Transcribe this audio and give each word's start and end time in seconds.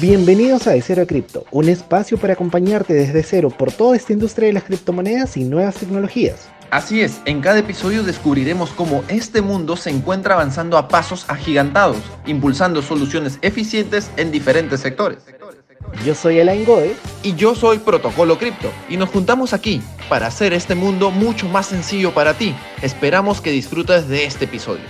Bienvenidos 0.00 0.68
a 0.68 0.70
De 0.70 0.80
Cero 0.80 1.02
a 1.02 1.06
Cripto, 1.06 1.44
un 1.50 1.68
espacio 1.68 2.18
para 2.18 2.34
acompañarte 2.34 2.94
desde 2.94 3.24
cero 3.24 3.50
por 3.50 3.72
toda 3.72 3.96
esta 3.96 4.12
industria 4.12 4.46
de 4.46 4.52
las 4.52 4.62
criptomonedas 4.62 5.36
y 5.36 5.42
nuevas 5.42 5.74
tecnologías. 5.74 6.48
Así 6.70 7.00
es, 7.00 7.20
en 7.24 7.40
cada 7.40 7.58
episodio 7.58 8.04
descubriremos 8.04 8.70
cómo 8.70 9.02
este 9.08 9.42
mundo 9.42 9.76
se 9.76 9.90
encuentra 9.90 10.34
avanzando 10.34 10.78
a 10.78 10.86
pasos 10.86 11.24
agigantados, 11.26 11.96
impulsando 12.26 12.80
soluciones 12.80 13.40
eficientes 13.42 14.12
en 14.16 14.30
diferentes 14.30 14.78
sectores. 14.78 15.24
Yo 16.04 16.14
soy 16.14 16.38
Elaine 16.38 16.64
Goe. 16.64 16.94
Y 17.24 17.34
yo 17.34 17.56
soy 17.56 17.78
Protocolo 17.78 18.38
Cripto. 18.38 18.70
Y 18.88 18.96
nos 18.96 19.08
juntamos 19.08 19.52
aquí 19.52 19.82
para 20.08 20.28
hacer 20.28 20.52
este 20.52 20.76
mundo 20.76 21.10
mucho 21.10 21.48
más 21.48 21.66
sencillo 21.66 22.14
para 22.14 22.34
ti. 22.34 22.54
Esperamos 22.82 23.40
que 23.40 23.50
disfrutes 23.50 24.08
de 24.08 24.24
este 24.24 24.44
episodio. 24.44 24.84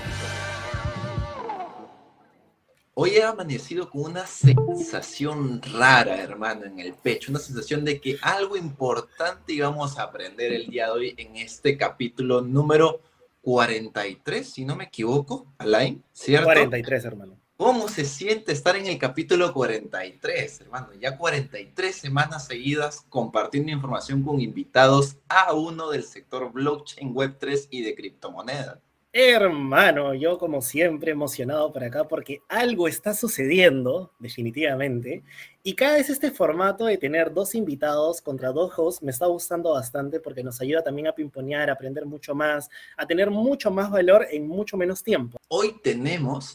Hoy 3.00 3.10
he 3.10 3.22
amanecido 3.22 3.88
con 3.88 4.02
una 4.10 4.26
sensación 4.26 5.62
rara, 5.62 6.20
hermano, 6.20 6.64
en 6.64 6.80
el 6.80 6.94
pecho, 6.94 7.30
una 7.30 7.38
sensación 7.38 7.84
de 7.84 8.00
que 8.00 8.18
algo 8.20 8.56
importante 8.56 9.52
íbamos 9.52 9.96
a 9.96 10.02
aprender 10.02 10.52
el 10.52 10.66
día 10.66 10.86
de 10.86 10.90
hoy 10.90 11.14
en 11.16 11.36
este 11.36 11.76
capítulo 11.76 12.40
número 12.40 13.00
43, 13.42 14.44
si 14.44 14.64
no 14.64 14.74
me 14.74 14.86
equivoco, 14.86 15.46
Alain, 15.58 16.02
¿cierto? 16.12 16.46
43, 16.46 17.04
hermano. 17.04 17.38
¿Cómo 17.56 17.86
se 17.88 18.04
siente 18.04 18.50
estar 18.50 18.74
en 18.74 18.86
el 18.86 18.98
capítulo 18.98 19.54
43, 19.54 20.62
hermano? 20.62 20.88
Ya 21.00 21.16
43 21.16 21.94
semanas 21.94 22.48
seguidas 22.48 23.04
compartiendo 23.08 23.70
información 23.70 24.24
con 24.24 24.40
invitados 24.40 25.18
a 25.28 25.52
uno 25.52 25.90
del 25.90 26.02
sector 26.02 26.50
blockchain, 26.50 27.14
Web3 27.14 27.68
y 27.70 27.82
de 27.82 27.94
criptomonedas. 27.94 28.80
Hermano, 29.10 30.12
yo 30.12 30.36
como 30.36 30.60
siempre 30.60 31.12
emocionado 31.12 31.72
por 31.72 31.82
acá 31.82 32.04
porque 32.06 32.42
algo 32.46 32.86
está 32.86 33.14
sucediendo, 33.14 34.12
definitivamente. 34.18 35.22
Y 35.62 35.74
cada 35.74 35.94
vez 35.94 36.10
este 36.10 36.30
formato 36.30 36.84
de 36.84 36.98
tener 36.98 37.32
dos 37.32 37.54
invitados 37.54 38.20
contra 38.20 38.52
dos 38.52 38.70
hosts 38.76 39.02
me 39.02 39.10
está 39.10 39.24
gustando 39.24 39.72
bastante 39.72 40.20
porque 40.20 40.44
nos 40.44 40.60
ayuda 40.60 40.82
también 40.82 41.06
a 41.06 41.12
pimponear, 41.12 41.70
a 41.70 41.72
aprender 41.72 42.04
mucho 42.04 42.34
más, 42.34 42.68
a 42.98 43.06
tener 43.06 43.30
mucho 43.30 43.70
más 43.70 43.90
valor 43.90 44.26
en 44.30 44.46
mucho 44.46 44.76
menos 44.76 45.02
tiempo. 45.02 45.38
Hoy 45.48 45.76
tenemos 45.82 46.54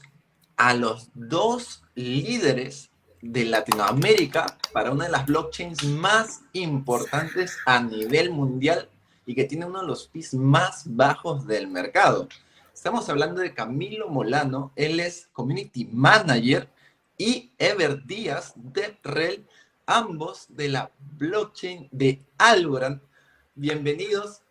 a 0.56 0.76
los 0.76 1.10
dos 1.16 1.84
líderes 1.96 2.92
de 3.24 3.46
Latinoamérica 3.46 4.46
para 4.72 4.92
una 4.92 5.06
de 5.06 5.12
las 5.12 5.26
blockchains 5.26 5.84
más 5.86 6.42
importantes 6.54 7.58
a 7.66 7.82
nivel 7.82 8.30
mundial 8.30 8.90
y 9.26 9.36
que 9.36 9.46
tiene 9.46 9.66
uno 9.66 9.82
de 9.82 9.88
los 9.88 10.10
fees 10.10 10.34
más 10.34 10.84
bajos 10.86 11.46
del 11.48 11.68
mercado. 11.68 12.28
Estamos 12.74 13.08
hablando 13.10 13.42
de 13.42 13.54
Camilo 13.54 14.10
Molano, 14.10 14.72
él 14.76 15.00
es 15.00 15.30
Community 15.34 15.86
Manager, 15.86 16.70
y 17.18 17.52
Ever 17.58 18.04
Díaz 18.06 18.54
de 18.56 18.98
REL, 19.04 19.48
ambos 19.86 20.46
de 20.50 20.70
la 20.70 20.92
blockchain 21.18 21.88
de 21.92 22.22
Algorand. 22.38 23.02
Bienvenidos, 23.56 24.42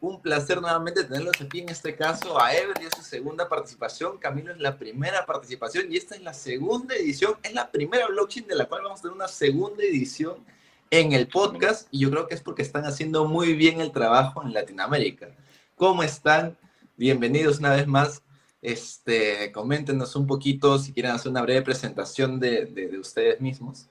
un 0.00 0.20
placer 0.20 0.60
nuevamente 0.60 1.04
tenerlos 1.04 1.40
aquí, 1.40 1.60
en 1.60 1.70
este 1.70 1.96
caso 1.96 2.40
a 2.40 2.54
Ever, 2.54 2.78
es 2.80 2.94
su 2.96 3.02
segunda 3.02 3.48
participación, 3.48 4.18
Camilo 4.18 4.52
es 4.52 4.60
la 4.60 4.78
primera 4.78 5.24
participación 5.26 5.92
y 5.92 5.96
esta 5.96 6.14
es 6.14 6.22
la 6.22 6.34
segunda 6.34 6.94
edición, 6.94 7.36
es 7.42 7.54
la 7.54 7.70
primera 7.70 8.06
blockchain 8.06 8.46
de 8.46 8.54
la 8.54 8.66
cual 8.66 8.82
vamos 8.82 9.00
a 9.00 9.02
tener 9.02 9.16
una 9.16 9.28
segunda 9.28 9.82
edición 9.82 10.44
en 10.90 11.12
el 11.12 11.28
podcast 11.28 11.88
y 11.92 12.00
yo 12.00 12.10
creo 12.10 12.26
que 12.26 12.34
es 12.34 12.42
porque 12.42 12.62
están 12.62 12.84
haciendo 12.84 13.24
muy 13.26 13.54
bien 13.54 13.80
el 13.80 13.92
trabajo 13.92 14.42
en 14.42 14.52
Latinoamérica. 14.52 15.28
¿Cómo 15.76 16.02
están? 16.02 16.58
Bienvenidos 16.96 17.60
una 17.60 17.70
vez 17.70 17.86
más. 17.86 18.22
Este, 18.60 19.50
coméntenos 19.52 20.16
un 20.16 20.26
poquito 20.26 20.78
si 20.78 20.92
quieren 20.92 21.12
hacer 21.12 21.30
una 21.30 21.42
breve 21.42 21.62
presentación 21.62 22.38
de, 22.40 22.66
de, 22.66 22.98
ustedes 22.98 23.40
mismos. 23.40 23.88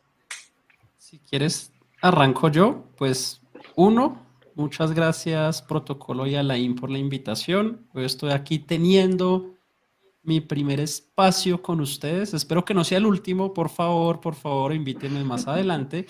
Si 0.98 1.18
quieres, 1.20 1.72
arranco 2.02 2.50
yo. 2.50 2.84
Pues 2.98 3.42
uno, 3.76 4.22
muchas 4.54 4.92
gracias 4.92 5.62
Protocolo 5.62 6.28
y 6.28 6.36
Alain 6.36 6.76
por 6.76 6.92
la 6.92 7.00
invitación. 7.00 7.88
Hoy 7.94 8.04
estoy 8.04 8.32
aquí 8.32 8.60
teniendo 8.60 9.56
mi 10.22 10.42
primer 10.42 10.82
espacio 10.82 11.62
con 11.62 11.80
ustedes. 11.80 12.34
Espero 12.34 12.66
que 12.66 12.74
no 12.74 12.84
sea 12.84 13.00
el 13.00 13.06
último. 13.06 13.54
Por 13.54 13.70
favor, 13.70 14.20
por 14.20 14.36
favor, 14.36 14.74
invítenme 14.74 15.24
más 15.24 15.48
adelante. 15.48 16.06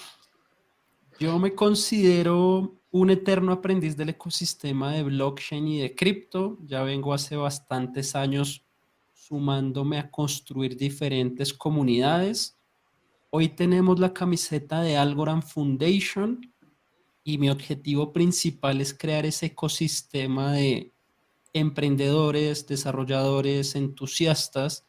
Yo 1.20 1.38
me 1.38 1.54
considero 1.54 2.80
un 2.92 3.10
eterno 3.10 3.52
aprendiz 3.52 3.98
del 3.98 4.08
ecosistema 4.08 4.94
de 4.94 5.04
blockchain 5.04 5.68
y 5.68 5.80
de 5.80 5.94
cripto. 5.94 6.58
Ya 6.66 6.82
vengo 6.84 7.14
hace 7.14 7.36
bastantes 7.36 8.16
años 8.16 8.64
sumándome 9.14 10.00
a 10.00 10.10
construir 10.10 10.78
diferentes 10.78 11.54
comunidades. 11.54 12.58
Hoy 13.32 13.50
tenemos 13.50 14.00
la 14.00 14.14
camiseta 14.14 14.82
de 14.82 14.96
Algorand 14.96 15.44
Foundation 15.44 16.54
y 17.26 17.38
mi 17.38 17.50
objetivo 17.50 18.14
principal 18.14 18.80
es 18.80 18.94
crear 18.94 19.26
ese 19.26 19.48
ecosistema 19.48 20.54
de 20.54 20.94
emprendedores, 21.52 22.66
desarrolladores, 22.66 23.76
entusiastas 23.76 24.86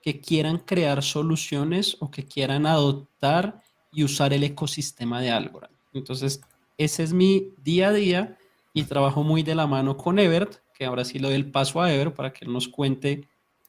que 0.00 0.18
quieran 0.18 0.56
crear 0.60 1.02
soluciones 1.02 1.98
o 2.00 2.10
que 2.10 2.24
quieran 2.24 2.64
adoptar 2.64 3.62
y 3.92 4.02
usar 4.02 4.32
el 4.32 4.44
ecosistema 4.44 5.20
de 5.20 5.30
Algorand. 5.30 5.73
Entonces, 5.94 6.40
ese 6.76 7.02
es 7.02 7.12
mi 7.12 7.54
día 7.62 7.88
a 7.88 7.92
día 7.92 8.36
y 8.72 8.84
trabajo 8.84 9.22
muy 9.22 9.42
de 9.42 9.54
la 9.54 9.66
mano 9.66 9.96
con 9.96 10.18
Evert, 10.18 10.56
que 10.76 10.84
ahora 10.84 11.04
sí 11.04 11.18
le 11.18 11.28
doy 11.28 11.36
el 11.36 11.50
paso 11.50 11.80
a 11.80 11.92
Evert 11.92 12.14
para 12.14 12.32
que 12.32 12.44
él 12.44 12.52
nos 12.52 12.68
cuente 12.68 13.28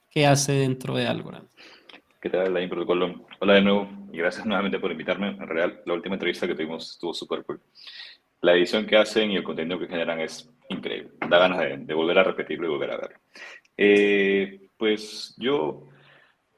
qué 0.09 0.25
hace 0.25 0.53
dentro 0.53 0.95
de 0.95 1.07
Algorand. 1.07 1.47
¿Qué 2.19 2.29
tal, 2.31 2.53
Lain 2.53 2.67
Protocolo? 2.67 3.27
Hola 3.39 3.53
de 3.53 3.61
nuevo 3.61 3.87
y 4.11 4.17
gracias 4.17 4.47
nuevamente 4.47 4.79
por 4.79 4.91
invitarme. 4.91 5.29
En 5.29 5.47
realidad, 5.47 5.81
la 5.85 5.93
última 5.93 6.15
entrevista 6.15 6.47
que 6.47 6.55
tuvimos 6.55 6.91
estuvo 6.91 7.13
súper 7.13 7.43
cool. 7.43 7.61
La 8.41 8.53
edición 8.53 8.87
que 8.87 8.97
hacen 8.97 9.29
y 9.29 9.35
el 9.35 9.43
contenido 9.43 9.77
que 9.77 9.87
generan 9.87 10.19
es 10.19 10.49
increíble. 10.69 11.11
Da 11.29 11.37
ganas 11.37 11.59
de, 11.59 11.93
volver 11.93 12.17
a 12.17 12.23
repetirlo 12.23 12.65
y 12.65 12.69
volver 12.69 12.91
a 12.91 12.97
verlo. 12.97 13.17
Eh, 13.77 14.69
pues 14.75 15.35
yo, 15.37 15.87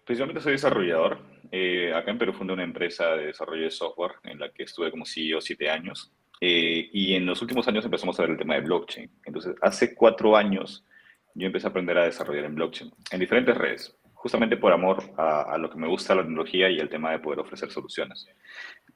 principalmente 0.05 0.41
soy 0.41 0.53
desarrollador. 0.53 1.19
Eh, 1.52 1.94
acá 1.94 2.12
en 2.12 2.18
Perú 2.18 2.34
fundé 2.34 2.53
una 2.53 2.63
empresa 2.63 3.16
de 3.16 3.28
desarrollo 3.28 3.63
de 3.63 3.72
software 3.72 4.13
en 4.24 4.40
la 4.40 4.50
que 4.50 4.63
estuve 4.63 4.91
como 4.91 5.06
CEO 5.06 5.41
siete 5.41 5.69
años. 5.69 6.12
Eh, 6.40 6.90
y 6.94 7.16
en 7.16 7.25
los 7.25 7.41
últimos 7.41 7.68
años 7.68 7.85
empezamos 7.85 8.19
a 8.19 8.24
ver 8.24 8.31
el 8.31 8.38
tema 8.38 8.56
de 8.56 8.62
blockchain. 8.62 9.09
Entonces, 9.25 9.56
hace 9.62 9.96
cuatro 9.96 10.35
años 10.35 10.85
yo 11.34 11.47
empecé 11.47 11.68
a 11.68 11.69
aprender 11.69 11.97
a 11.97 12.06
desarrollar 12.06 12.46
en 12.46 12.56
blockchain, 12.56 12.91
en 13.12 13.19
diferentes 13.19 13.56
redes, 13.56 13.96
justamente 14.13 14.58
por 14.58 14.74
amor 14.74 15.03
a, 15.18 15.58
lo 15.59 15.69
que 15.69 15.78
me 15.78 15.88
gusta 15.88 16.16
la 16.16 16.24
tecnología 16.24 16.69
y 16.69 16.80
el 16.80 16.90
tema 16.90 17.12
de 17.12 17.19
poder 17.19 17.40
ofrecer 17.40 17.69
soluciones. 17.69 18.28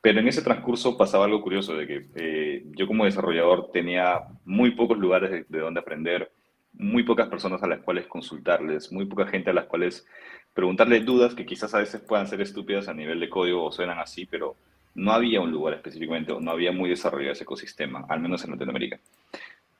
Pero 0.01 0.19
en 0.19 0.27
ese 0.27 0.41
transcurso 0.41 0.97
pasaba 0.97 1.25
algo 1.25 1.41
curioso, 1.41 1.75
de 1.75 1.87
que 1.87 2.07
eh, 2.15 2.63
yo 2.75 2.87
como 2.87 3.05
desarrollador 3.05 3.71
tenía 3.71 4.21
muy 4.45 4.71
pocos 4.71 4.97
lugares 4.97 5.29
de, 5.29 5.45
de 5.47 5.59
donde 5.59 5.79
aprender, 5.79 6.31
muy 6.73 7.03
pocas 7.03 7.27
personas 7.27 7.61
a 7.61 7.67
las 7.67 7.81
cuales 7.81 8.07
consultarles, 8.07 8.91
muy 8.91 9.05
poca 9.05 9.27
gente 9.27 9.49
a 9.51 9.53
las 9.53 9.65
cuales 9.65 10.07
preguntarle 10.53 10.99
dudas 11.01 11.35
que 11.35 11.45
quizás 11.45 11.73
a 11.73 11.79
veces 11.79 12.01
puedan 12.01 12.27
ser 12.27 12.41
estúpidas 12.41 12.87
a 12.87 12.93
nivel 12.93 13.19
de 13.19 13.29
código 13.29 13.65
o 13.65 13.71
suenan 13.71 13.99
así, 13.99 14.25
pero 14.25 14.55
no 14.95 15.11
había 15.11 15.41
un 15.41 15.51
lugar 15.51 15.73
específicamente, 15.75 16.33
no 16.39 16.51
había 16.51 16.71
muy 16.71 16.89
desarrollado 16.89 17.33
ese 17.33 17.43
ecosistema, 17.43 18.05
al 18.09 18.19
menos 18.19 18.43
en 18.43 18.51
Latinoamérica. 18.51 18.99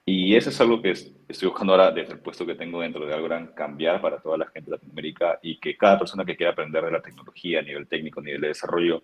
Y 0.05 0.35
eso 0.35 0.49
es 0.49 0.59
algo 0.59 0.81
que 0.81 0.91
estoy 0.91 1.47
buscando 1.47 1.73
ahora 1.73 1.91
desde 1.91 2.13
el 2.13 2.19
puesto 2.19 2.45
que 2.45 2.55
tengo 2.55 2.81
dentro 2.81 3.05
de 3.05 3.13
Algorand, 3.13 3.53
cambiar 3.53 4.01
para 4.01 4.19
toda 4.19 4.37
la 4.37 4.47
gente 4.47 4.71
de 4.71 4.77
Latinoamérica 4.77 5.39
y 5.43 5.59
que 5.59 5.77
cada 5.77 5.99
persona 5.99 6.25
que 6.25 6.35
quiera 6.35 6.53
aprender 6.53 6.83
de 6.83 6.91
la 6.91 7.01
tecnología 7.01 7.59
a 7.59 7.61
nivel 7.61 7.87
técnico, 7.87 8.19
a 8.19 8.23
nivel 8.23 8.41
de 8.41 8.47
desarrollo, 8.47 9.03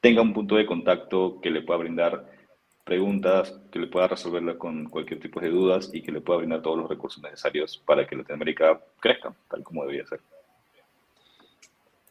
tenga 0.00 0.20
un 0.20 0.34
punto 0.34 0.56
de 0.56 0.66
contacto 0.66 1.40
que 1.40 1.50
le 1.50 1.62
pueda 1.62 1.78
brindar 1.78 2.26
preguntas, 2.84 3.58
que 3.72 3.78
le 3.78 3.86
pueda 3.86 4.08
resolverla 4.08 4.58
con 4.58 4.84
cualquier 4.90 5.18
tipo 5.18 5.40
de 5.40 5.48
dudas 5.48 5.90
y 5.94 6.02
que 6.02 6.12
le 6.12 6.20
pueda 6.20 6.40
brindar 6.40 6.60
todos 6.60 6.76
los 6.76 6.90
recursos 6.90 7.22
necesarios 7.22 7.82
para 7.86 8.06
que 8.06 8.14
Latinoamérica 8.14 8.80
crezca, 9.00 9.34
tal 9.48 9.62
como 9.62 9.82
debería 9.82 10.06
ser. 10.06 10.20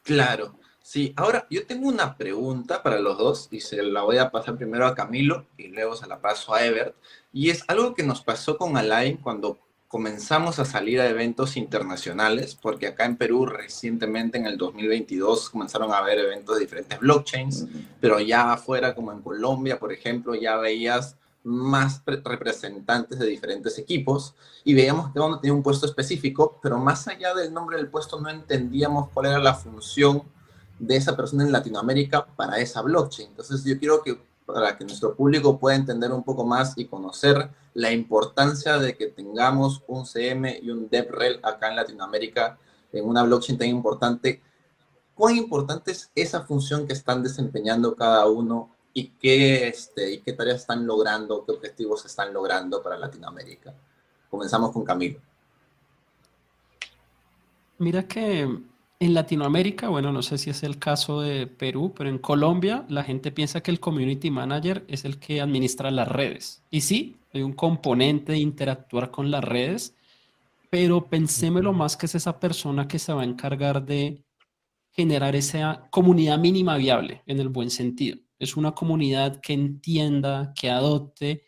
Claro, 0.03 0.59
sí. 0.81 1.13
Ahora, 1.15 1.47
yo 1.49 1.65
tengo 1.65 1.87
una 1.87 2.17
pregunta 2.17 2.83
para 2.83 2.99
los 2.99 3.17
dos 3.17 3.47
y 3.51 3.61
se 3.61 3.81
la 3.81 4.03
voy 4.03 4.17
a 4.17 4.31
pasar 4.31 4.57
primero 4.57 4.85
a 4.85 4.95
Camilo 4.95 5.45
y 5.57 5.69
luego 5.69 5.95
se 5.95 6.07
la 6.07 6.19
paso 6.19 6.53
a 6.53 6.65
Ebert. 6.65 6.95
Y 7.31 7.49
es 7.49 7.63
algo 7.67 7.95
que 7.95 8.03
nos 8.03 8.21
pasó 8.21 8.57
con 8.57 8.77
Alain 8.77 9.17
cuando 9.17 9.59
comenzamos 9.93 10.57
a 10.57 10.65
salir 10.65 10.99
a 10.99 11.07
eventos 11.07 11.55
internacionales, 11.55 12.57
porque 12.59 12.87
acá 12.87 13.05
en 13.05 13.15
Perú 13.15 13.45
recientemente 13.45 14.39
en 14.39 14.47
el 14.47 14.57
2022 14.57 15.51
comenzaron 15.51 15.93
a 15.93 15.99
haber 15.99 16.17
eventos 16.17 16.55
de 16.55 16.61
diferentes 16.61 16.99
blockchains, 16.99 17.67
pero 18.01 18.19
ya 18.19 18.53
afuera 18.53 18.95
como 18.95 19.11
en 19.11 19.21
Colombia, 19.21 19.77
por 19.77 19.93
ejemplo, 19.93 20.33
ya 20.33 20.57
veías 20.57 21.15
más 21.43 22.01
representantes 22.05 23.19
de 23.19 23.25
diferentes 23.25 23.77
equipos 23.77 24.33
y 24.63 24.73
veíamos 24.73 25.11
que 25.11 25.19
uno 25.19 25.39
tenía 25.39 25.53
un 25.53 25.63
puesto 25.63 25.85
específico, 25.85 26.59
pero 26.61 26.77
más 26.77 27.07
allá 27.07 27.33
del 27.33 27.53
nombre 27.53 27.77
del 27.77 27.89
puesto 27.89 28.19
no 28.19 28.29
entendíamos 28.29 29.09
cuál 29.13 29.27
era 29.27 29.39
la 29.39 29.53
función 29.53 30.23
de 30.79 30.95
esa 30.95 31.15
persona 31.15 31.43
en 31.43 31.51
Latinoamérica 31.51 32.25
para 32.25 32.59
esa 32.59 32.81
blockchain. 32.81 33.29
Entonces 33.29 33.63
yo 33.63 33.77
quiero 33.77 34.01
que 34.01 34.17
para 34.45 34.77
que 34.77 34.85
nuestro 34.85 35.15
público 35.15 35.57
pueda 35.57 35.75
entender 35.75 36.11
un 36.11 36.23
poco 36.23 36.45
más 36.45 36.73
y 36.77 36.85
conocer 36.85 37.49
la 37.73 37.91
importancia 37.91 38.77
de 38.77 38.95
que 38.95 39.07
tengamos 39.07 39.83
un 39.87 40.05
CM 40.05 40.59
y 40.61 40.69
un 40.69 40.89
DevRel 40.89 41.39
acá 41.43 41.69
en 41.69 41.77
Latinoamérica 41.77 42.57
en 42.91 43.05
una 43.05 43.23
blockchain 43.23 43.57
tan 43.57 43.67
importante, 43.67 44.41
¿Cuán 45.15 45.35
importante 45.35 45.91
es 45.91 46.09
esa 46.15 46.41
función 46.41 46.87
que 46.87 46.93
están 46.93 47.21
desempeñando 47.21 47.95
cada 47.95 48.25
uno 48.25 48.72
y 48.93 49.09
qué, 49.09 49.67
este, 49.67 50.13
y 50.13 50.19
qué 50.19 50.33
tareas 50.33 50.61
están 50.61 50.85
logrando, 50.85 51.43
qué 51.45 51.51
objetivos 51.51 52.05
están 52.05 52.33
logrando 52.33 52.81
para 52.81 52.97
Latinoamérica? 52.97 53.73
Comenzamos 54.29 54.71
con 54.71 54.83
Camilo. 54.83 55.19
Mira 57.79 58.07
que 58.07 58.41
en 59.03 59.13
Latinoamérica, 59.13 59.89
bueno, 59.89 60.11
no 60.11 60.21
sé 60.21 60.37
si 60.37 60.49
es 60.49 60.63
el 60.63 60.79
caso 60.79 61.21
de 61.21 61.47
Perú, 61.47 61.93
pero 61.95 62.09
en 62.09 62.19
Colombia 62.19 62.85
la 62.87 63.03
gente 63.03 63.31
piensa 63.31 63.61
que 63.61 63.71
el 63.71 63.79
community 63.79 64.31
manager 64.31 64.85
es 64.87 65.03
el 65.03 65.19
que 65.19 65.41
administra 65.41 65.91
las 65.91 66.07
redes. 66.07 66.63
Y 66.71 66.81
sí, 66.81 67.17
hay 67.33 67.41
un 67.41 67.53
componente 67.53 68.31
de 68.31 68.37
interactuar 68.37 69.11
con 69.11 69.29
las 69.29 69.43
redes, 69.43 69.95
pero 70.69 71.07
pensémelo 71.07 71.73
más 71.73 71.97
que 71.97 72.05
es 72.05 72.15
esa 72.15 72.39
persona 72.39 72.87
que 72.87 72.99
se 72.99 73.11
va 73.11 73.23
a 73.23 73.25
encargar 73.25 73.83
de 73.83 74.23
generar 74.91 75.35
esa 75.35 75.87
comunidad 75.89 76.37
mínima 76.37 76.77
viable 76.77 77.23
en 77.25 77.39
el 77.39 77.49
buen 77.49 77.71
sentido. 77.71 78.22
Es 78.43 78.57
una 78.57 78.73
comunidad 78.73 79.41
que 79.41 79.53
entienda, 79.53 80.53
que 80.55 80.69
adopte. 80.69 81.43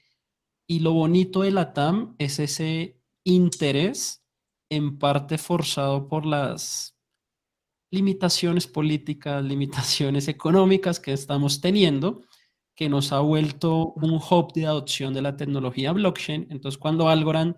Y 0.67 0.79
lo 0.79 0.93
bonito 0.93 1.41
de 1.41 1.51
la 1.51 1.73
TAM 1.73 2.15
es 2.17 2.39
ese 2.39 3.01
interés 3.23 4.23
en 4.69 4.97
parte 4.97 5.37
forzado 5.37 6.07
por 6.07 6.25
las 6.25 6.97
limitaciones 7.91 8.67
políticas, 8.67 9.43
limitaciones 9.43 10.27
económicas 10.27 10.99
que 10.99 11.13
estamos 11.13 11.61
teniendo, 11.61 12.23
que 12.75 12.89
nos 12.89 13.11
ha 13.11 13.19
vuelto 13.19 13.93
un 13.93 14.11
hub 14.13 14.53
de 14.53 14.65
adopción 14.65 15.13
de 15.13 15.21
la 15.21 15.37
tecnología 15.37 15.93
blockchain. 15.93 16.47
Entonces, 16.49 16.77
cuando 16.77 17.07
Algorand 17.07 17.55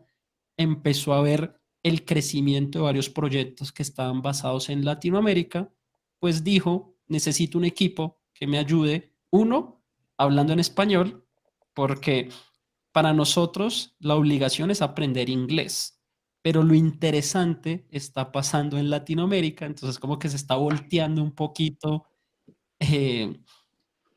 empezó 0.57 1.13
a 1.13 1.21
ver 1.21 1.59
el 1.83 2.05
crecimiento 2.05 2.79
de 2.79 2.85
varios 2.85 3.09
proyectos 3.09 3.71
que 3.71 3.83
estaban 3.83 4.21
basados 4.21 4.69
en 4.69 4.85
Latinoamérica, 4.85 5.71
pues 6.19 6.43
dijo, 6.43 6.97
necesito 7.07 7.57
un 7.57 7.65
equipo 7.65 8.19
que 8.33 8.47
me 8.47 8.57
ayude, 8.57 9.15
uno, 9.37 9.83
hablando 10.17 10.53
en 10.53 10.59
español, 10.59 11.25
porque 11.73 12.29
para 12.91 13.13
nosotros 13.13 13.95
la 13.99 14.15
obligación 14.15 14.71
es 14.71 14.81
aprender 14.81 15.29
inglés, 15.29 16.01
pero 16.41 16.63
lo 16.63 16.73
interesante 16.73 17.87
está 17.91 18.31
pasando 18.31 18.77
en 18.77 18.89
Latinoamérica, 18.89 19.65
entonces 19.65 19.99
como 19.99 20.17
que 20.17 20.29
se 20.29 20.37
está 20.37 20.55
volteando 20.55 21.21
un 21.21 21.33
poquito 21.33 22.05
eh, 22.79 23.39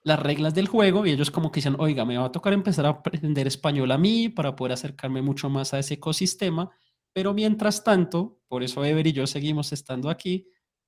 las 0.02 0.18
reglas 0.18 0.54
del 0.54 0.68
juego 0.68 1.04
y 1.04 1.10
ellos 1.10 1.30
como 1.30 1.52
que 1.52 1.58
dicen, 1.58 1.76
oiga, 1.78 2.04
me 2.04 2.16
va 2.16 2.26
a 2.26 2.32
tocar 2.32 2.52
empezar 2.52 2.86
a 2.86 2.90
aprender 2.90 3.46
español 3.46 3.92
a 3.92 3.98
mí 3.98 4.28
para 4.28 4.56
poder 4.56 4.72
acercarme 4.72 5.20
mucho 5.22 5.50
más 5.50 5.74
a 5.74 5.78
ese 5.78 5.94
ecosistema, 5.94 6.70
pero 7.12 7.34
mientras 7.34 7.84
tanto, 7.84 8.40
por 8.48 8.62
eso 8.62 8.84
Ever 8.84 9.06
y 9.06 9.12
yo 9.12 9.26
seguimos 9.26 9.72
estando 9.72 10.08
aquí, 10.08 10.46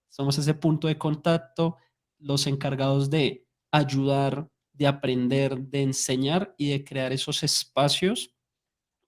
somos 0.09 0.39
ese 0.39 0.55
punto 0.55 0.89
de 0.89 0.97
contacto, 0.97 1.77
los 2.19 2.47
encargados 2.47 3.11
de 3.11 3.47
ayudar, 3.73 4.49
de 4.73 4.87
aprender, 4.87 5.59
de 5.59 5.83
enseñar 5.83 6.55
y 6.57 6.71
de 6.71 6.85
crear 6.85 7.13
esos 7.13 7.43
espacios 7.43 8.35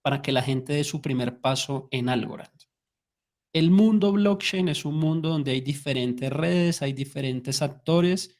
para 0.01 0.21
que 0.21 0.31
la 0.31 0.41
gente 0.41 0.73
dé 0.73 0.83
su 0.83 1.01
primer 1.01 1.39
paso 1.39 1.87
en 1.91 2.09
Algorand. 2.09 2.51
El 3.53 3.71
mundo 3.71 4.11
blockchain 4.11 4.67
es 4.67 4.83
un 4.83 4.95
mundo 4.95 5.29
donde 5.29 5.51
hay 5.51 5.61
diferentes 5.61 6.29
redes, 6.29 6.81
hay 6.81 6.91
diferentes 6.91 7.61
actores. 7.61 8.37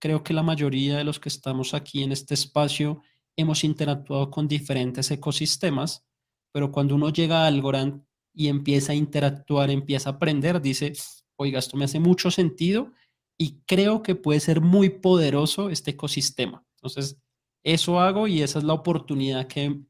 Creo 0.00 0.24
que 0.24 0.32
la 0.32 0.42
mayoría 0.42 0.96
de 0.96 1.04
los 1.04 1.20
que 1.20 1.28
estamos 1.28 1.74
aquí 1.74 2.02
en 2.02 2.12
este 2.12 2.34
espacio 2.34 3.02
hemos 3.36 3.62
interactuado 3.62 4.30
con 4.30 4.48
diferentes 4.48 5.10
ecosistemas, 5.10 6.06
pero 6.50 6.72
cuando 6.72 6.94
uno 6.94 7.10
llega 7.10 7.44
a 7.44 7.46
Algorand 7.46 8.04
y 8.32 8.48
empieza 8.48 8.92
a 8.92 8.96
interactuar, 8.96 9.70
empieza 9.70 10.10
a 10.10 10.12
aprender, 10.14 10.60
dice, 10.60 10.92
oiga, 11.36 11.58
esto 11.58 11.76
me 11.76 11.84
hace 11.84 12.00
mucho 12.00 12.30
sentido 12.30 12.92
y 13.36 13.60
creo 13.66 14.02
que 14.02 14.14
puede 14.14 14.40
ser 14.40 14.60
muy 14.60 14.90
poderoso 14.90 15.70
este 15.70 15.92
ecosistema. 15.92 16.64
Entonces, 16.76 17.18
eso 17.62 18.00
hago 18.00 18.26
y 18.26 18.42
esa 18.42 18.58
es 18.58 18.64
la 18.64 18.74
oportunidad 18.74 19.46
que, 19.46 19.80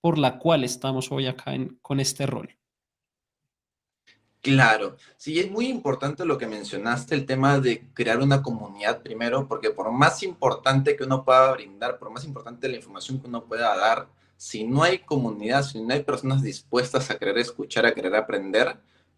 por 0.00 0.18
la 0.18 0.38
cual 0.38 0.64
estamos 0.64 1.10
hoy 1.10 1.26
acá 1.26 1.52
con 1.82 2.00
este 2.00 2.26
rol. 2.26 2.56
Claro, 4.46 4.96
sí, 5.16 5.40
es 5.40 5.50
muy 5.50 5.66
importante 5.66 6.24
lo 6.24 6.38
que 6.38 6.46
mencionaste, 6.46 7.16
el 7.16 7.26
tema 7.26 7.58
de 7.58 7.88
crear 7.92 8.20
una 8.20 8.42
comunidad 8.42 9.02
primero, 9.02 9.48
porque 9.48 9.70
por 9.70 9.90
más 9.90 10.22
importante 10.22 10.94
que 10.94 11.02
uno 11.02 11.24
pueda 11.24 11.50
brindar, 11.50 11.98
por 11.98 12.10
más 12.10 12.24
importante 12.24 12.68
la 12.68 12.76
información 12.76 13.18
que 13.20 13.26
uno 13.26 13.44
pueda 13.44 13.76
dar, 13.76 14.06
si 14.36 14.62
no 14.62 14.84
hay 14.84 15.00
comunidad, 15.00 15.64
si 15.64 15.82
no 15.82 15.92
hay 15.92 16.04
personas 16.04 16.42
dispuestas 16.42 17.10
a 17.10 17.18
querer 17.18 17.38
escuchar, 17.38 17.86
a 17.86 17.94
querer 17.94 18.14
aprender, 18.14 18.76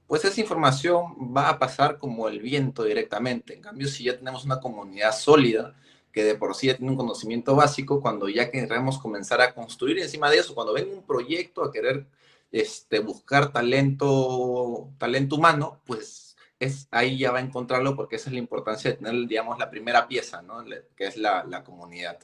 pues 0.08 0.24
esa 0.24 0.40
información 0.40 1.36
va 1.36 1.50
a 1.50 1.58
pasar 1.58 1.98
como 1.98 2.28
el 2.28 2.40
viento 2.40 2.82
directamente. 2.82 3.54
En 3.54 3.60
cambio, 3.60 3.86
si 3.86 4.04
ya 4.04 4.16
tenemos 4.16 4.42
una 4.44 4.58
comunidad 4.58 5.14
sólida, 5.14 5.76
que 6.10 6.24
de 6.24 6.34
por 6.34 6.54
sí 6.54 6.68
ya 6.68 6.76
tiene 6.76 6.90
un 6.90 6.96
conocimiento 6.96 7.54
básico, 7.54 8.00
cuando 8.00 8.26
ya 8.26 8.50
queremos 8.50 8.98
comenzar 8.98 9.42
a 9.42 9.54
construir 9.54 9.98
encima 9.98 10.30
de 10.30 10.38
eso, 10.38 10.54
cuando 10.54 10.72
ven 10.72 10.88
un 10.90 11.02
proyecto 11.02 11.62
a 11.62 11.70
querer 11.70 12.06
este, 12.50 13.00
buscar 13.00 13.52
talento, 13.52 14.88
talento 14.96 15.36
humano, 15.36 15.82
pues 15.84 16.36
es, 16.58 16.88
ahí 16.90 17.18
ya 17.18 17.30
va 17.30 17.38
a 17.38 17.42
encontrarlo 17.42 17.94
porque 17.94 18.16
esa 18.16 18.30
es 18.30 18.32
la 18.32 18.38
importancia 18.38 18.90
de 18.90 18.96
tener, 18.96 19.28
digamos, 19.28 19.58
la 19.58 19.70
primera 19.70 20.08
pieza, 20.08 20.40
¿no? 20.40 20.64
que 20.96 21.06
es 21.06 21.18
la, 21.18 21.44
la 21.44 21.62
comunidad. 21.62 22.18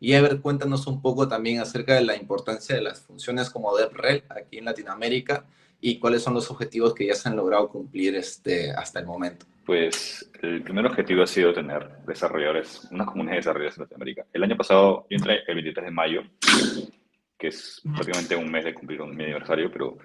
Y 0.00 0.14
a 0.14 0.20
ver, 0.20 0.40
cuéntanos 0.40 0.88
un 0.88 1.00
poco 1.00 1.28
también 1.28 1.60
acerca 1.60 1.94
de 1.94 2.00
la 2.00 2.16
importancia 2.16 2.74
de 2.74 2.82
las 2.82 3.00
funciones 3.00 3.50
como 3.50 3.76
DevRel 3.76 4.24
aquí 4.28 4.58
en 4.58 4.64
Latinoamérica 4.64 5.46
y 5.80 5.98
cuáles 5.98 6.22
son 6.22 6.34
los 6.34 6.50
objetivos 6.50 6.94
que 6.94 7.06
ya 7.06 7.14
se 7.14 7.28
han 7.28 7.36
logrado 7.36 7.68
cumplir 7.68 8.14
este, 8.16 8.70
hasta 8.70 9.00
el 9.00 9.06
momento? 9.06 9.46
Pues 9.64 10.30
el 10.42 10.62
primer 10.62 10.86
objetivo 10.86 11.22
ha 11.22 11.26
sido 11.26 11.52
tener 11.52 11.88
desarrolladores, 12.06 12.88
una 12.90 13.06
comunidad 13.06 13.34
de 13.34 13.38
desarrolladores 13.38 13.78
en 13.78 13.82
Latinoamérica. 13.82 14.26
El 14.32 14.42
año 14.42 14.56
pasado 14.56 15.06
yo 15.08 15.16
entré 15.16 15.40
el 15.46 15.54
23 15.54 15.84
de 15.84 15.90
mayo, 15.90 16.22
que 17.38 17.48
es 17.48 17.80
prácticamente 17.82 18.36
un 18.36 18.50
mes 18.50 18.64
de 18.64 18.74
cumplir 18.74 19.02
mi 19.02 19.24
aniversario, 19.24 19.70
pero 19.72 19.96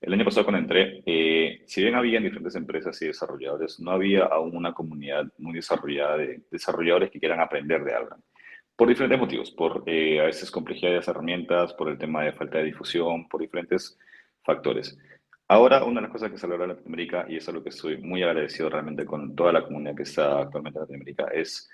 el 0.00 0.12
año 0.12 0.24
pasado 0.24 0.44
cuando 0.44 0.60
entré, 0.60 1.02
eh, 1.06 1.62
si 1.66 1.82
bien 1.82 1.94
había 1.94 2.20
diferentes 2.20 2.54
empresas 2.54 3.00
y 3.02 3.06
desarrolladores, 3.06 3.80
no 3.80 3.90
había 3.90 4.24
aún 4.24 4.56
una 4.56 4.72
comunidad 4.72 5.24
muy 5.38 5.54
desarrollada 5.54 6.18
de 6.18 6.42
desarrolladores 6.50 7.10
que 7.10 7.18
quieran 7.18 7.40
aprender 7.40 7.82
de 7.82 7.94
algo. 7.94 8.16
Por 8.76 8.88
diferentes 8.88 9.18
motivos, 9.18 9.50
por 9.50 9.84
eh, 9.86 10.20
a 10.20 10.24
veces 10.24 10.50
complejidad 10.50 10.90
de 10.90 10.96
las 10.96 11.08
herramientas, 11.08 11.72
por 11.74 11.88
el 11.88 11.98
tema 11.98 12.24
de 12.24 12.32
falta 12.32 12.58
de 12.58 12.64
difusión, 12.64 13.28
por 13.28 13.40
diferentes 13.40 13.98
factores. 14.44 14.98
Ahora, 15.46 15.84
una 15.84 16.00
de 16.00 16.06
las 16.06 16.12
cosas 16.12 16.30
que 16.30 16.38
se 16.38 16.48
logra 16.48 16.64
en 16.64 16.70
Latinoamérica, 16.70 17.26
y 17.28 17.36
es 17.36 17.48
algo 17.48 17.62
que 17.62 17.68
estoy 17.68 17.98
muy 17.98 18.22
agradecido 18.22 18.70
realmente 18.70 19.04
con 19.04 19.34
toda 19.36 19.52
la 19.52 19.62
comunidad 19.62 19.94
que 19.94 20.04
está 20.04 20.40
actualmente 20.40 20.78
en 20.78 20.82
Latinoamérica, 20.82 21.26
es 21.34 21.68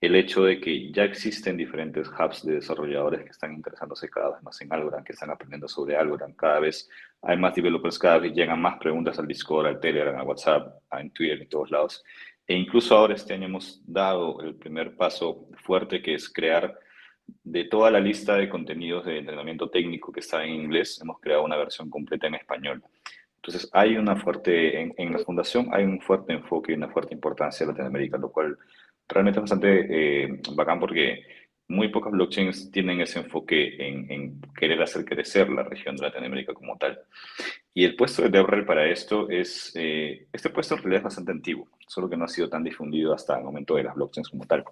el 0.00 0.16
hecho 0.16 0.42
de 0.42 0.60
que 0.60 0.90
ya 0.90 1.04
existen 1.04 1.56
diferentes 1.56 2.08
hubs 2.08 2.44
de 2.44 2.54
desarrolladores 2.54 3.22
que 3.22 3.30
están 3.30 3.52
interesándose 3.54 4.10
cada 4.10 4.32
vez 4.32 4.42
más 4.42 4.60
en 4.60 4.72
Algorand, 4.72 5.06
que 5.06 5.12
están 5.12 5.30
aprendiendo 5.30 5.68
sobre 5.68 5.96
Algorand. 5.96 6.34
Cada 6.34 6.58
vez 6.58 6.88
hay 7.22 7.36
más 7.36 7.54
developers, 7.54 8.00
cada 8.00 8.18
vez 8.18 8.34
llegan 8.34 8.60
más 8.60 8.78
preguntas 8.78 9.16
al 9.20 9.28
Discord, 9.28 9.66
al 9.66 9.78
Telegram, 9.78 10.18
al 10.18 10.26
WhatsApp, 10.26 10.82
en 10.90 11.10
Twitter, 11.12 11.42
en 11.42 11.48
todos 11.48 11.70
lados. 11.70 12.04
E 12.44 12.56
incluso 12.56 12.96
ahora 12.96 13.14
este 13.14 13.34
año 13.34 13.46
hemos 13.46 13.80
dado 13.86 14.40
el 14.40 14.56
primer 14.56 14.96
paso 14.96 15.46
fuerte, 15.64 16.02
que 16.02 16.14
es 16.14 16.28
crear 16.28 16.76
de 17.44 17.64
toda 17.64 17.90
la 17.90 18.00
lista 18.00 18.36
de 18.36 18.48
contenidos 18.48 19.04
de 19.04 19.18
entrenamiento 19.18 19.68
técnico 19.68 20.12
que 20.12 20.20
está 20.20 20.44
en 20.44 20.54
inglés, 20.54 21.00
hemos 21.02 21.20
creado 21.20 21.44
una 21.44 21.56
versión 21.56 21.90
completa 21.90 22.26
en 22.26 22.34
español. 22.34 22.82
Entonces, 23.36 23.68
hay 23.72 23.96
una 23.96 24.14
fuerte, 24.16 24.80
en, 24.80 25.12
la 25.12 25.18
fundación 25.18 25.68
hay 25.72 25.84
un 25.84 26.00
fuerte 26.00 26.32
enfoque 26.32 26.72
y 26.72 26.76
una 26.76 26.88
fuerte 26.88 27.12
importancia 27.12 27.66
de 27.66 27.72
Latinoamérica, 27.72 28.16
lo 28.16 28.30
cual 28.30 28.56
realmente 29.08 29.40
es 29.40 29.42
bastante 29.42 29.86
eh, 30.24 30.40
bacán 30.54 30.78
porque 30.78 31.24
muy 31.68 31.88
pocas 31.88 32.12
blockchains 32.12 32.70
tienen 32.70 33.00
ese 33.00 33.18
enfoque 33.18 33.76
en, 33.78 34.40
querer 34.54 34.80
hacer 34.82 35.04
crecer 35.04 35.48
la 35.48 35.64
región 35.64 35.96
de 35.96 36.02
Latinoamérica 36.02 36.54
como 36.54 36.76
tal. 36.78 37.00
Y 37.74 37.84
el 37.84 37.96
puesto 37.96 38.22
de 38.22 38.28
DevRel 38.28 38.64
para 38.64 38.88
esto 38.88 39.28
es, 39.28 39.72
eh, 39.74 40.26
este 40.32 40.50
puesto 40.50 40.74
en 40.74 40.82
realidad 40.82 40.98
es 40.98 41.04
bastante 41.04 41.32
antiguo, 41.32 41.68
solo 41.86 42.08
que 42.08 42.16
no 42.16 42.26
ha 42.26 42.28
sido 42.28 42.48
tan 42.48 42.62
difundido 42.62 43.12
hasta 43.12 43.38
el 43.38 43.44
momento 43.44 43.74
de 43.74 43.84
las 43.84 43.94
blockchains 43.94 44.28
como 44.28 44.44
tal. 44.46 44.64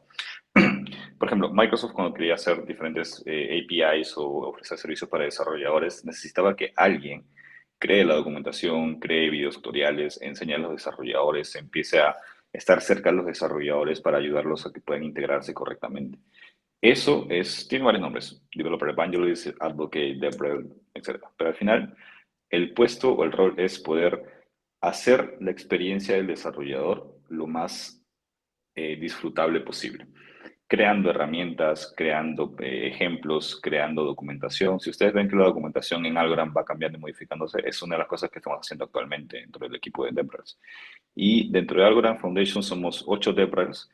Por 1.20 1.28
ejemplo, 1.28 1.52
Microsoft 1.52 1.92
cuando 1.92 2.14
quería 2.14 2.32
hacer 2.32 2.64
diferentes 2.64 3.22
eh, 3.26 3.62
APIs 3.62 4.16
o 4.16 4.48
ofrecer 4.48 4.78
servicios 4.78 5.10
para 5.10 5.24
desarrolladores, 5.24 6.02
necesitaba 6.02 6.56
que 6.56 6.72
alguien 6.74 7.26
cree 7.78 8.06
la 8.06 8.14
documentación, 8.14 8.98
cree 8.98 9.28
videos 9.28 9.56
tutoriales, 9.56 10.18
enseñe 10.22 10.54
a 10.54 10.58
los 10.58 10.72
desarrolladores, 10.72 11.54
empiece 11.56 12.00
a 12.00 12.16
estar 12.50 12.80
cerca 12.80 13.10
de 13.10 13.16
los 13.16 13.26
desarrolladores 13.26 14.00
para 14.00 14.16
ayudarlos 14.16 14.64
a 14.64 14.72
que 14.72 14.80
puedan 14.80 15.04
integrarse 15.04 15.52
correctamente. 15.52 16.18
Eso 16.80 17.26
es, 17.28 17.68
tiene 17.68 17.84
varios 17.84 18.00
nombres, 18.00 18.42
Developer 18.54 18.88
Evangelist, 18.88 19.48
Advocate, 19.60 20.16
DevRel, 20.18 20.72
etc. 20.94 21.22
Pero 21.36 21.50
al 21.50 21.56
final, 21.56 21.94
el 22.48 22.72
puesto 22.72 23.12
o 23.12 23.24
el 23.24 23.32
rol 23.32 23.56
es 23.58 23.78
poder 23.78 24.46
hacer 24.80 25.36
la 25.40 25.50
experiencia 25.50 26.16
del 26.16 26.28
desarrollador 26.28 27.14
lo 27.28 27.46
más 27.46 28.02
eh, 28.74 28.96
disfrutable 28.96 29.60
posible. 29.60 30.06
Creando 30.70 31.10
herramientas, 31.10 31.92
creando 31.96 32.54
eh, 32.60 32.86
ejemplos, 32.86 33.58
creando 33.60 34.04
documentación. 34.04 34.78
Si 34.78 34.88
ustedes 34.88 35.12
ven 35.12 35.28
que 35.28 35.34
la 35.34 35.46
documentación 35.46 36.06
en 36.06 36.16
Algorand 36.16 36.56
va 36.56 36.64
cambiando 36.64 36.96
y 36.96 37.00
modificándose, 37.00 37.58
es 37.66 37.82
una 37.82 37.96
de 37.96 37.98
las 37.98 38.06
cosas 38.06 38.30
que 38.30 38.38
estamos 38.38 38.60
haciendo 38.60 38.84
actualmente 38.84 39.38
dentro 39.38 39.66
del 39.66 39.74
equipo 39.74 40.04
de 40.04 40.12
DevRels. 40.12 40.60
Y 41.16 41.50
dentro 41.50 41.80
de 41.80 41.88
Algorand 41.88 42.20
Foundation 42.20 42.62
somos 42.62 43.02
ocho 43.08 43.32
DevRels. 43.32 43.90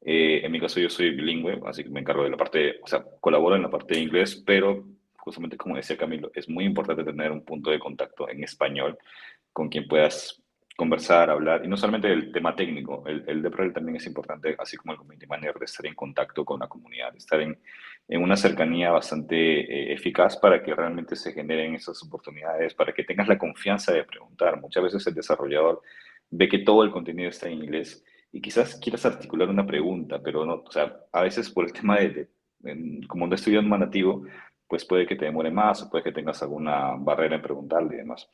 Eh, 0.00 0.42
en 0.44 0.52
mi 0.52 0.60
caso 0.60 0.78
yo 0.78 0.88
soy 0.88 1.10
bilingüe, 1.10 1.60
así 1.66 1.82
que 1.82 1.90
me 1.90 1.98
encargo 1.98 2.22
de 2.22 2.30
la 2.30 2.36
parte, 2.36 2.78
o 2.80 2.86
sea, 2.86 3.04
colaboro 3.18 3.56
en 3.56 3.62
la 3.62 3.70
parte 3.70 3.94
de 3.94 4.02
inglés, 4.02 4.40
pero 4.46 4.84
justamente 5.16 5.56
como 5.56 5.74
decía 5.74 5.96
Camilo, 5.96 6.30
es 6.36 6.48
muy 6.48 6.64
importante 6.64 7.02
tener 7.02 7.32
un 7.32 7.44
punto 7.44 7.70
de 7.70 7.80
contacto 7.80 8.28
en 8.28 8.44
español 8.44 8.96
con 9.52 9.68
quien 9.68 9.88
puedas 9.88 10.40
conversar, 10.82 11.30
hablar, 11.30 11.64
y 11.64 11.68
no 11.68 11.76
solamente 11.76 12.12
el 12.12 12.32
tema 12.32 12.56
técnico, 12.56 13.04
el, 13.06 13.22
el 13.28 13.40
DevRel 13.40 13.72
también 13.72 13.94
es 13.98 14.06
importante, 14.06 14.56
así 14.58 14.76
como 14.76 14.92
el 14.92 14.98
community 14.98 15.28
manager, 15.28 15.54
de 15.60 15.64
estar 15.66 15.86
en 15.86 15.94
contacto 15.94 16.44
con 16.44 16.58
la 16.58 16.66
comunidad, 16.66 17.12
de 17.12 17.18
estar 17.18 17.40
en, 17.40 17.56
en 18.08 18.20
una 18.20 18.36
cercanía 18.36 18.90
bastante 18.90 19.36
eh, 19.36 19.92
eficaz 19.92 20.36
para 20.38 20.60
que 20.60 20.74
realmente 20.74 21.14
se 21.14 21.32
generen 21.32 21.76
esas 21.76 22.02
oportunidades, 22.02 22.74
para 22.74 22.92
que 22.92 23.04
tengas 23.04 23.28
la 23.28 23.38
confianza 23.38 23.92
de 23.92 24.02
preguntar. 24.02 24.60
Muchas 24.60 24.82
veces 24.82 25.06
el 25.06 25.14
desarrollador 25.14 25.82
ve 26.30 26.48
que 26.48 26.58
todo 26.58 26.82
el 26.82 26.90
contenido 26.90 27.28
está 27.30 27.48
en 27.48 27.62
inglés 27.62 28.04
y 28.32 28.40
quizás 28.40 28.74
quieras 28.80 29.06
articular 29.06 29.48
una 29.48 29.64
pregunta, 29.64 30.20
pero 30.20 30.44
no, 30.44 30.64
o 30.66 30.72
sea, 30.72 30.96
a 31.12 31.22
veces 31.22 31.48
por 31.48 31.64
el 31.64 31.72
tema 31.80 32.00
de, 32.00 32.28
de 32.58 33.00
como 33.06 33.24
un 33.26 33.32
estudiante 33.32 33.78
nativo, 33.78 34.24
pues 34.72 34.86
puede 34.86 35.06
que 35.06 35.16
te 35.16 35.26
demore 35.26 35.50
más 35.50 35.82
o 35.82 35.90
puede 35.90 36.02
que 36.02 36.12
tengas 36.12 36.42
alguna 36.42 36.94
barrera 36.96 37.36
en 37.36 37.42
preguntarle 37.42 37.92
y 37.92 37.98
demás. 37.98 38.26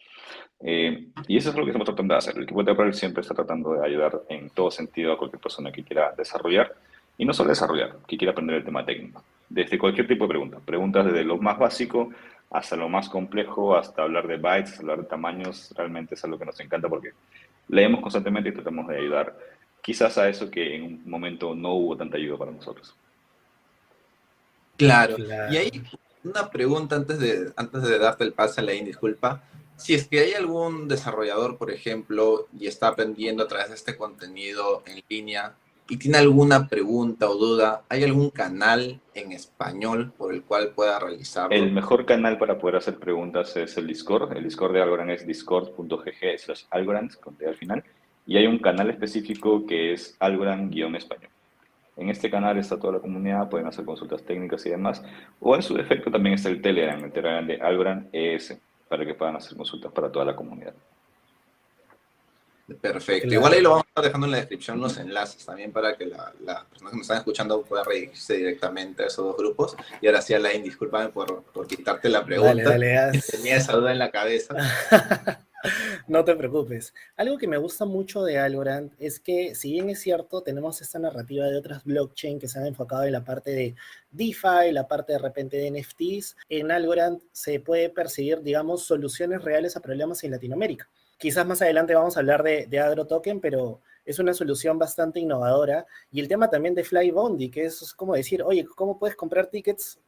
Eh, 0.61 1.09
y 1.27 1.37
eso 1.37 1.51
es 1.51 1.57
lo 1.57 1.65
que 1.65 1.71
estamos 1.71 1.85
tratando 1.85 2.15
de 2.15 2.19
hacer. 2.19 2.37
El 2.37 2.45
equipo 2.45 2.63
de 2.63 2.71
April 2.71 2.95
siempre 2.95 3.23
está 3.23 3.35
tratando 3.35 3.73
de 3.73 3.85
ayudar 3.85 4.23
en 4.29 4.49
todo 4.51 4.71
sentido 4.71 5.13
a 5.13 5.19
cualquier 5.19 5.43
persona 5.43 5.73
que 5.73 5.83
quiera 5.83 6.15
desarrollar, 6.17 6.73
y 7.17 7.25
no 7.25 7.33
solo 7.33 7.49
desarrollar, 7.49 7.97
que 8.07 8.17
quiera 8.17 8.31
aprender 8.31 8.55
el 8.55 8.65
tema 8.65 8.87
técnico, 8.87 9.25
desde 9.49 9.77
cualquier 9.81 10.07
tipo 10.07 10.27
de 10.27 10.29
pregunta. 10.29 10.61
Preguntas 10.65 11.07
desde 11.07 11.25
lo 11.25 11.39
más 11.39 11.59
básico 11.59 12.11
hasta 12.53 12.77
lo 12.77 12.89
más 12.89 13.09
complejo, 13.09 13.77
hasta 13.77 14.03
hablar 14.03 14.29
de 14.29 14.37
bytes, 14.37 14.79
hablar 14.79 14.99
de 14.99 15.09
tamaños, 15.09 15.75
realmente 15.77 16.15
es 16.15 16.25
algo 16.25 16.39
que 16.39 16.45
nos 16.45 16.61
encanta 16.61 16.89
porque 16.89 17.15
leemos 17.67 18.01
constantemente 18.01 18.51
y 18.51 18.53
tratamos 18.53 18.87
de 18.87 18.97
ayudar 18.97 19.37
quizás 19.83 20.17
a 20.19 20.29
eso 20.29 20.49
que 20.49 20.77
en 20.77 20.85
un 20.85 21.03
momento 21.11 21.53
no 21.57 21.73
hubo 21.73 21.97
tanta 21.97 22.17
ayuda 22.17 22.39
para 22.39 22.53
nosotros. 22.53 22.95
Claro. 24.77 25.17
claro. 25.17 25.53
Y 25.53 25.57
ahí 25.57 25.83
una 26.25 26.51
pregunta 26.51 26.97
antes 26.97 27.19
de, 27.19 27.53
antes 27.57 27.83
de 27.83 27.99
darte 27.99 28.25
el 28.25 28.33
pase 28.33 28.61
a 28.61 28.65
la 28.65 28.73
disculpa. 28.73 29.43
Si 29.77 29.95
es 29.95 30.09
que 30.09 30.21
hay 30.21 30.33
algún 30.33 30.89
desarrollador, 30.89 31.57
por 31.57 31.71
ejemplo, 31.71 32.49
y 32.59 32.67
está 32.67 32.89
aprendiendo 32.89 33.45
a 33.45 33.49
través 33.49 33.69
de 33.69 33.75
este 33.77 33.97
contenido 33.97 34.83
en 34.87 35.03
línea 35.09 35.55
y 35.89 35.97
tiene 35.97 36.19
alguna 36.19 36.69
pregunta 36.69 37.31
o 37.31 37.37
duda, 37.37 37.83
¿hay 37.89 38.05
algún 38.05 38.31
canal 38.31 39.01
en 39.15 39.33
español 39.33 40.13
por 40.19 40.35
el 40.35 40.43
cual 40.43 40.73
pueda 40.75 40.99
realizarlo? 40.99 41.57
El 41.57 41.73
mejor 41.73 42.05
canal 42.05 42.39
para 42.39 42.59
poder 42.59 42.77
hacer 42.77 42.99
preguntas 42.99 43.57
es 43.57 43.77
el 43.79 43.87
Discord. 43.87 44.37
El 44.37 44.45
Discord 44.45 44.75
de 44.75 44.83
Algorand 44.83 45.11
es 45.13 45.27
discord.gg 45.27 46.39
slash 46.39 46.65
Algorand, 46.71 47.15
con 47.21 47.37
al 47.47 47.55
final. 47.55 47.83
Y 48.27 48.37
hay 48.37 48.47
un 48.47 48.59
canal 48.59 48.91
específico 48.91 49.65
que 49.67 49.95
es 49.95 50.15
Algorand-español. 50.21 51.31
En 51.99 52.09
este 52.09 52.31
canal 52.31 52.57
está 52.59 52.79
toda 52.79 52.95
la 52.95 53.01
comunidad, 53.01 53.49
pueden 53.49 53.67
hacer 53.67 53.85
consultas 53.85 54.23
técnicas 54.23 54.65
y 54.67 54.71
demás. 54.71 55.03
O 55.41 55.57
en 55.57 55.63
su 55.63 55.75
defecto 55.75 56.11
también 56.11 56.37
está 56.37 56.49
el 56.49 56.63
Telegram, 56.63 57.03
el 57.05 57.13
Telegram 57.13 57.47
de 57.47 57.61
Algorand 57.61 58.09
ES, 58.13 58.57
para 58.89 59.05
que 59.05 59.15
puedan 59.15 59.37
hacer 59.37 59.57
consultas 59.57 59.91
para 59.93 60.11
toda 60.11 60.25
la 60.25 60.37
comunidad. 60.37 60.75
Perfecto. 62.81 63.33
Igual 63.33 63.55
ahí 63.55 63.63
lo 63.63 63.71
vamos 63.71 63.87
a 63.87 63.89
estar 63.89 64.05
dejando 64.05 64.27
en 64.27 64.31
la 64.31 64.37
descripción 64.39 64.79
los 64.79 64.99
enlaces 64.99 65.45
también 65.45 65.73
para 65.73 65.97
que 65.97 66.05
las 66.07 66.39
la 66.41 66.65
personas 66.65 66.91
que 66.91 66.97
me 66.97 67.03
están 67.03 67.17
escuchando 67.17 67.63
puedan 67.63 67.87
redirigirse 67.87 68.37
directamente 68.37 69.03
a 69.03 69.07
esos 69.07 69.25
dos 69.25 69.37
grupos. 69.37 69.77
Y 70.03 70.07
ahora 70.07 70.21
sí, 70.21 70.35
Alain, 70.35 70.63
discúlpame 70.63 71.09
por, 71.09 71.45
por 71.45 71.67
quitarte 71.67 72.11
la 72.11 72.25
pregunta. 72.25 72.53
Dale, 72.53 72.93
dale, 72.93 73.23
Tenía 73.31 73.57
esa 73.57 73.73
duda 73.73 73.91
en 73.91 73.99
la 73.99 74.11
cabeza. 74.11 74.55
No 76.07 76.25
te 76.25 76.35
preocupes. 76.37 76.95
Algo 77.17 77.39
que 77.39 77.49
me 77.49 77.57
gusta 77.57 77.85
mucho 77.85 78.23
de 78.23 78.39
Algorand 78.39 78.93
es 78.99 79.21
que, 79.21 79.55
si 79.55 79.73
bien 79.73 79.91
es 79.91 80.01
cierto, 80.01 80.43
tenemos 80.43 80.81
esta 80.81 80.99
narrativa 80.99 81.47
de 81.47 81.57
otras 81.57 81.85
blockchain 81.85 82.39
que 82.39 82.49
se 82.49 82.59
han 82.59 82.67
enfocado 82.67 83.05
en 83.05 83.13
la 83.13 83.25
parte 83.25 83.51
de 83.51 83.75
DeFi, 84.11 84.73
la 84.73 84.87
parte 84.89 85.15
de 85.15 85.19
repente 85.19 85.57
de 85.57 85.71
NFTs, 85.71 86.37
en 86.49 86.71
Algorand 86.71 87.21
se 87.33 87.61
puede 87.61 87.91
percibir, 87.91 88.43
digamos, 88.43 88.85
soluciones 88.85 89.43
reales 89.43 89.77
a 89.77 89.81
problemas 89.81 90.23
en 90.25 90.31
Latinoamérica. 90.31 90.89
Quizás 91.19 91.47
más 91.47 91.61
adelante 91.63 91.95
vamos 91.95 92.17
a 92.17 92.21
hablar 92.21 92.43
de, 92.43 92.67
de 92.67 93.39
pero 93.43 93.81
es 94.05 94.19
una 94.19 94.33
solución 94.33 94.79
bastante 94.79 95.21
innovadora. 95.21 95.85
Y 96.13 96.21
el 96.21 96.29
tema 96.29 96.49
también 96.49 96.75
de 96.75 96.85
Flybondi, 96.85 97.51
que 97.51 97.65
es 97.65 97.93
como 97.95 98.15
decir, 98.15 98.43
oye, 98.43 98.65
¿cómo 98.65 98.99
puedes 98.99 99.17
comprar 99.17 99.49
tickets 99.49 99.99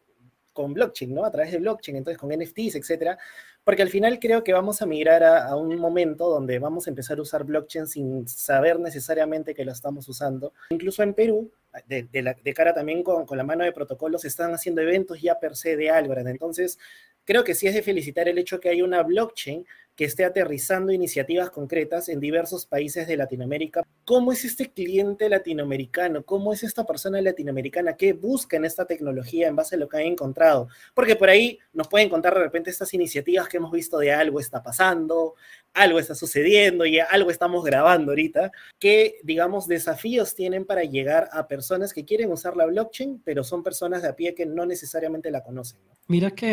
con 0.53 0.73
blockchain, 0.73 1.15
¿no? 1.15 1.25
A 1.25 1.31
través 1.31 1.53
de 1.53 1.59
blockchain, 1.59 1.97
entonces 1.97 2.19
con 2.19 2.31
NFTs, 2.31 2.77
etcétera. 2.77 3.19
Porque 3.65 3.83
al 3.83 3.91
final 3.91 4.19
creo 4.19 4.43
que 4.43 4.53
vamos 4.53 4.81
a 4.83 4.87
migrar 4.87 5.23
a, 5.23 5.47
a, 5.47 5.57
un 5.57 5.77
momento 5.77 6.29
donde 6.29 6.59
vamos 6.59 6.87
a 6.87 6.91
empezar 6.91 7.19
a 7.19 7.23
usar 7.23 7.45
blockchain 7.45 7.87
sin 7.87 8.27
saber 8.27 8.81
necesariamente 8.81 9.55
que 9.55 9.65
lo 9.65 9.73
estamos 9.73 10.09
usando. 10.09 10.53
Incluso 10.71 11.03
en 11.03 11.15
Perú, 11.15 11.51
de, 11.87 12.05
de, 12.05 12.23
la, 12.23 12.35
de 12.35 12.55
cara 12.55 12.75
también 12.75 13.03
con, 13.03 13.27
con, 13.27 13.37
la 13.37 13.45
mano 13.45 13.65
de 13.65 13.73
protocolos, 13.73 14.25
están 14.25 14.53
haciendo 14.55 14.81
eventos 14.81 15.21
ya 15.21 15.39
per 15.39 15.57
se 15.57 15.77
de 15.77 15.91
Algorand. 15.91 16.29
Entonces, 16.29 16.79
creo 17.25 17.45
que 17.45 17.55
sí 17.55 17.67
es 17.67 17.75
de 17.75 17.83
felicitar 17.83 18.29
el 18.29 18.39
hecho 18.39 18.61
que 18.61 18.71
hay 18.71 18.83
una 18.83 19.03
blockchain 19.03 19.67
que 20.01 20.07
esté 20.07 20.25
aterrizando 20.25 20.93
iniciativas 20.93 21.51
concretas 21.51 22.09
en 22.09 22.21
diversos 22.21 22.65
países 22.65 23.07
de 23.07 23.19
Latinoamérica. 23.19 23.87
¿Cómo 24.07 24.33
es 24.33 24.47
este 24.47 24.71
cliente 24.73 25.29
latinoamericano? 25.29 26.25
¿Cómo 26.25 26.55
es 26.55 26.63
esta 26.63 26.85
persona 26.85 27.21
latinoamericana 27.21 27.97
que 27.97 28.15
busca 28.15 28.57
en 28.57 28.65
esta 28.65 28.87
tecnología 28.87 29.49
en 29.49 29.57
base 29.57 29.75
a 29.75 29.79
lo 29.79 29.91
que 29.91 29.99
ha 29.99 30.03
encontrado? 30.03 30.69
Porque 30.95 31.17
por 31.17 31.29
ahí 31.29 31.59
nos 31.75 31.87
pueden 31.87 32.09
contar 32.09 32.33
de 32.33 32.41
repente 32.41 32.71
estas 32.71 32.95
iniciativas 32.95 33.47
que 33.47 33.60
hemos 33.61 33.71
visto 33.73 33.99
de 33.99 34.13
algo 34.13 34.41
está 34.41 34.63
pasando, 34.63 35.35
algo 35.73 35.99
está 35.99 36.15
sucediendo 36.15 36.85
y 36.85 36.99
algo 36.99 37.31
estamos 37.31 37.65
grabando 37.65 38.11
ahorita. 38.11 38.51
¿Qué, 38.79 39.21
digamos, 39.23 39.69
desafíos 39.69 40.35
tienen 40.35 40.65
para 40.65 40.83
llegar 40.83 41.29
a 41.33 41.47
personas 41.47 41.93
que 41.93 42.05
quieren 42.05 42.33
usar 42.33 42.57
la 42.57 42.67
blockchain, 42.67 43.23
pero 43.25 43.45
son 43.45 43.63
personas 43.63 44.03
de 44.03 44.09
a 44.09 44.17
pie 44.17 44.35
que 44.35 44.47
no 44.47 44.67
necesariamente 44.67 45.31
la 45.31 45.43
conocen? 45.43 45.79
Mira 46.09 46.33
que 46.33 46.53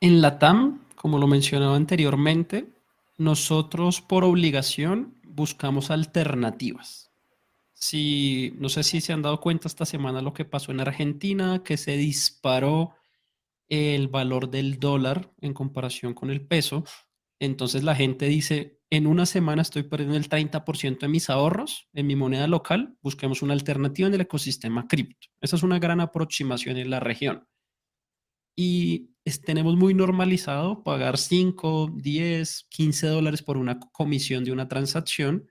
en 0.00 0.22
la 0.22 0.38
TAM 0.38 0.88
como 0.98 1.18
lo 1.18 1.26
mencionaba 1.26 1.76
anteriormente, 1.76 2.66
nosotros 3.16 4.00
por 4.00 4.24
obligación 4.24 5.14
buscamos 5.24 5.90
alternativas. 5.90 7.10
Si, 7.72 8.52
no 8.58 8.68
sé 8.68 8.82
si 8.82 9.00
se 9.00 9.12
han 9.12 9.22
dado 9.22 9.40
cuenta 9.40 9.68
esta 9.68 9.86
semana 9.86 10.20
lo 10.20 10.34
que 10.34 10.44
pasó 10.44 10.72
en 10.72 10.80
Argentina, 10.80 11.62
que 11.62 11.76
se 11.76 11.96
disparó 11.96 12.94
el 13.68 14.08
valor 14.08 14.50
del 14.50 14.78
dólar 14.78 15.32
en 15.40 15.54
comparación 15.54 16.14
con 16.14 16.30
el 16.30 16.46
peso. 16.46 16.84
Entonces 17.40 17.84
la 17.84 17.94
gente 17.94 18.26
dice, 18.26 18.80
en 18.90 19.06
una 19.06 19.26
semana 19.26 19.62
estoy 19.62 19.82
perdiendo 19.82 20.16
el 20.16 20.28
30% 20.28 21.00
de 21.00 21.08
mis 21.08 21.28
ahorros 21.30 21.88
en 21.92 22.06
mi 22.06 22.16
moneda 22.16 22.46
local, 22.46 22.96
busquemos 23.02 23.42
una 23.42 23.52
alternativa 23.52 24.08
en 24.08 24.14
el 24.14 24.22
ecosistema 24.22 24.86
cripto. 24.88 25.28
Esa 25.40 25.56
es 25.56 25.62
una 25.62 25.78
gran 25.78 26.00
aproximación 26.00 26.78
en 26.78 26.90
la 26.90 27.00
región. 27.00 27.46
Y 28.56 29.10
tenemos 29.44 29.76
muy 29.76 29.94
normalizado 29.94 30.82
pagar 30.82 31.18
5, 31.18 31.92
10, 31.94 32.66
15 32.70 33.06
dólares 33.06 33.42
por 33.42 33.56
una 33.56 33.78
comisión 33.78 34.42
de 34.42 34.52
una 34.52 34.66
transacción, 34.66 35.48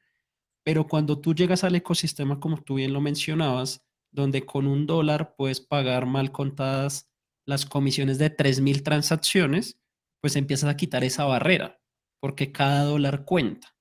pero 0.64 0.88
cuando 0.88 1.22
tú 1.22 1.34
llegas 1.34 1.64
al 1.64 1.76
ecosistema, 1.76 2.40
como 2.40 2.62
tú 2.64 2.76
bien 2.76 2.92
lo 2.92 3.00
mencionabas, 3.00 3.86
donde 4.12 4.46
con 4.46 4.68
un 4.68 4.88
dólar 4.88 5.36
puedes 5.38 5.62
pagar 5.62 6.06
mal 6.06 6.32
contadas 6.32 7.10
las 7.48 7.66
comisiones 7.66 8.20
de 8.20 8.36
3.000 8.36 8.84
transacciones, 8.84 9.80
pues 10.22 10.36
empiezas 10.36 10.70
a 10.70 10.78
quitar 10.78 11.04
esa 11.04 11.24
barrera, 11.24 11.80
porque 12.20 12.52
cada 12.52 12.84
dólar 12.84 13.26
cuenta. 13.26 13.76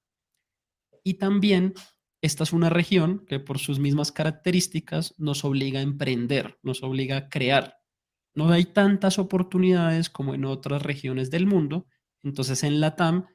Y 1.04 1.14
también 1.14 1.74
esta 2.22 2.44
es 2.44 2.52
una 2.52 2.70
región 2.70 3.24
que 3.26 3.40
por 3.40 3.58
sus 3.58 3.78
mismas 3.78 4.12
características 4.12 5.14
nos 5.18 5.44
obliga 5.44 5.80
a 5.80 5.82
emprender, 5.82 6.58
nos 6.62 6.82
obliga 6.82 7.16
a 7.16 7.28
crear. 7.28 7.78
No 8.34 8.50
hay 8.50 8.66
tantas 8.66 9.18
oportunidades 9.18 10.10
como 10.10 10.34
en 10.34 10.44
otras 10.44 10.82
regiones 10.82 11.30
del 11.30 11.46
mundo. 11.46 11.86
Entonces 12.22 12.64
en 12.64 12.80
la 12.80 12.96
TAM, 12.96 13.26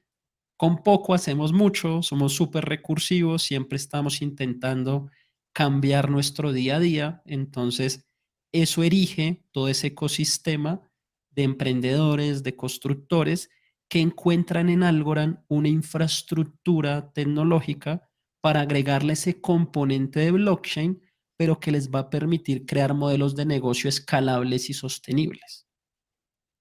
con 0.58 0.84
poco 0.84 1.14
hacemos 1.14 1.54
mucho, 1.54 2.02
somos 2.04 2.34
súper 2.34 2.66
recursivos, 2.66 3.44
siempre 3.44 3.78
estamos 3.78 4.22
intentando 4.22 5.10
cambiar 5.54 6.10
nuestro 6.10 6.54
día 6.54 6.78
a 6.78 6.80
día. 6.80 7.22
Entonces 7.26 8.11
eso 8.52 8.84
erige 8.84 9.44
todo 9.52 9.68
ese 9.68 9.88
ecosistema 9.88 10.82
de 11.30 11.44
emprendedores, 11.44 12.44
de 12.44 12.56
constructores 12.56 13.50
que 13.90 14.00
encuentran 14.00 14.70
en 14.70 14.84
Algorand 14.84 15.44
una 15.48 15.70
infraestructura 15.70 17.12
tecnológica 17.14 18.10
para 18.42 18.62
agregarle 18.62 19.14
ese 19.14 19.40
componente 19.42 20.20
de 20.22 20.32
blockchain 20.32 21.02
pero 21.42 21.60
que 21.60 21.72
les 21.72 21.90
va 21.90 22.02
a 22.02 22.10
permitir 22.12 22.68
crear 22.68 22.94
modelos 22.94 23.36
de 23.36 23.48
negocio 23.48 23.90
escalables 23.90 24.70
y 24.70 24.76
sostenibles. 24.76 25.68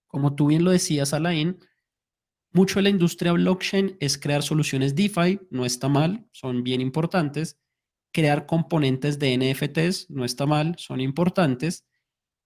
Como 0.07 0.35
tú 0.35 0.47
bien 0.47 0.65
lo 0.65 0.71
decías, 0.71 1.13
Alain, 1.13 1.59
mucho 2.51 2.77
de 2.79 2.85
la 2.85 2.89
industria 2.89 3.33
blockchain 3.33 3.99
es 4.01 4.17
crear 4.17 4.43
soluciones 4.43 4.95
DeFi, 4.95 5.39
no 5.51 5.67
está 5.67 5.91
mal, 5.91 6.27
son 6.33 6.65
bien 6.65 6.81
importantes, 6.81 7.61
crear 8.13 8.47
componentes 8.47 9.19
de 9.19 9.37
NFTs, 9.37 10.11
no 10.11 10.25
está 10.25 10.47
mal, 10.47 10.75
son 10.79 11.01
importantes, 11.01 11.85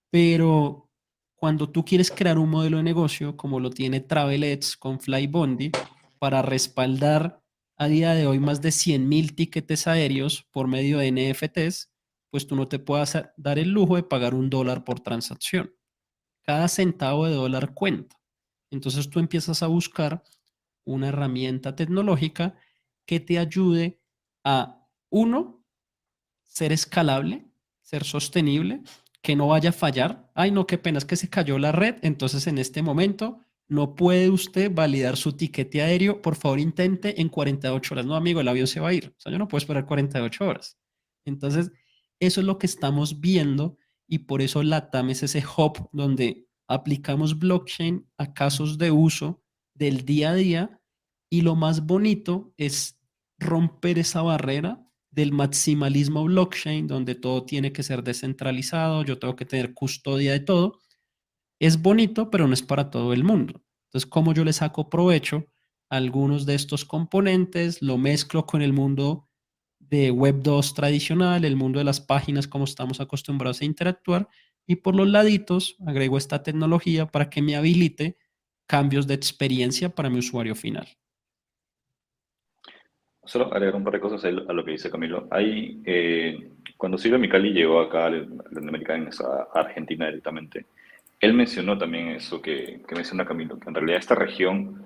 pero 0.09 0.89
cuando 1.35 1.69
tú 1.69 1.83
quieres 1.83 2.11
crear 2.11 2.37
un 2.37 2.49
modelo 2.49 2.77
de 2.77 2.83
negocio 2.83 3.35
como 3.35 3.59
lo 3.59 3.69
tiene 3.69 3.99
Travelets 3.99 4.77
con 4.77 4.99
Flybondi 4.99 5.71
para 6.19 6.41
respaldar 6.41 7.41
a 7.77 7.87
día 7.87 8.13
de 8.13 8.25
hoy 8.25 8.39
más 8.39 8.61
de 8.61 8.71
100 8.71 9.07
mil 9.07 9.35
tickets 9.35 9.87
aéreos 9.87 10.47
por 10.51 10.67
medio 10.67 10.99
de 10.99 11.11
NFTs, 11.11 11.91
pues 12.29 12.47
tú 12.47 12.55
no 12.55 12.67
te 12.67 12.79
puedes 12.79 13.17
dar 13.37 13.59
el 13.59 13.69
lujo 13.69 13.95
de 13.95 14.03
pagar 14.03 14.33
un 14.33 14.49
dólar 14.49 14.83
por 14.83 15.01
transacción. 15.01 15.73
Cada 16.43 16.67
centavo 16.67 17.27
de 17.27 17.33
dólar 17.33 17.73
cuenta. 17.73 18.15
Entonces 18.71 19.09
tú 19.09 19.19
empiezas 19.19 19.61
a 19.61 19.67
buscar 19.67 20.23
una 20.85 21.09
herramienta 21.09 21.75
tecnológica 21.75 22.55
que 23.05 23.19
te 23.19 23.39
ayude 23.39 24.01
a, 24.43 24.84
uno, 25.09 25.63
ser 26.43 26.71
escalable, 26.71 27.45
ser 27.81 28.03
sostenible, 28.03 28.81
que 29.21 29.35
no 29.35 29.47
vaya 29.47 29.69
a 29.69 29.73
fallar. 29.73 30.31
Ay, 30.35 30.51
no, 30.51 30.67
qué 30.67 30.77
pena, 30.77 30.99
es 30.99 31.05
que 31.05 31.15
se 31.15 31.29
cayó 31.29 31.57
la 31.57 31.71
red. 31.71 31.95
Entonces 32.01 32.47
en 32.47 32.57
este 32.57 32.81
momento 32.81 33.39
no 33.67 33.95
puede 33.95 34.29
usted 34.29 34.71
validar 34.71 35.17
su 35.17 35.33
tiquete 35.33 35.81
aéreo. 35.81 36.21
Por 36.21 36.35
favor, 36.35 36.59
intente 36.59 37.19
en 37.19 37.29
48 37.29 37.93
horas. 37.93 38.05
No, 38.05 38.15
amigo, 38.15 38.41
el 38.41 38.47
avión 38.47 38.67
se 38.67 38.79
va 38.79 38.89
a 38.89 38.93
ir. 38.93 39.13
O 39.17 39.19
sea, 39.19 39.31
yo 39.31 39.39
no 39.39 39.47
puedo 39.47 39.59
esperar 39.59 39.85
48 39.85 40.45
horas. 40.45 40.77
Entonces, 41.25 41.71
eso 42.19 42.41
es 42.41 42.45
lo 42.45 42.57
que 42.57 42.67
estamos 42.67 43.19
viendo 43.19 43.77
y 44.07 44.19
por 44.19 44.41
eso 44.41 44.61
LATAM 44.61 45.09
es 45.09 45.23
ese 45.23 45.43
hub 45.57 45.89
donde 45.91 46.47
aplicamos 46.67 47.39
blockchain 47.39 48.07
a 48.17 48.33
casos 48.33 48.77
de 48.77 48.91
uso 48.91 49.43
del 49.73 50.05
día 50.05 50.31
a 50.31 50.35
día 50.35 50.81
y 51.29 51.41
lo 51.41 51.55
más 51.55 51.85
bonito 51.85 52.53
es 52.57 52.99
romper 53.39 53.99
esa 53.99 54.21
barrera 54.21 54.84
del 55.15 55.31
maximalismo 55.31 56.25
blockchain 56.25 56.87
donde 56.87 57.15
todo 57.15 57.45
tiene 57.45 57.71
que 57.71 57.83
ser 57.83 58.03
descentralizado, 58.03 59.03
yo 59.03 59.17
tengo 59.17 59.35
que 59.37 59.45
tener 59.45 59.73
custodia 59.73 60.33
de 60.33 60.41
todo. 60.41 60.81
Es 61.59 61.81
bonito, 61.81 62.29
pero 62.29 62.47
no 62.47 62.53
es 62.53 62.61
para 62.61 62.89
todo 62.91 63.13
el 63.13 63.23
mundo. 63.23 63.63
Entonces, 63.87 64.09
¿cómo 64.09 64.33
yo 64.33 64.43
le 64.43 64.51
saco 64.51 64.89
provecho 64.89 65.45
a 65.89 65.95
algunos 65.97 66.45
de 66.45 66.55
estos 66.55 66.83
componentes? 66.83 67.81
Lo 67.81 67.97
mezclo 67.97 68.45
con 68.45 68.61
el 68.61 68.73
mundo 68.73 69.29
de 69.79 70.11
Web 70.11 70.41
2 70.43 70.73
tradicional, 70.73 71.45
el 71.45 71.55
mundo 71.55 71.79
de 71.79 71.85
las 71.85 72.01
páginas 72.01 72.47
como 72.47 72.65
estamos 72.65 72.99
acostumbrados 72.99 73.61
a 73.61 73.65
interactuar 73.65 74.27
y 74.67 74.77
por 74.77 74.95
los 74.95 75.07
laditos 75.07 75.77
agrego 75.85 76.17
esta 76.17 76.43
tecnología 76.43 77.05
para 77.05 77.29
que 77.29 77.41
me 77.41 77.55
habilite 77.55 78.17
cambios 78.67 79.07
de 79.07 79.13
experiencia 79.13 79.95
para 79.95 80.09
mi 80.09 80.19
usuario 80.19 80.55
final. 80.55 80.87
Solo 83.25 83.53
agregar 83.53 83.75
un 83.75 83.83
par 83.83 83.93
de 83.93 83.99
cosas 83.99 84.23
a 84.25 84.29
lo 84.53 84.63
que 84.63 84.71
dice 84.71 84.91
Camilo. 84.91 85.27
Hay, 85.31 85.81
eh, 85.85 86.49
cuando 86.77 86.97
Silvio 86.97 87.19
Micali 87.19 87.51
llegó 87.51 87.79
acá 87.79 88.05
a 88.05 88.09
Latinoamérica, 88.11 88.93
a 89.53 89.59
Argentina 89.59 90.05
directamente, 90.05 90.65
él 91.19 91.33
mencionó 91.33 91.77
también 91.77 92.09
eso 92.09 92.41
que, 92.41 92.81
menciona 92.95 93.25
Camilo, 93.25 93.59
que 93.59 93.69
en 93.69 93.75
realidad 93.75 93.99
esta 93.99 94.15
región 94.15 94.83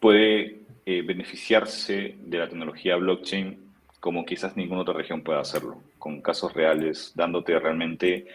puede 0.00 0.62
eh, 0.86 1.02
beneficiarse 1.02 2.16
de 2.18 2.38
la 2.38 2.48
tecnología 2.48 2.96
blockchain 2.96 3.66
como 4.00 4.24
quizás 4.24 4.56
ninguna 4.56 4.82
otra 4.82 4.94
región 4.94 5.22
pueda 5.22 5.40
hacerlo, 5.40 5.82
con 5.98 6.20
casos 6.22 6.54
reales, 6.54 7.12
dándote 7.16 7.58
realmente 7.58 8.26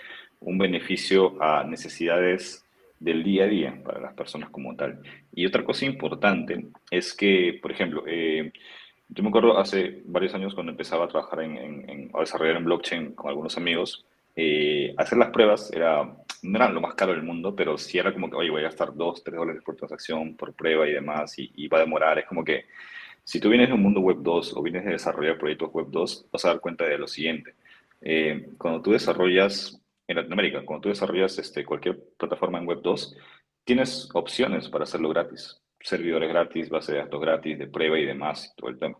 un 0.41 0.57
beneficio 0.57 1.41
a 1.41 1.63
necesidades 1.63 2.65
del 2.99 3.23
día 3.23 3.45
a 3.45 3.47
día 3.47 3.81
para 3.83 4.01
las 4.01 4.13
personas 4.13 4.49
como 4.49 4.75
tal. 4.75 5.01
Y 5.33 5.45
otra 5.45 5.63
cosa 5.63 5.85
importante 5.85 6.65
es 6.89 7.13
que, 7.13 7.57
por 7.61 7.71
ejemplo, 7.71 8.03
eh, 8.05 8.51
yo 9.13 9.23
me 9.23 9.29
acuerdo 9.29 9.57
hace 9.57 10.01
varios 10.05 10.33
años 10.33 10.53
cuando 10.53 10.71
empezaba 10.71 11.05
a 11.05 11.07
trabajar 11.09 11.41
en, 11.41 12.09
a 12.13 12.19
desarrollar 12.21 12.55
en 12.55 12.63
blockchain 12.63 13.11
con 13.13 13.29
algunos 13.29 13.57
amigos, 13.57 14.05
eh, 14.37 14.93
hacer 14.97 15.17
las 15.17 15.31
pruebas 15.31 15.71
era, 15.73 16.03
no 16.43 16.57
era 16.57 16.69
lo 16.69 16.79
más 16.79 16.95
caro 16.95 17.11
del 17.11 17.23
mundo, 17.23 17.53
pero 17.53 17.77
sí 17.77 17.97
era 17.97 18.13
como 18.13 18.29
que, 18.29 18.37
oye, 18.37 18.49
voy 18.49 18.61
a 18.61 18.65
gastar 18.65 18.95
2, 18.95 19.23
3 19.23 19.37
dólares 19.37 19.63
por 19.65 19.75
transacción, 19.75 20.37
por 20.37 20.53
prueba 20.53 20.87
y 20.87 20.93
demás, 20.93 21.33
y, 21.37 21.67
va 21.67 21.79
a 21.79 21.81
demorar. 21.81 22.19
Es 22.19 22.25
como 22.25 22.45
que 22.45 22.65
si 23.23 23.41
tú 23.41 23.49
vienes 23.49 23.67
de 23.67 23.73
un 23.73 23.81
mundo 23.81 23.99
web 23.99 24.17
2 24.21 24.55
o 24.55 24.61
vienes 24.61 24.85
de 24.85 24.91
desarrollar 24.91 25.37
proyectos 25.37 25.71
web 25.73 25.87
2, 25.89 26.27
vas 26.31 26.45
a 26.45 26.47
dar 26.49 26.61
cuenta 26.61 26.85
de 26.85 26.97
lo 26.97 27.07
siguiente. 27.07 27.55
Eh, 27.99 28.49
cuando 28.57 28.81
tú 28.81 28.91
desarrollas 28.91 29.77
en 30.07 30.15
Latinoamérica, 30.15 30.63
cuando 30.65 30.83
tú 30.83 30.89
desarrollas 30.89 31.37
este, 31.37 31.65
cualquier 31.65 32.01
plataforma 32.17 32.59
en 32.59 32.65
web 32.65 32.79
2, 32.81 33.17
tienes 33.65 34.09
opciones 34.13 34.69
para 34.69 34.85
hacerlo 34.85 35.09
gratis. 35.09 35.60
Servidores 35.83 36.29
gratis, 36.29 36.69
base 36.69 36.93
de 36.93 36.99
datos 36.99 37.21
gratis, 37.21 37.57
de 37.57 37.67
prueba 37.67 37.99
y 37.99 38.05
demás, 38.05 38.53
todo 38.55 38.69
el 38.69 38.79
tema. 38.79 38.97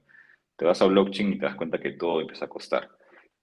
Te 0.55 0.65
vas 0.65 0.81
a 0.81 0.85
blockchain 0.85 1.33
y 1.33 1.37
te 1.37 1.45
das 1.45 1.55
cuenta 1.55 1.79
que 1.79 1.91
todo 1.91 2.21
empieza 2.21 2.45
a 2.45 2.49
costar. 2.49 2.89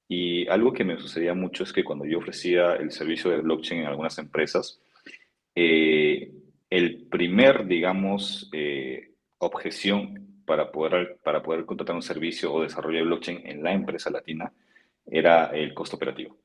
Y 0.09 0.48
algo 0.48 0.72
que 0.72 0.85
me 0.85 0.98
sucedía 0.98 1.35
mucho 1.35 1.64
es 1.64 1.72
que 1.72 1.85
cuando 1.85 2.07
yo 2.07 2.18
ofrecía 2.18 2.74
el 2.77 2.90
servicio 2.90 3.31
de 3.31 3.40
blockchain 3.40 3.83
en 3.83 3.87
algunas 3.87 4.18
empresas, 4.18 4.81
eh, 5.55 6.33
el 6.70 7.07
primer, 7.09 7.66
digamos, 7.66 8.48
eh, 8.53 9.12
objeción 9.38 10.42
para 10.44 10.72
poder, 10.72 11.18
para 11.22 11.42
poder 11.42 11.66
contratar 11.66 11.94
un 11.94 12.03
servicio 12.03 12.53
o 12.53 12.62
desarrollo 12.62 12.98
de 12.98 13.05
blockchain 13.05 13.46
en 13.46 13.62
la 13.62 13.72
empresa 13.72 14.11
latina 14.11 14.53
era 15.07 15.46
el 15.46 15.74
costo 15.74 15.96
operativo. 15.96 16.37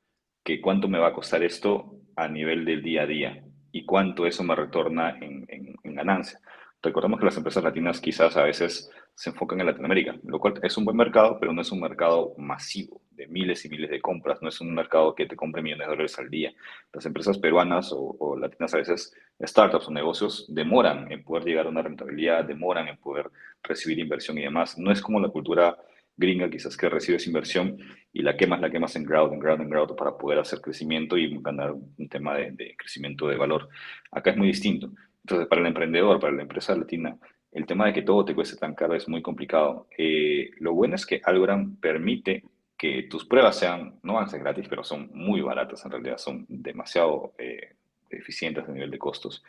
Que 0.42 0.60
cuánto 0.60 0.88
me 0.88 0.98
va 0.98 1.08
a 1.08 1.14
costar 1.14 1.42
esto 1.42 1.96
a 2.16 2.28
nivel 2.28 2.64
del 2.64 2.82
día 2.82 3.02
a 3.02 3.06
día 3.06 3.44
y 3.72 3.84
cuánto 3.84 4.26
eso 4.26 4.44
me 4.44 4.54
retorna 4.54 5.16
en, 5.20 5.46
en, 5.48 5.74
en 5.82 5.94
ganancia. 5.94 6.38
Recordemos 6.84 7.18
que 7.18 7.24
las 7.24 7.36
empresas 7.38 7.64
latinas 7.64 7.98
quizás 7.98 8.36
a 8.36 8.42
veces 8.42 8.90
se 9.14 9.30
enfocan 9.30 9.58
en 9.58 9.66
Latinoamérica, 9.66 10.16
lo 10.24 10.38
cual 10.38 10.60
es 10.62 10.76
un 10.76 10.84
buen 10.84 10.98
mercado, 10.98 11.38
pero 11.40 11.50
no 11.54 11.62
es 11.62 11.72
un 11.72 11.80
mercado 11.80 12.34
masivo 12.36 13.00
de 13.10 13.26
miles 13.26 13.64
y 13.64 13.70
miles 13.70 13.88
de 13.88 14.02
compras, 14.02 14.42
no 14.42 14.50
es 14.50 14.60
un 14.60 14.74
mercado 14.74 15.14
que 15.14 15.24
te 15.24 15.34
compre 15.34 15.62
millones 15.62 15.86
de 15.86 15.90
dólares 15.90 16.18
al 16.18 16.28
día. 16.28 16.52
Las 16.92 17.06
empresas 17.06 17.38
peruanas 17.38 17.90
o, 17.90 18.36
latinas 18.36 18.74
a 18.74 18.78
veces, 18.78 19.14
startups 19.40 19.88
o 19.88 19.92
negocios, 19.92 20.44
demoran 20.48 21.10
en 21.10 21.24
poder 21.24 21.44
llegar 21.44 21.66
a 21.66 21.70
una 21.70 21.80
rentabilidad, 21.80 22.44
demoran 22.44 22.88
en 22.88 22.98
poder 22.98 23.30
recibir 23.62 23.98
inversión 23.98 24.36
y 24.36 24.42
demás. 24.42 24.76
No 24.76 24.92
es 24.92 25.00
como 25.00 25.20
la 25.20 25.30
cultura 25.30 25.78
gringa 26.18 26.50
quizás 26.50 26.76
que 26.76 26.90
recibes 26.90 27.26
inversión 27.26 27.78
y 28.12 28.20
la 28.20 28.36
quemas, 28.36 28.60
la 28.60 28.70
quemas 28.70 28.94
en 28.96 29.04
ground, 29.04 29.32
en 29.32 29.40
ground, 29.40 29.62
en 29.62 29.70
ground 29.70 29.96
para 29.96 30.18
poder 30.18 30.38
hacer 30.38 30.60
crecimiento 30.60 31.16
y 31.16 31.34
ganar 31.40 31.72
un 31.72 32.08
tema 32.10 32.36
de, 32.36 32.50
de 32.50 32.76
crecimiento 32.76 33.26
de 33.26 33.36
valor. 33.36 33.70
Acá 34.10 34.32
es 34.32 34.36
muy 34.36 34.48
distinto. 34.48 34.90
Entonces, 35.24 35.48
para 35.48 35.62
el 35.62 35.68
emprendedor, 35.68 36.20
para 36.20 36.34
la 36.34 36.42
empresa 36.42 36.76
latina, 36.76 37.16
el 37.50 37.66
tema 37.66 37.86
de 37.86 37.94
que 37.94 38.02
todo 38.02 38.24
te 38.24 38.34
cueste 38.34 38.56
tan 38.56 38.74
caro 38.74 38.94
es 38.94 39.08
muy 39.08 39.22
complicado. 39.22 39.86
Eh, 39.96 40.50
lo 40.58 40.74
bueno 40.74 40.96
es 40.96 41.06
que 41.06 41.20
Algorand 41.24 41.80
permite 41.80 42.44
que 42.76 43.04
tus 43.04 43.24
pruebas 43.24 43.58
sean, 43.58 43.98
no 44.02 44.14
van 44.14 44.24
a 44.24 44.28
ser 44.28 44.40
gratis, 44.40 44.66
pero 44.68 44.84
son 44.84 45.10
muy 45.14 45.40
baratas 45.40 45.84
en 45.84 45.92
realidad, 45.92 46.18
son 46.18 46.44
demasiado 46.48 47.32
eh, 47.38 47.76
eficientes 48.10 48.68
a 48.68 48.72
nivel 48.72 48.90
de 48.90 48.98
costos. 48.98 49.42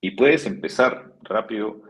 Y 0.00 0.12
puedes 0.12 0.46
empezar 0.46 1.12
rápido, 1.22 1.82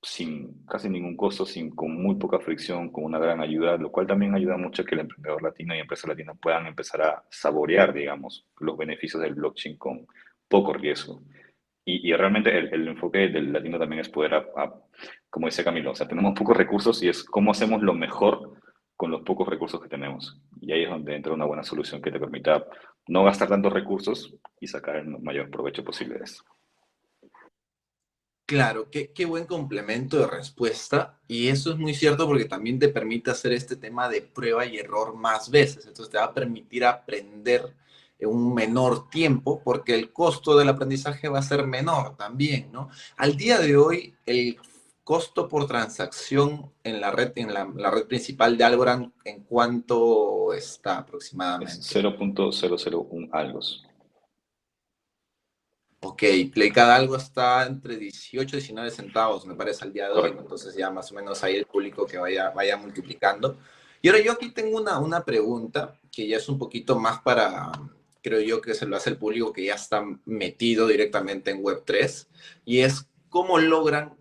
sin 0.00 0.64
casi 0.66 0.88
ningún 0.88 1.16
costo, 1.16 1.44
sin, 1.44 1.70
con 1.70 2.00
muy 2.00 2.14
poca 2.14 2.40
fricción, 2.40 2.90
con 2.90 3.04
una 3.04 3.18
gran 3.18 3.40
ayuda, 3.40 3.76
lo 3.76 3.92
cual 3.92 4.06
también 4.06 4.34
ayuda 4.34 4.56
mucho 4.56 4.82
a 4.82 4.84
que 4.84 4.94
el 4.94 5.02
emprendedor 5.02 5.42
latino 5.42 5.74
y 5.74 5.78
empresa 5.78 6.08
latina 6.08 6.34
puedan 6.34 6.66
empezar 6.66 7.02
a 7.02 7.24
saborear, 7.28 7.92
digamos, 7.92 8.46
los 8.58 8.76
beneficios 8.78 9.22
del 9.22 9.34
blockchain 9.34 9.76
con 9.76 10.06
poco 10.48 10.72
riesgo. 10.72 11.22
Y, 11.84 12.12
realmente 12.12 12.56
el, 12.56 12.86
enfoque 12.86 13.28
del 13.28 13.52
latino 13.52 13.78
también 13.78 14.00
es 14.00 14.08
poder, 14.08 14.50
como 15.28 15.46
dice 15.46 15.64
Camilo, 15.64 15.90
o 15.90 15.94
sea, 15.94 16.06
tenemos 16.06 16.38
pocos 16.38 16.56
recursos 16.56 17.02
y 17.02 17.08
es 17.08 17.24
cómo 17.24 17.50
hacemos 17.50 17.82
lo 17.82 17.92
mejor 17.92 18.60
con 18.96 19.10
los 19.10 19.22
pocos 19.22 19.48
recursos 19.48 19.80
que 19.80 19.88
tenemos. 19.88 20.40
Y 20.60 20.70
ahí 20.70 20.84
es 20.84 20.90
donde 20.90 21.16
entra 21.16 21.32
una 21.32 21.44
buena 21.44 21.64
solución 21.64 22.00
que 22.00 22.12
te 22.12 22.20
permita 22.20 22.64
no 23.08 23.24
gastar 23.24 23.48
tantos 23.48 23.72
recursos 23.72 24.32
y 24.60 24.68
sacar 24.68 24.96
el 24.96 25.08
mayor 25.08 25.50
provecho 25.50 25.82
posible 25.82 26.18
de 26.18 26.24
eso. 26.24 26.44
Claro, 28.46 28.88
qué, 28.90 29.12
qué, 29.12 29.24
buen 29.24 29.46
complemento 29.46 30.18
de 30.18 30.28
respuesta. 30.28 31.18
Y 31.26 31.48
eso 31.48 31.72
es 31.72 31.78
muy 31.78 31.94
cierto 31.94 32.28
porque 32.28 32.44
también 32.44 32.78
te 32.78 32.90
permite 32.90 33.32
hacer 33.32 33.52
este 33.52 33.74
tema 33.74 34.08
de 34.08 34.22
prueba 34.22 34.64
y 34.66 34.78
error 34.78 35.16
más 35.16 35.50
veces. 35.50 35.86
Entonces 35.86 36.10
te 36.12 36.18
va 36.18 36.24
a 36.24 36.34
permitir 36.34 36.84
aprender 36.84 37.62
en 37.62 37.72
un 38.26 38.54
menor 38.54 39.10
tiempo, 39.10 39.60
porque 39.64 39.94
el 39.94 40.12
costo 40.12 40.56
del 40.56 40.68
aprendizaje 40.68 41.28
va 41.28 41.40
a 41.40 41.42
ser 41.42 41.66
menor 41.66 42.16
también, 42.16 42.70
¿no? 42.72 42.88
Al 43.16 43.36
día 43.36 43.58
de 43.58 43.76
hoy, 43.76 44.14
el 44.26 44.58
costo 45.04 45.48
por 45.48 45.66
transacción 45.66 46.72
en 46.84 47.00
la 47.00 47.10
red, 47.10 47.32
en 47.36 47.52
la, 47.52 47.90
red 47.90 48.06
principal 48.06 48.56
de 48.56 48.64
Algorand, 48.64 49.12
¿en 49.24 49.42
cuánto 49.44 50.52
está 50.52 50.98
aproximadamente? 50.98 51.74
0.001 51.74 53.28
algos. 53.32 53.84
Ok, 56.04 56.22
Play 56.52 56.70
cada 56.72 56.96
algo 56.96 57.16
está 57.16 57.64
entre 57.64 57.96
18 57.96 58.56
y 58.56 58.58
19 58.58 58.90
centavos, 58.90 59.46
me 59.46 59.54
parece, 59.54 59.84
al 59.84 59.92
día 59.92 60.08
de 60.08 60.14
hoy. 60.14 60.34
Entonces 60.36 60.74
ya 60.74 60.90
más 60.90 61.10
o 61.12 61.14
menos 61.14 61.42
ahí 61.44 61.56
el 61.56 61.66
público 61.66 62.06
que 62.06 62.18
vaya, 62.18 62.50
vaya 62.50 62.76
multiplicando. 62.76 63.56
Y 64.00 64.08
ahora 64.08 64.20
yo 64.20 64.32
aquí 64.32 64.50
tengo 64.50 64.78
una, 64.78 64.98
una 64.98 65.24
pregunta 65.24 66.00
que 66.10 66.26
ya 66.26 66.38
es 66.38 66.48
un 66.48 66.58
poquito 66.58 66.98
más 66.98 67.20
para, 67.20 67.70
creo 68.22 68.40
yo 68.40 68.60
que 68.60 68.74
se 68.74 68.86
lo 68.86 68.96
hace 68.96 69.10
el 69.10 69.16
público 69.16 69.52
que 69.52 69.64
ya 69.64 69.74
está 69.74 70.04
metido 70.24 70.86
directamente 70.86 71.50
en 71.50 71.62
Web3, 71.62 72.26
y 72.64 72.80
es 72.80 73.08
cómo 73.28 73.58
logran 73.58 74.14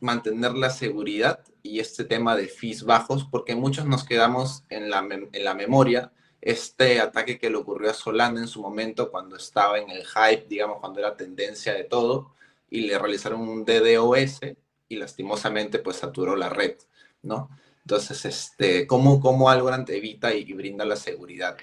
mantener 0.00 0.52
la 0.52 0.70
seguridad 0.70 1.40
y 1.62 1.80
este 1.80 2.04
tema 2.04 2.36
de 2.36 2.48
fees 2.48 2.84
bajos, 2.84 3.26
porque 3.30 3.54
muchos 3.54 3.86
nos 3.86 4.04
quedamos 4.04 4.64
en 4.68 4.90
la, 4.90 5.06
en 5.10 5.44
la 5.44 5.54
memoria 5.54 6.12
este 6.44 7.00
ataque 7.00 7.38
que 7.38 7.48
le 7.48 7.56
ocurrió 7.56 7.90
a 7.90 7.94
Solana 7.94 8.38
en 8.38 8.48
su 8.48 8.60
momento 8.60 9.10
cuando 9.10 9.36
estaba 9.36 9.78
en 9.78 9.88
el 9.88 10.04
hype, 10.04 10.44
digamos, 10.46 10.78
cuando 10.78 11.00
era 11.00 11.16
tendencia 11.16 11.72
de 11.72 11.84
todo, 11.84 12.34
y 12.68 12.82
le 12.82 12.98
realizaron 12.98 13.40
un 13.48 13.64
DDoS 13.64 14.40
y 14.88 14.96
lastimosamente 14.96 15.78
pues 15.78 15.96
saturó 15.96 16.36
la 16.36 16.50
red, 16.50 16.76
¿no? 17.22 17.48
Entonces, 17.80 18.24
este, 18.26 18.86
¿cómo, 18.86 19.20
cómo 19.20 19.48
Algorand 19.48 19.88
evita 19.90 20.34
y, 20.34 20.52
brinda 20.52 20.84
la 20.84 20.96
seguridad 20.96 21.56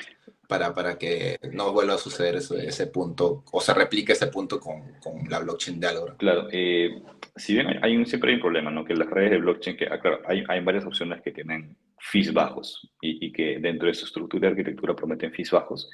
para, 0.52 0.74
para 0.74 0.98
que 0.98 1.40
no 1.54 1.72
vuelva 1.72 1.94
a 1.94 1.98
suceder 1.98 2.36
ese, 2.36 2.68
ese 2.68 2.88
punto 2.88 3.46
o 3.54 3.62
se 3.62 3.74
replique 3.74 4.12
ese 4.12 4.28
punto 4.28 4.60
con, 4.60 5.00
con 5.00 5.30
la 5.30 5.40
blockchain 5.40 5.80
de 5.80 5.88
Algorand? 5.88 6.18
Claro, 6.18 6.50
eh, 6.52 7.02
si 7.38 7.54
bien 7.54 7.82
hay 7.82 7.96
un, 7.96 8.06
siempre 8.06 8.32
hay 8.32 8.36
un 8.36 8.42
problema, 8.42 8.70
¿no? 8.70 8.84
Que 8.84 8.94
las 8.94 9.10
redes 9.10 9.32
de 9.32 9.38
blockchain, 9.38 9.78
que, 9.78 9.86
ah, 9.86 9.98
claro, 10.02 10.20
hay, 10.28 10.44
hay 10.50 10.60
varias 10.60 10.86
opciones 10.86 11.22
que 11.22 11.32
tienen 11.32 11.78
fees 11.98 12.34
bajos 12.34 12.92
y, 13.00 13.28
y, 13.28 13.32
que 13.32 13.60
dentro 13.60 13.88
de 13.88 13.94
su 13.94 14.04
estructura 14.04 14.42
de 14.42 14.48
arquitectura 14.50 14.94
prometen 14.94 15.32
fees 15.32 15.52
bajos. 15.52 15.90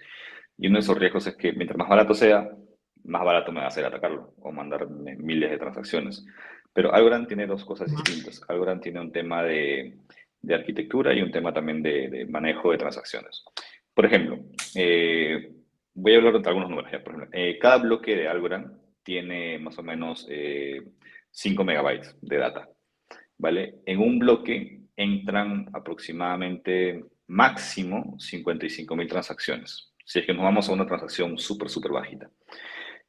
Y 0.58 0.66
uno 0.66 0.78
de 0.78 0.80
esos 0.80 0.98
riesgos 0.98 1.28
es 1.28 1.36
que 1.36 1.54
mientras 1.54 1.78
más 1.78 1.88
barato 1.88 2.16
sea, 2.16 2.50
más 3.04 3.24
barato 3.24 3.52
me 3.52 3.60
va 3.60 3.66
a 3.66 3.70
hacer 3.70 3.86
atacarlo 3.86 4.34
o 4.42 4.52
mandar 4.52 4.90
miles 4.90 5.52
de 5.52 5.60
transacciones. 5.60 6.26
Pero 6.74 6.96
Algorand 6.96 7.28
tiene 7.28 7.46
dos 7.46 7.64
cosas 7.64 7.92
distintas. 7.92 8.42
Algorand 8.48 8.82
tiene 8.82 9.02
un 9.02 9.12
tema 9.12 9.44
de, 9.44 10.00
de 10.42 10.56
arquitectura 10.56 11.14
y 11.14 11.22
un 11.22 11.30
tema 11.30 11.54
también 11.54 11.84
de, 11.84 12.10
de 12.10 12.26
manejo 12.26 12.72
de 12.72 12.80
transacciones. 12.80 13.44
Por 13.98 14.06
ejemplo, 14.06 14.38
eh, 14.76 15.54
voy 15.96 16.14
a 16.14 16.18
hablar 16.18 16.40
de 16.40 16.48
algunos 16.48 16.70
números. 16.70 16.92
Ya, 16.92 17.04
por 17.04 17.16
ejemplo, 17.16 17.36
eh, 17.36 17.58
cada 17.58 17.78
bloque 17.78 18.16
de 18.16 18.28
Algorand 18.28 18.78
tiene 19.02 19.58
más 19.58 19.76
o 19.80 19.82
menos 19.82 20.28
eh, 20.30 20.84
5 21.32 21.64
megabytes 21.64 22.16
de 22.22 22.38
data. 22.38 22.70
¿Vale? 23.40 23.80
En 23.88 23.98
un 23.98 24.20
bloque 24.20 24.82
entran 24.96 25.68
aproximadamente 25.74 27.06
máximo 27.26 28.16
55 28.20 28.96
mil 28.96 29.08
transacciones. 29.08 29.92
Si 30.06 30.20
es 30.20 30.28
que 30.28 30.34
nos 30.36 30.44
vamos 30.44 30.70
a 30.70 30.74
una 30.74 30.86
transacción 30.86 31.36
súper, 31.40 31.68
súper 31.68 31.92
bajita. 31.92 32.30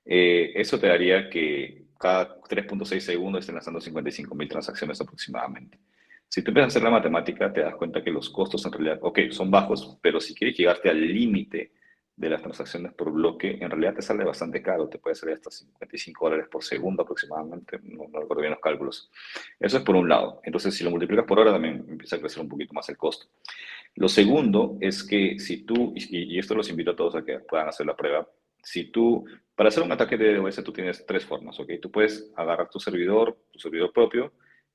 Eh, 0.06 0.52
eso 0.54 0.80
te 0.80 0.86
daría 0.86 1.28
que 1.28 1.84
cada 2.00 2.40
3.6 2.40 3.00
segundos 3.00 3.40
estén 3.40 3.56
lanzando 3.56 3.78
55 3.78 4.34
mil 4.34 4.48
transacciones 4.48 4.98
aproximadamente. 5.02 5.78
Si 6.28 6.42
tú 6.42 6.50
empiezas 6.50 6.66
a 6.66 6.72
hacer 6.72 6.82
la 6.82 6.90
matemática, 6.90 7.52
te 7.52 7.62
das 7.62 7.74
cuenta 7.74 8.02
que 8.02 8.10
los 8.10 8.28
costos 8.28 8.64
en 8.66 8.72
realidad, 8.72 8.98
ok, 9.02 9.20
son 9.30 9.50
bajos, 9.50 9.98
pero 10.02 10.20
si 10.20 10.34
quieres 10.34 10.56
llegarte 10.56 10.90
al 10.90 11.00
límite 11.00 11.72
de 12.18 12.28
las 12.28 12.42
transacciones 12.42 12.92
por 12.94 13.12
bloque, 13.12 13.58
en 13.60 13.70
realidad 13.70 13.94
te 13.94 14.02
sale 14.02 14.24
bastante 14.24 14.60
caro, 14.60 14.88
te 14.88 14.98
puede 14.98 15.14
salir 15.14 15.36
hasta 15.36 15.50
55 15.50 16.24
dólares 16.24 16.48
por 16.50 16.64
segundo 16.64 17.02
aproximadamente, 17.02 17.78
no, 17.84 18.08
no 18.08 18.20
recuerdo 18.20 18.40
bien 18.40 18.50
los 18.50 18.60
cálculos. 18.60 19.10
Eso 19.58 19.78
es 19.78 19.84
por 19.84 19.94
un 19.94 20.08
lado. 20.08 20.40
Entonces, 20.42 20.74
si 20.74 20.82
lo 20.82 20.90
multiplicas 20.90 21.24
por 21.24 21.38
hora, 21.38 21.52
también 21.52 21.86
empieza 21.88 22.16
a 22.16 22.18
crecer 22.18 22.42
un 22.42 22.48
poquito 22.48 22.74
más 22.74 22.88
el 22.88 22.96
costo. 22.96 23.26
Lo 23.94 24.08
segundo 24.08 24.76
es 24.80 25.04
que 25.04 25.38
si 25.38 25.64
tú, 25.64 25.92
y, 25.94 26.34
y 26.34 26.38
esto 26.38 26.54
los 26.54 26.68
invito 26.68 26.90
a 26.90 26.96
todos 26.96 27.14
a 27.14 27.24
que 27.24 27.38
puedan 27.38 27.68
hacer 27.68 27.86
la 27.86 27.96
prueba, 27.96 28.28
si 28.62 28.90
tú, 28.90 29.24
para 29.54 29.68
hacer 29.68 29.82
un 29.82 29.92
ataque 29.92 30.16
de 30.16 30.34
DDoS, 30.34 30.62
tú 30.64 30.72
tienes 30.72 31.06
tres 31.06 31.24
formas, 31.24 31.58
¿ok? 31.60 31.70
Tú 31.80 31.90
puedes 31.90 32.30
agarrar 32.36 32.68
tu 32.68 32.80
servidor, 32.80 33.38
tu 33.52 33.58
servidor 33.60 33.92
propio, 33.92 34.32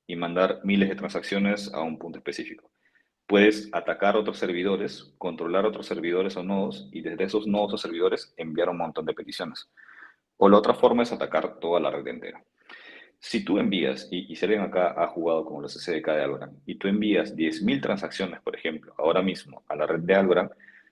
y 0.07 0.15
mandar 0.15 0.61
miles 0.63 0.89
de 0.89 0.95
transacciones 0.95 1.73
a 1.73 1.81
un 1.81 1.97
punto 1.97 2.19
específico. 2.19 2.69
Puedes 3.27 3.69
atacar 3.71 4.17
otros 4.17 4.37
servidores, 4.37 5.13
controlar 5.17 5.65
otros 5.65 5.87
servidores 5.87 6.35
o 6.35 6.43
nodos, 6.43 6.89
y 6.91 7.01
desde 7.01 7.23
esos 7.23 7.47
nodos 7.47 7.73
o 7.73 7.77
servidores 7.77 8.33
enviar 8.37 8.69
un 8.69 8.77
montón 8.77 9.05
de 9.05 9.13
peticiones. 9.13 9.69
O 10.37 10.49
la 10.49 10.57
otra 10.57 10.73
forma 10.73 11.03
es 11.03 11.11
atacar 11.11 11.59
toda 11.59 11.79
la 11.79 11.89
red 11.89 12.05
entera. 12.07 12.43
Si 13.19 13.45
tú 13.45 13.57
envías, 13.57 14.09
y, 14.11 14.31
y 14.31 14.35
si 14.35 14.45
acá 14.53 14.93
ha 15.01 15.07
jugado 15.07 15.45
con 15.45 15.61
los 15.61 15.73
SDK 15.73 16.07
de 16.07 16.23
Algorand, 16.23 16.59
y 16.65 16.75
tú 16.75 16.89
envías 16.89 17.35
10.000 17.35 17.81
transacciones, 17.81 18.41
por 18.41 18.55
ejemplo, 18.55 18.93
ahora 18.97 19.21
mismo 19.21 19.63
a 19.69 19.75
la 19.75 19.87
red 19.87 20.01
de 20.01 20.15
Algorand, 20.15 20.51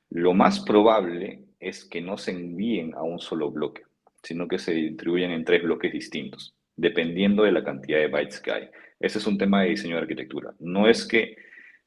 lo 0.10 0.34
más 0.34 0.62
probable 0.62 1.44
es 1.60 1.86
que 1.86 2.02
no 2.02 2.18
se 2.18 2.32
envíen 2.32 2.94
a 2.96 3.04
un 3.04 3.20
solo 3.20 3.52
bloque, 3.52 3.84
sino 4.24 4.48
que 4.48 4.60
se 4.60 4.74
distribuyen 4.74 5.32
en 5.32 5.46
tres 5.46 5.64
bloques 5.64 5.92
distintos, 5.92 6.56
dependiendo 6.76 7.44
de 7.44 7.52
la 7.52 7.64
cantidad 7.64 8.00
de 8.00 8.08
bytes 8.08 8.40
que 8.40 8.52
hay. 8.52 8.70
Ese 9.02 9.18
es 9.20 9.28
un 9.28 9.38
tema 9.38 9.64
de 9.64 9.70
diseño 9.70 9.96
de 9.96 10.02
arquitectura. 10.02 10.54
No 10.60 10.88
es 10.88 11.08
que, 11.08 11.36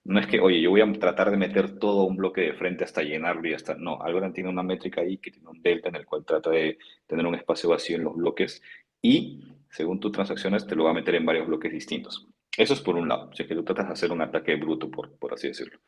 no 0.04 0.18
es 0.18 0.26
que 0.26 0.40
oye, 0.40 0.60
yo 0.60 0.70
voy 0.70 0.80
a 0.80 0.92
tratar 0.92 1.30
de 1.30 1.36
meter 1.36 1.78
todo 1.78 2.04
un 2.04 2.16
bloque 2.16 2.40
de 2.40 2.52
frente 2.54 2.84
hasta 2.84 3.02
llenarlo 3.02 3.48
y 3.48 3.54
hasta... 3.54 3.74
No, 3.74 4.02
Algorand 4.02 4.34
tiene 4.34 4.50
una 4.50 4.62
métrica 4.62 5.00
ahí 5.00 5.18
que 5.18 5.30
tiene 5.30 5.48
un 5.48 5.62
delta 5.62 5.88
en 5.88 5.96
el 5.96 6.04
cual 6.04 6.24
trata 6.24 6.50
de 6.50 6.78
tener 7.06 7.26
un 7.26 7.34
espacio 7.34 7.70
vacío 7.70 7.96
en 7.96 8.04
los 8.04 8.16
bloques 8.16 8.62
y 9.00 9.42
según 9.70 10.00
tus 10.00 10.12
transacciones 10.12 10.66
te 10.66 10.74
lo 10.76 10.84
va 10.84 10.90
a 10.90 10.94
meter 10.94 11.14
en 11.14 11.26
varios 11.26 11.46
bloques 11.46 11.72
distintos. 11.72 12.26
Eso 12.56 12.74
es 12.74 12.80
por 12.80 12.96
un 12.96 13.08
lado, 13.08 13.30
si 13.34 13.42
es 13.42 13.48
que 13.48 13.54
tú 13.54 13.64
tratas 13.64 13.88
de 13.88 13.92
hacer 13.92 14.12
un 14.12 14.22
ataque 14.22 14.54
bruto, 14.54 14.88
por, 14.90 15.18
por 15.18 15.34
así 15.34 15.48
decirlo. 15.48 15.80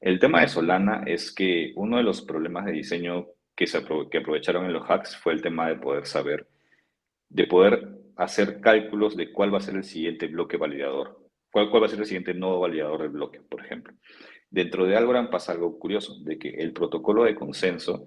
El 0.00 0.18
tema 0.18 0.40
de 0.40 0.48
Solana 0.48 1.02
es 1.06 1.34
que 1.34 1.72
uno 1.76 1.98
de 1.98 2.02
los 2.02 2.22
problemas 2.22 2.64
de 2.64 2.72
diseño 2.72 3.26
que, 3.54 3.66
se 3.66 3.84
que 4.10 4.18
aprovecharon 4.18 4.64
en 4.64 4.72
los 4.72 4.88
hacks 4.88 5.16
fue 5.16 5.34
el 5.34 5.42
tema 5.42 5.68
de 5.68 5.76
poder 5.76 6.06
saber, 6.06 6.48
de 7.28 7.46
poder 7.46 8.03
hacer 8.16 8.60
cálculos 8.60 9.16
de 9.16 9.32
cuál 9.32 9.52
va 9.52 9.58
a 9.58 9.62
ser 9.62 9.76
el 9.76 9.84
siguiente 9.84 10.26
bloque 10.26 10.56
validador, 10.56 11.20
cuál, 11.50 11.70
cuál 11.70 11.82
va 11.82 11.86
a 11.86 11.90
ser 11.90 12.00
el 12.00 12.06
siguiente 12.06 12.34
nodo 12.34 12.60
validador 12.60 13.02
del 13.02 13.10
bloque, 13.10 13.40
por 13.40 13.60
ejemplo. 13.60 13.94
Dentro 14.50 14.86
de 14.86 14.96
Algorand 14.96 15.30
pasa 15.30 15.52
algo 15.52 15.78
curioso, 15.78 16.16
de 16.22 16.38
que 16.38 16.50
el 16.50 16.72
protocolo 16.72 17.24
de 17.24 17.34
consenso 17.34 18.06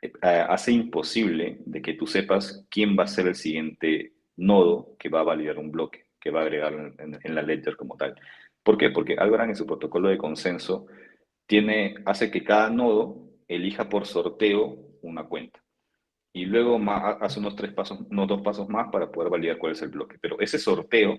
eh, 0.00 0.12
hace 0.20 0.72
imposible 0.72 1.58
de 1.64 1.82
que 1.82 1.94
tú 1.94 2.06
sepas 2.06 2.66
quién 2.70 2.96
va 2.98 3.04
a 3.04 3.08
ser 3.08 3.26
el 3.26 3.34
siguiente 3.34 4.14
nodo 4.36 4.96
que 4.98 5.08
va 5.08 5.20
a 5.20 5.24
validar 5.24 5.58
un 5.58 5.70
bloque 5.70 6.06
que 6.22 6.30
va 6.30 6.40
a 6.40 6.42
agregar 6.44 6.94
en, 6.98 7.34
la 7.34 7.42
ledger 7.42 7.76
como 7.76 7.96
tal. 7.96 8.14
¿Por 8.62 8.78
qué? 8.78 8.90
Porque 8.90 9.16
Algorand 9.18 9.50
en 9.50 9.56
su 9.56 9.66
protocolo 9.66 10.08
de 10.08 10.18
consenso 10.18 10.86
tiene, 11.46 11.96
hace 12.06 12.30
que 12.30 12.44
cada 12.44 12.70
nodo 12.70 13.28
elija 13.48 13.88
por 13.88 14.06
sorteo 14.06 14.78
una 15.02 15.24
cuenta. 15.24 15.61
Y 16.32 16.46
luego 16.46 16.80
hace 17.20 17.40
unos 17.40 17.56
tres 17.56 17.72
pasos, 17.72 18.00
unos 18.10 18.28
dos 18.28 18.42
pasos 18.42 18.68
más 18.68 18.90
para 18.90 19.10
poder 19.10 19.30
validar 19.30 19.58
cuál 19.58 19.72
es 19.72 19.82
el 19.82 19.90
bloque. 19.90 20.16
Pero 20.20 20.40
ese 20.40 20.58
sorteo 20.58 21.18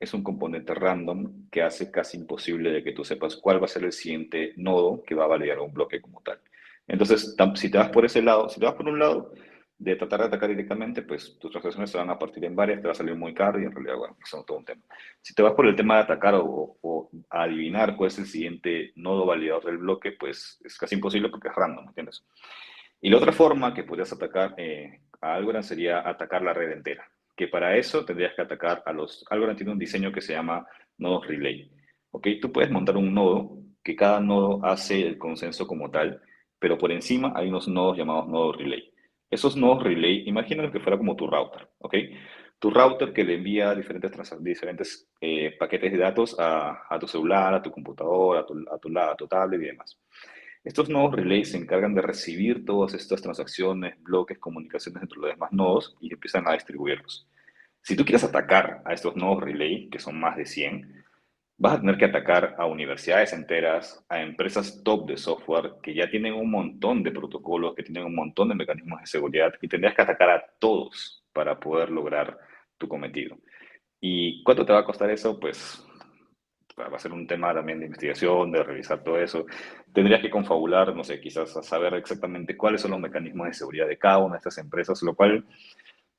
es 0.00 0.14
un 0.14 0.22
componente 0.22 0.74
random 0.74 1.48
que 1.50 1.62
hace 1.62 1.90
casi 1.90 2.16
imposible 2.16 2.70
de 2.70 2.82
que 2.82 2.92
tú 2.92 3.04
sepas 3.04 3.36
cuál 3.36 3.60
va 3.60 3.66
a 3.66 3.68
ser 3.68 3.84
el 3.84 3.92
siguiente 3.92 4.52
nodo 4.56 5.02
que 5.04 5.14
va 5.14 5.24
a 5.24 5.28
validar 5.28 5.58
un 5.60 5.72
bloque 5.72 6.00
como 6.00 6.22
tal. 6.22 6.40
Entonces, 6.86 7.36
si 7.54 7.70
te 7.70 7.78
vas 7.78 7.90
por 7.90 8.04
ese 8.04 8.22
lado, 8.22 8.48
si 8.48 8.58
te 8.58 8.66
vas 8.66 8.74
por 8.74 8.88
un 8.88 8.98
lado, 8.98 9.32
de 9.78 9.94
tratar 9.94 10.20
de 10.20 10.26
atacar 10.26 10.48
directamente, 10.48 11.02
pues 11.02 11.38
tus 11.38 11.52
transacciones 11.52 11.90
se 11.90 11.98
van 11.98 12.10
a 12.10 12.18
partir 12.18 12.44
en 12.44 12.56
varias, 12.56 12.80
te 12.80 12.88
va 12.88 12.92
a 12.92 12.96
salir 12.96 13.14
muy 13.14 13.32
caro 13.32 13.60
y 13.60 13.64
en 13.64 13.70
realidad, 13.70 13.96
bueno, 13.96 14.16
eso 14.24 14.40
es 14.40 14.46
todo 14.46 14.58
un 14.58 14.64
tema. 14.64 14.82
Si 15.22 15.34
te 15.34 15.42
vas 15.42 15.52
por 15.52 15.66
el 15.66 15.76
tema 15.76 15.96
de 15.96 16.02
atacar 16.02 16.34
o, 16.34 16.76
o 16.80 17.10
adivinar 17.30 17.96
cuál 17.96 18.08
es 18.08 18.18
el 18.18 18.26
siguiente 18.26 18.92
nodo 18.96 19.24
validador 19.24 19.66
del 19.66 19.78
bloque, 19.78 20.12
pues 20.12 20.60
es 20.64 20.76
casi 20.76 20.96
imposible 20.96 21.28
porque 21.28 21.48
es 21.48 21.54
random, 21.54 21.86
¿entiendes? 21.86 22.24
Y 23.00 23.10
la 23.10 23.18
otra 23.18 23.32
forma 23.32 23.72
que 23.74 23.84
podrías 23.84 24.12
atacar 24.12 24.54
eh, 24.56 25.00
a 25.20 25.34
Algorand 25.34 25.64
sería 25.64 26.08
atacar 26.08 26.42
la 26.42 26.52
red 26.52 26.72
entera, 26.72 27.08
que 27.36 27.48
para 27.48 27.76
eso 27.76 28.04
tendrías 28.04 28.34
que 28.34 28.42
atacar 28.42 28.82
a 28.84 28.92
los... 28.92 29.24
Algorand 29.30 29.56
tiene 29.56 29.72
un 29.72 29.78
diseño 29.78 30.12
que 30.12 30.20
se 30.20 30.32
llama 30.32 30.66
nodos 30.98 31.26
relay. 31.26 31.70
¿Ok? 32.10 32.26
Tú 32.40 32.50
puedes 32.52 32.70
montar 32.70 32.96
un 32.96 33.14
nodo 33.14 33.58
que 33.82 33.94
cada 33.94 34.20
nodo 34.20 34.64
hace 34.64 35.06
el 35.06 35.18
consenso 35.18 35.66
como 35.66 35.90
tal, 35.90 36.20
pero 36.58 36.76
por 36.76 36.90
encima 36.90 37.32
hay 37.36 37.48
unos 37.48 37.68
nodos 37.68 37.96
llamados 37.96 38.28
nodos 38.28 38.56
relay. 38.56 38.92
Esos 39.30 39.56
nodos 39.56 39.82
relay, 39.82 40.24
imagínate 40.26 40.72
que 40.72 40.80
fuera 40.80 40.98
como 40.98 41.14
tu 41.14 41.26
router, 41.26 41.68
¿ok? 41.78 41.94
Tu 42.58 42.70
router 42.70 43.12
que 43.12 43.24
le 43.24 43.34
envía 43.34 43.74
diferentes, 43.74 45.08
eh, 45.20 45.54
paquetes 45.58 45.92
de 45.92 45.98
datos 45.98 46.34
a, 46.38 46.82
a, 46.88 46.98
tu 46.98 47.06
celular, 47.06 47.54
a 47.54 47.62
tu 47.62 47.70
computadora, 47.70 48.40
a 48.40 48.46
tu, 48.46 48.54
a 48.68 49.10
a 49.12 49.16
tu 49.16 49.28
tablet 49.28 49.62
y 49.62 49.66
demás. 49.66 49.96
Estos 50.64 50.88
nodos 50.88 51.14
relay 51.14 51.44
se 51.44 51.56
encargan 51.56 51.94
de 51.94 52.02
recibir 52.02 52.64
todas 52.64 52.94
estas 52.94 53.22
transacciones, 53.22 54.02
bloques, 54.02 54.38
comunicaciones 54.38 55.02
entre 55.02 55.18
los 55.18 55.30
demás 55.30 55.52
nodos 55.52 55.96
y 56.00 56.12
empiezan 56.12 56.46
a 56.48 56.52
distribuirlos. 56.52 57.26
Si 57.82 57.96
tú 57.96 58.04
quieres 58.04 58.24
atacar 58.24 58.82
a 58.84 58.92
estos 58.92 59.16
nodos 59.16 59.42
relay, 59.42 59.88
que 59.88 59.98
son 59.98 60.18
más 60.18 60.36
de 60.36 60.44
100, 60.46 61.04
vas 61.56 61.74
a 61.74 61.80
tener 61.80 61.96
que 61.96 62.04
atacar 62.04 62.54
a 62.58 62.66
universidades 62.66 63.32
enteras, 63.32 64.04
a 64.08 64.22
empresas 64.22 64.82
top 64.84 65.08
de 65.08 65.16
software 65.16 65.74
que 65.82 65.94
ya 65.94 66.08
tienen 66.08 66.34
un 66.34 66.50
montón 66.50 67.02
de 67.02 67.10
protocolos, 67.10 67.74
que 67.74 67.82
tienen 67.82 68.04
un 68.04 68.14
montón 68.14 68.48
de 68.48 68.54
mecanismos 68.54 69.00
de 69.00 69.06
seguridad 69.06 69.52
y 69.60 69.68
tendrías 69.68 69.94
que 69.94 70.02
atacar 70.02 70.30
a 70.30 70.44
todos 70.58 71.24
para 71.32 71.58
poder 71.58 71.90
lograr 71.90 72.38
tu 72.78 72.88
cometido. 72.88 73.38
¿Y 74.00 74.42
cuánto 74.44 74.64
te 74.64 74.72
va 74.72 74.80
a 74.80 74.84
costar 74.84 75.10
eso? 75.10 75.38
Pues 75.40 75.84
va 76.78 76.96
a 76.96 76.98
ser 76.98 77.12
un 77.12 77.26
tema 77.26 77.52
también 77.52 77.80
de 77.80 77.86
investigación, 77.86 78.52
de 78.52 78.62
revisar 78.62 79.02
todo 79.02 79.20
eso. 79.20 79.46
Tendrías 79.92 80.20
que 80.20 80.30
confabular, 80.30 80.94
no 80.94 81.04
sé, 81.04 81.20
quizás 81.20 81.56
a 81.56 81.62
saber 81.62 81.94
exactamente 81.94 82.56
cuáles 82.56 82.80
son 82.80 82.92
los 82.92 83.00
mecanismos 83.00 83.48
de 83.48 83.54
seguridad 83.54 83.88
de 83.88 83.98
cada 83.98 84.18
una 84.18 84.34
de 84.34 84.38
estas 84.38 84.58
empresas, 84.58 85.02
lo 85.02 85.14
cual 85.14 85.44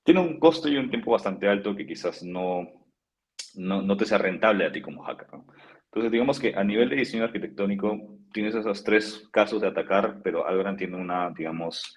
tiene 0.04 0.19
un 0.22 0.39
costo 0.39 0.67
y 0.67 0.78
un 0.78 0.89
tiempo 0.89 1.12
bastante 1.12 1.48
alto 1.48 1.76
que 1.76 1.86
quizás 1.86 2.24
no, 2.24 2.67
no, 3.56 3.82
no 3.82 3.98
te 3.98 4.06
sea 4.06 4.17
rentable 4.17 4.65
a 4.65 4.72
ti 4.72 4.82
como 4.82 5.04
hacker. 5.04 5.28
¿no? 5.32 5.45
Entonces, 5.86 6.12
digamos 6.12 6.39
que 6.39 6.54
a 6.56 6.63
nivel 6.63 6.89
de 6.89 6.98
diseño 6.98 7.24
arquitectónico 7.24 8.19
tienes 8.32 8.54
esos 8.54 8.84
tres 8.84 9.28
casos 9.32 9.62
de 9.62 9.67
atacar, 9.67 10.22
pero 10.24 10.45
Algorand 10.45 10.78
tiene 10.78 10.98
una, 10.98 11.32
digamos, 11.32 11.95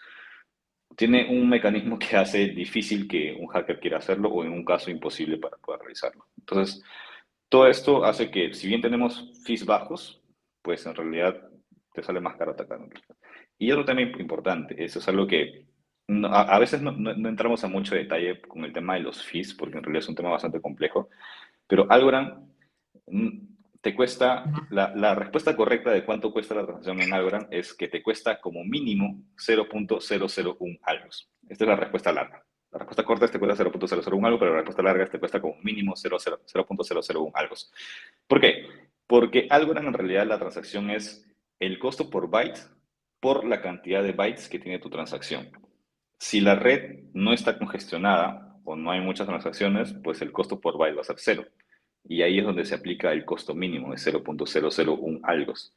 tiene 0.97 1.29
un 1.31 1.49
mecanismo 1.49 1.99
que 1.99 2.17
hace 2.17 2.49
difícil 2.49 3.07
que 3.07 3.37
un 3.39 3.49
hacker 3.49 3.81
quiera 3.81 3.99
hacerlo 3.99 4.31
o 4.31 4.45
en 4.45 4.53
un 4.53 4.65
caso 4.65 4.91
imposible 4.91 5.39
para 5.39 5.57
poder 5.59 5.81
realizarlo. 5.81 6.27
Entonces, 6.39 6.83
todo 7.53 7.67
esto 7.67 8.03
hace 8.03 8.31
que, 8.31 8.55
si 8.55 8.67
bien 8.67 8.81
tenemos 8.81 9.31
fees 9.45 9.67
bajos, 9.67 10.23
pues 10.63 10.87
en 10.87 10.95
realidad 10.95 11.51
te 11.93 12.03
sale 12.03 12.19
más 12.19 12.39
caro 12.39 12.53
atacar. 12.53 12.81
Y 13.59 13.71
otro 13.71 13.85
tema 13.85 14.01
importante, 14.01 14.83
eso 14.83 15.01
es 15.01 15.07
algo 15.07 15.27
que 15.27 15.67
a, 16.31 16.59
veces 16.59 16.81
no, 16.81 17.11
entramos 17.29 17.63
a 17.63 17.69
mucho 17.69 17.95
detalle 17.95 18.41
con 18.41 18.65
el 18.65 18.73
tema 18.73 18.95
de 18.95 19.01
los 19.01 19.23
fees, 19.23 19.53
porque 19.53 19.77
en 19.77 19.85
realidad 19.85 20.03
es 20.03 20.09
un 20.09 20.15
tema 20.15 20.31
bastante 20.31 20.63
complejo, 20.63 21.11
pero 21.67 21.87
Algorand 21.91 22.49
mm, 23.09 23.29
te 23.83 23.95
cuesta, 23.95 24.45
la, 24.71 24.95
la, 24.97 25.15
respuesta 25.15 25.55
correcta 25.55 25.91
de 25.91 26.07
cuánto 26.07 26.33
cuesta 26.33 26.55
la 26.55 26.65
transacción 26.65 27.03
en 27.03 27.13
Algorand 27.13 27.49
es 27.51 27.75
que 27.75 27.89
te 27.89 28.03
cuesta 28.03 28.41
como 28.41 28.65
mínimo 28.65 29.23
0.001 29.37 30.79
algos. 30.85 31.31
Esta 31.51 31.65
es 31.65 31.69
la 31.69 31.77
respuesta 31.77 32.13
larga. 32.13 32.43
La 32.73 32.79
respuesta 32.79 33.05
corta 33.05 33.27
es 33.27 33.31
te 33.31 33.39
cuesta 33.39 33.65
0.001 33.65 34.27
algo, 34.27 34.39
pero 34.39 34.53
la 34.53 34.59
respuesta 34.59 34.83
larga 34.83 35.05
es 35.05 35.11
te 35.11 35.19
cuesta 35.19 35.41
como 35.41 35.57
mínimo 35.63 35.95
0.001 35.95 37.31
algos. 37.35 37.73
¿Por 38.27 38.41
qué? 38.41 38.67
Porque 39.07 39.47
Algorand 39.51 39.89
en 39.89 39.95
realidad 39.95 40.27
la 40.27 40.39
transacción 40.39 40.91
es 40.91 41.27
el 41.61 41.79
costo 41.79 42.09
por 42.09 42.31
byte 42.31 42.61
por 43.21 43.45
la 43.45 43.61
cantidad 43.61 44.03
de 44.03 44.13
bytes 44.13 44.49
que 44.49 44.59
tiene 44.59 44.79
tu 44.79 44.89
transacción. 44.89 45.51
Si 46.19 46.41
la 46.41 46.55
red 46.55 47.05
no 47.13 47.35
está 47.35 47.59
congestionada 47.59 48.59
o 48.65 48.75
no 48.75 48.91
hay 48.91 49.01
muchas 49.01 49.27
transacciones, 49.27 49.95
pues 50.03 50.23
el 50.23 50.33
costo 50.33 50.61
por 50.61 50.79
byte 50.79 50.97
va 50.97 51.03
a 51.03 51.05
ser 51.05 51.17
cero. 51.19 51.45
Y 52.05 52.23
ahí 52.23 52.39
es 52.39 52.45
donde 52.45 52.65
se 52.65 52.75
aplica 52.75 53.13
el 53.13 53.25
costo 53.27 53.55
mínimo 53.55 53.91
de 53.91 53.99
0.001 53.99 55.21
algos. 55.25 55.77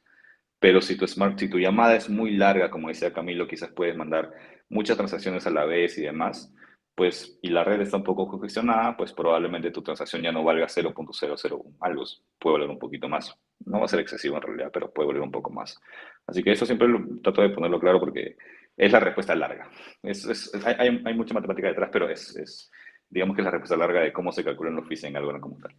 Pero 0.58 0.80
si 0.80 0.96
tu, 0.96 1.06
smart, 1.06 1.38
si 1.38 1.48
tu 1.48 1.58
llamada 1.58 1.94
es 1.94 2.08
muy 2.08 2.32
larga, 2.36 2.70
como 2.70 2.88
decía 2.88 3.12
Camilo, 3.12 3.46
quizás 3.46 3.70
puedes 3.70 3.96
mandar 3.96 4.32
muchas 4.68 4.96
transacciones 4.96 5.46
a 5.46 5.50
la 5.50 5.66
vez 5.66 5.98
y 5.98 6.02
demás, 6.02 6.52
pues, 6.96 7.38
y 7.42 7.50
la 7.50 7.62
red 7.62 7.82
está 7.82 7.98
un 7.98 8.04
poco 8.04 8.26
congestionada, 8.26 8.96
pues 8.96 9.12
probablemente 9.12 9.70
tu 9.70 9.82
transacción 9.82 10.22
ya 10.22 10.32
no 10.32 10.42
valga 10.42 10.66
0.001 10.66 11.76
algos. 11.80 12.24
Puede 12.38 12.54
valer 12.54 12.70
un 12.70 12.78
poquito 12.78 13.06
más. 13.06 13.38
No 13.66 13.80
va 13.80 13.84
a 13.84 13.88
ser 13.88 14.00
excesivo 14.00 14.36
en 14.36 14.42
realidad, 14.42 14.70
pero 14.72 14.90
puede 14.90 15.08
valer 15.08 15.20
un 15.20 15.30
poco 15.30 15.50
más. 15.50 15.78
Así 16.26 16.42
que 16.42 16.52
eso 16.52 16.64
siempre 16.64 16.88
trato 17.22 17.42
de 17.42 17.50
ponerlo 17.50 17.78
claro 17.78 18.00
porque 18.00 18.36
es 18.74 18.90
la 18.90 19.00
respuesta 19.00 19.34
larga. 19.34 19.70
Es, 20.02 20.50
hay, 20.64 21.02
hay, 21.04 21.14
mucha 21.14 21.34
matemática 21.34 21.68
detrás, 21.68 21.90
pero 21.92 22.08
es, 22.08 22.70
digamos 23.10 23.36
que 23.36 23.42
es 23.42 23.44
la 23.44 23.50
respuesta 23.50 23.76
larga 23.76 24.00
de 24.00 24.12
cómo 24.14 24.32
se 24.32 24.42
calculan 24.42 24.76
los 24.76 24.88
fees 24.88 25.04
en 25.04 25.18
algo 25.18 25.38
como 25.38 25.58
tal. 25.58 25.76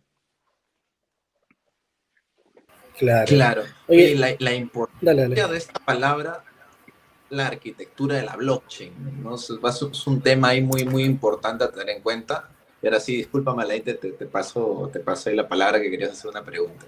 Claro. 2.95 3.25
claro. 3.25 3.63
Oye, 3.87 4.15
la, 4.15 4.35
la 4.37 4.53
importancia 4.53 5.47
de 5.47 5.57
esta 5.57 5.79
palabra, 5.83 6.43
la 7.29 7.47
arquitectura 7.47 8.15
de 8.15 8.23
la 8.23 8.35
blockchain, 8.35 9.23
¿no? 9.23 9.35
Es, 9.35 10.07
un 10.07 10.21
tema 10.21 10.49
ahí 10.49 10.61
muy, 10.61 10.85
muy 10.85 11.03
importante 11.03 11.63
a 11.63 11.71
tener 11.71 11.95
en 11.95 12.01
cuenta. 12.01 12.49
Y 12.81 12.87
ahora 12.87 12.99
sí, 12.99 13.17
discúlpame, 13.17 13.65
te, 13.81 13.95
te, 13.95 14.25
paso, 14.25 14.89
te 14.91 14.99
paso 14.99 15.29
ahí 15.29 15.35
la 15.35 15.47
palabra 15.47 15.81
que 15.81 15.89
querías 15.89 16.11
hacer 16.11 16.29
una 16.29 16.43
pregunta. 16.43 16.85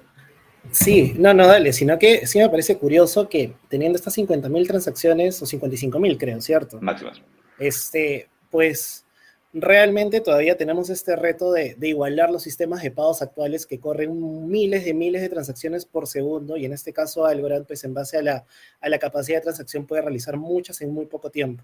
Sí, 0.71 1.15
no, 1.17 1.33
no, 1.33 1.47
dale, 1.47 1.73
sino 1.73 1.97
que 1.97 2.27
sí 2.27 2.37
me 2.37 2.49
parece 2.49 2.77
curioso 2.77 3.27
que 3.27 3.53
teniendo 3.69 3.97
estas 3.97 4.17
50.000 4.17 4.67
transacciones, 4.67 5.41
o 5.41 5.45
55.000 5.45 6.17
creo, 6.17 6.41
¿cierto? 6.41 6.79
Máximas. 6.81 7.21
Este, 7.57 8.29
pues 8.51 9.05
realmente 9.53 10.21
todavía 10.21 10.57
tenemos 10.57 10.89
este 10.89 11.15
reto 11.15 11.51
de, 11.51 11.75
igualar 11.81 12.29
los 12.29 12.43
sistemas 12.43 12.83
de 12.83 12.91
pagos 12.91 13.21
actuales 13.21 13.65
que 13.65 13.79
corren 13.79 14.47
miles 14.47 14.85
de 14.85 14.93
miles 14.93 15.21
de 15.21 15.29
transacciones 15.29 15.85
por 15.85 16.07
segundo 16.07 16.57
y 16.57 16.65
en 16.65 16.73
este 16.73 16.93
caso 16.93 17.25
Algorand, 17.25 17.65
pues 17.65 17.83
en 17.83 17.93
base 17.93 18.17
a 18.17 18.21
la, 18.21 18.99
capacidad 18.99 19.37
de 19.37 19.43
transacción 19.43 19.85
puede 19.85 20.01
realizar 20.01 20.37
muchas 20.37 20.81
en 20.81 20.93
muy 20.93 21.05
poco 21.05 21.29
tiempo. 21.29 21.63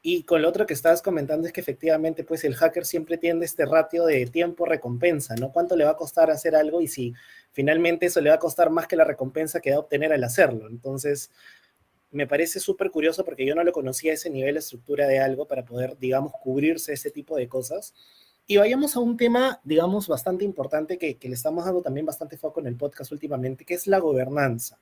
Y 0.00 0.22
con 0.22 0.42
lo 0.42 0.48
otro 0.48 0.64
que 0.64 0.74
estabas 0.74 1.02
comentando 1.02 1.48
es 1.48 1.52
que 1.52 1.60
efectivamente, 1.60 2.22
pues 2.22 2.44
el 2.44 2.54
hacker 2.54 2.86
siempre 2.86 3.18
tiene 3.18 3.44
este 3.44 3.66
ratio 3.66 4.06
de 4.06 4.26
tiempo-recompensa, 4.26 5.34
¿no? 5.34 5.50
¿Cuánto 5.52 5.76
le 5.76 5.84
va 5.84 5.90
a 5.90 5.96
costar 5.96 6.30
hacer 6.30 6.54
algo 6.54 6.80
y 6.80 6.86
si 6.86 7.14
finalmente 7.50 8.06
eso 8.06 8.20
le 8.20 8.30
va 8.30 8.36
a 8.36 8.38
costar 8.38 8.70
más 8.70 8.86
que 8.86 8.94
la 8.94 9.04
recompensa 9.04 9.60
que 9.60 9.70
va 9.70 9.76
a 9.76 9.80
obtener 9.80 10.12
al 10.12 10.22
hacerlo? 10.22 10.68
Entonces, 10.68 11.30
me 12.10 12.26
parece 12.26 12.60
súper 12.60 12.90
curioso 12.90 13.24
porque 13.24 13.44
yo 13.44 13.54
no 13.54 13.64
lo 13.64 13.72
conocía 13.72 14.12
ese 14.12 14.30
nivel 14.30 14.54
de 14.54 14.60
estructura 14.60 15.06
de 15.06 15.20
algo 15.20 15.46
para 15.46 15.64
poder, 15.64 15.98
digamos, 15.98 16.32
cubrirse 16.42 16.92
ese 16.92 17.10
tipo 17.10 17.36
de 17.36 17.48
cosas. 17.48 17.94
Y 18.46 18.56
vayamos 18.56 18.96
a 18.96 19.00
un 19.00 19.16
tema, 19.16 19.60
digamos, 19.64 20.08
bastante 20.08 20.44
importante 20.44 20.96
que, 20.98 21.18
que 21.18 21.28
le 21.28 21.34
estamos 21.34 21.64
dando 21.64 21.82
también 21.82 22.06
bastante 22.06 22.38
foco 22.38 22.60
en 22.60 22.66
el 22.66 22.76
podcast 22.76 23.12
últimamente, 23.12 23.64
que 23.64 23.74
es 23.74 23.86
la 23.86 23.98
gobernanza. 23.98 24.78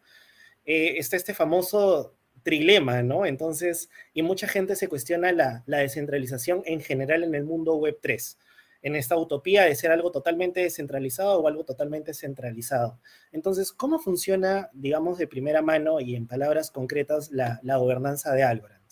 Eh, 0.64 0.98
está 0.98 1.16
este 1.16 1.34
famoso 1.34 2.14
trilema, 2.42 3.02
¿no? 3.02 3.26
Entonces, 3.26 3.90
y 4.14 4.22
mucha 4.22 4.46
gente 4.46 4.76
se 4.76 4.88
cuestiona 4.88 5.32
la, 5.32 5.64
descentralización 5.66 6.62
en 6.64 6.80
general 6.80 7.24
en 7.24 7.34
el 7.34 7.44
mundo 7.44 7.74
web 7.76 7.98
3, 8.00 8.38
en 8.86 8.94
esta 8.94 9.16
utopía 9.16 9.64
de 9.64 9.74
ser 9.74 9.90
algo 9.90 10.12
totalmente 10.12 10.60
descentralizado 10.60 11.40
o 11.40 11.48
algo 11.48 11.64
totalmente 11.64 12.14
centralizado. 12.14 13.00
Entonces, 13.32 13.72
¿cómo 13.72 13.98
funciona, 13.98 14.70
digamos, 14.72 15.18
de 15.18 15.26
primera 15.26 15.60
mano 15.60 15.98
y 16.00 16.14
en 16.14 16.28
palabras 16.28 16.70
concretas 16.70 17.32
la, 17.32 17.58
gobernanza 17.64 18.32
de 18.32 18.44
Algorand? 18.44 18.84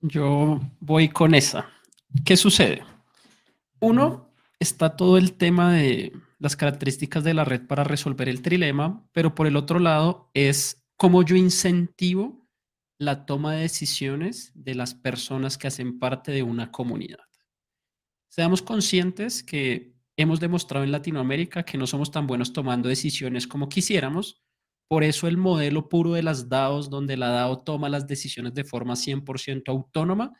Yo 0.00 0.60
voy 0.80 1.10
con 1.10 1.34
esa. 1.34 1.68
¿Qué 2.24 2.38
sucede? 2.38 2.84
Uno, 3.80 4.30
está 4.58 4.96
todo 4.96 5.18
el 5.18 5.34
tema 5.34 5.74
de 5.74 6.14
las 6.38 6.56
características 6.56 7.22
de 7.22 7.34
la 7.34 7.44
red 7.44 7.66
para 7.66 7.84
resolver 7.84 8.30
el 8.30 8.40
trilema, 8.40 9.06
pero 9.12 9.34
por 9.34 9.46
el 9.46 9.56
otro 9.56 9.78
lado 9.78 10.30
es 10.32 10.82
cómo 10.96 11.22
yo 11.22 11.36
incentivo 11.36 12.48
la 12.96 13.26
toma 13.26 13.52
de 13.52 13.60
decisiones 13.60 14.52
de 14.54 14.74
las 14.74 14.94
personas 14.94 15.58
que 15.58 15.66
hacen 15.66 15.98
parte 15.98 16.32
de 16.32 16.42
una 16.42 16.72
comunidad. 16.72 17.18
Seamos 18.32 18.62
conscientes 18.62 19.42
que 19.42 19.92
hemos 20.16 20.40
demostrado 20.40 20.86
en 20.86 20.90
Latinoamérica 20.90 21.64
que 21.64 21.76
no 21.76 21.86
somos 21.86 22.10
tan 22.10 22.26
buenos 22.26 22.54
tomando 22.54 22.88
decisiones 22.88 23.46
como 23.46 23.68
quisiéramos. 23.68 24.42
Por 24.88 25.04
eso 25.04 25.28
el 25.28 25.36
modelo 25.36 25.90
puro 25.90 26.14
de 26.14 26.22
las 26.22 26.48
DAOs, 26.48 26.88
donde 26.88 27.18
la 27.18 27.28
DAO 27.28 27.62
toma 27.62 27.90
las 27.90 28.06
decisiones 28.06 28.54
de 28.54 28.64
forma 28.64 28.94
100% 28.94 29.64
autónoma, 29.68 30.32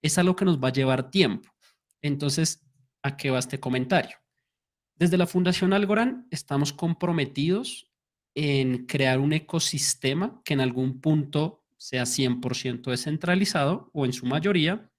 es 0.00 0.16
algo 0.16 0.34
que 0.34 0.46
nos 0.46 0.58
va 0.58 0.68
a 0.68 0.72
llevar 0.72 1.10
tiempo. 1.10 1.50
Entonces, 2.00 2.66
¿a 3.02 3.14
qué 3.14 3.30
va 3.30 3.40
este 3.40 3.60
comentario? 3.60 4.16
Desde 4.94 5.18
la 5.18 5.26
Fundación 5.26 5.74
Algorand 5.74 6.26
estamos 6.30 6.72
comprometidos 6.72 7.92
en 8.34 8.86
crear 8.86 9.20
un 9.20 9.34
ecosistema 9.34 10.40
que 10.46 10.54
en 10.54 10.62
algún 10.62 10.98
punto 10.98 11.66
sea 11.76 12.04
100% 12.04 12.90
descentralizado 12.90 13.90
o 13.92 14.06
en 14.06 14.14
su 14.14 14.24
mayoría. 14.24 14.90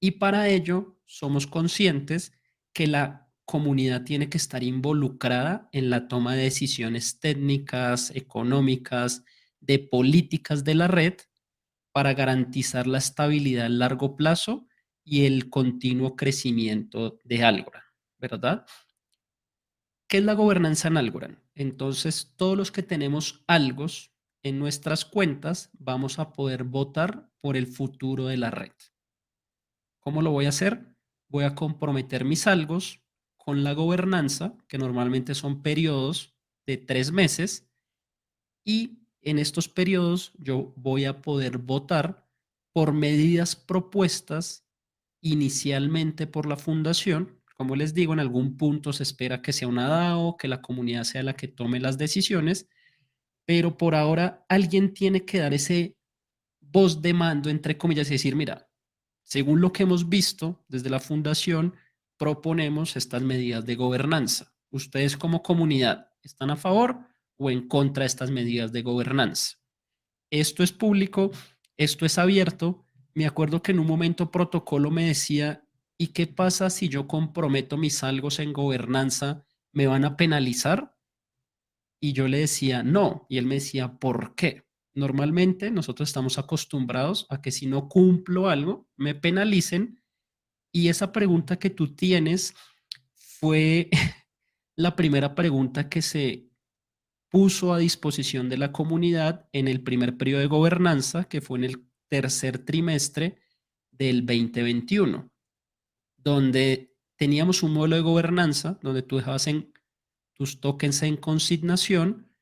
Y 0.00 0.10
para 0.12 0.48
ello 0.48 0.96
somos 1.10 1.48
conscientes 1.48 2.32
que 2.72 2.86
la 2.86 3.28
comunidad 3.44 4.04
tiene 4.04 4.30
que 4.30 4.38
estar 4.38 4.62
involucrada 4.62 5.68
en 5.72 5.90
la 5.90 6.06
toma 6.06 6.36
de 6.36 6.44
decisiones 6.44 7.18
técnicas, 7.18 8.12
económicas, 8.14 9.24
de 9.58 9.80
políticas 9.80 10.62
de 10.62 10.76
la 10.76 10.86
red 10.86 11.14
para 11.90 12.14
garantizar 12.14 12.86
la 12.86 12.98
estabilidad 12.98 13.66
a 13.66 13.70
largo 13.70 14.16
plazo 14.16 14.68
y 15.02 15.26
el 15.26 15.50
continuo 15.50 16.14
crecimiento 16.14 17.18
de 17.24 17.42
Algorand, 17.42 17.86
¿verdad? 18.18 18.64
¿Qué 20.06 20.18
es 20.18 20.24
la 20.24 20.34
gobernanza 20.34 20.86
en 20.86 20.96
Algorand? 20.96 21.38
Entonces, 21.56 22.34
todos 22.36 22.56
los 22.56 22.70
que 22.70 22.84
tenemos 22.84 23.42
algos 23.48 24.12
en 24.44 24.60
nuestras 24.60 25.04
cuentas 25.04 25.70
vamos 25.72 26.20
a 26.20 26.32
poder 26.32 26.62
votar 26.62 27.28
por 27.40 27.56
el 27.56 27.66
futuro 27.66 28.26
de 28.26 28.36
la 28.36 28.52
red. 28.52 28.72
¿Cómo 29.98 30.22
lo 30.22 30.30
voy 30.30 30.46
a 30.46 30.50
hacer? 30.50 30.89
Voy 31.30 31.44
a 31.44 31.54
comprometer 31.54 32.24
mis 32.24 32.46
algos 32.46 33.00
con 33.36 33.64
la 33.64 33.72
gobernanza, 33.72 34.58
que 34.68 34.78
normalmente 34.78 35.34
son 35.34 35.62
periodos 35.62 36.34
de 36.66 36.76
tres 36.76 37.12
meses, 37.12 37.68
y 38.64 38.98
en 39.22 39.38
estos 39.38 39.68
periodos 39.68 40.32
yo 40.38 40.74
voy 40.76 41.04
a 41.04 41.22
poder 41.22 41.58
votar 41.58 42.26
por 42.72 42.92
medidas 42.92 43.56
propuestas 43.56 44.66
inicialmente 45.20 46.26
por 46.26 46.46
la 46.46 46.56
fundación. 46.56 47.40
Como 47.56 47.76
les 47.76 47.94
digo, 47.94 48.12
en 48.12 48.20
algún 48.20 48.56
punto 48.56 48.92
se 48.92 49.02
espera 49.02 49.42
que 49.42 49.52
sea 49.52 49.68
una 49.68 49.88
DAO, 49.88 50.36
que 50.36 50.48
la 50.48 50.62
comunidad 50.62 51.04
sea 51.04 51.22
la 51.22 51.34
que 51.34 51.48
tome 51.48 51.78
las 51.78 51.96
decisiones, 51.96 52.68
pero 53.44 53.76
por 53.76 53.94
ahora 53.94 54.44
alguien 54.48 54.94
tiene 54.94 55.24
que 55.24 55.38
dar 55.38 55.54
ese 55.54 55.96
voz 56.60 57.02
de 57.02 57.12
mando, 57.14 57.50
entre 57.50 57.76
comillas, 57.76 58.08
y 58.08 58.14
decir, 58.14 58.36
mira, 58.36 58.69
según 59.22 59.60
lo 59.60 59.72
que 59.72 59.84
hemos 59.84 60.08
visto 60.08 60.64
desde 60.68 60.90
la 60.90 61.00
fundación, 61.00 61.74
proponemos 62.16 62.96
estas 62.96 63.22
medidas 63.22 63.64
de 63.64 63.76
gobernanza. 63.76 64.52
Ustedes 64.70 65.16
como 65.16 65.42
comunidad, 65.42 66.10
¿están 66.22 66.50
a 66.50 66.56
favor 66.56 67.00
o 67.36 67.50
en 67.50 67.66
contra 67.66 68.02
de 68.02 68.08
estas 68.08 68.30
medidas 68.30 68.72
de 68.72 68.82
gobernanza? 68.82 69.58
Esto 70.30 70.62
es 70.62 70.72
público, 70.72 71.30
esto 71.76 72.06
es 72.06 72.18
abierto. 72.18 72.84
Me 73.14 73.26
acuerdo 73.26 73.62
que 73.62 73.72
en 73.72 73.80
un 73.80 73.86
momento 73.86 74.30
protocolo 74.30 74.90
me 74.90 75.06
decía, 75.06 75.64
¿y 75.96 76.08
qué 76.08 76.26
pasa 76.26 76.70
si 76.70 76.88
yo 76.88 77.08
comprometo 77.08 77.76
mis 77.76 78.02
algos 78.04 78.38
en 78.38 78.52
gobernanza? 78.52 79.44
¿Me 79.72 79.86
van 79.86 80.04
a 80.04 80.16
penalizar? 80.16 80.96
Y 82.00 82.12
yo 82.12 82.28
le 82.28 82.38
decía, 82.38 82.82
no. 82.82 83.26
Y 83.28 83.38
él 83.38 83.46
me 83.46 83.56
decía, 83.56 83.98
¿por 83.98 84.34
qué? 84.34 84.69
Normalmente 84.94 85.70
nosotros 85.70 86.08
estamos 86.08 86.38
acostumbrados 86.38 87.26
a 87.30 87.40
que 87.40 87.52
si 87.52 87.66
no 87.66 87.88
cumplo 87.88 88.48
algo, 88.48 88.88
me 88.96 89.14
penalicen 89.14 90.02
y 90.72 90.88
esa 90.88 91.12
pregunta 91.12 91.58
que 91.58 91.70
tú 91.70 91.94
tienes 91.94 92.54
fue 93.14 93.88
la 94.76 94.96
primera 94.96 95.34
pregunta 95.34 95.88
que 95.88 96.02
se 96.02 96.50
puso 97.28 97.72
a 97.72 97.78
disposición 97.78 98.48
de 98.48 98.58
la 98.58 98.72
comunidad 98.72 99.48
en 99.52 99.68
el 99.68 99.82
primer 99.82 100.16
periodo 100.16 100.40
de 100.40 100.46
gobernanza, 100.46 101.24
que 101.24 101.40
fue 101.40 101.58
en 101.58 101.64
el 101.64 101.86
tercer 102.08 102.58
trimestre 102.58 103.38
del 103.92 104.26
2021, 104.26 105.30
donde 106.16 106.96
teníamos 107.16 107.62
un 107.62 107.72
modelo 107.72 107.96
de 107.96 108.02
gobernanza 108.02 108.78
donde 108.82 109.02
tú 109.02 109.18
dejabas 109.18 109.46
en 109.46 109.72
tus 110.32 110.60
tokens 110.60 111.02
en 111.02 111.16
consignación, 111.16 112.34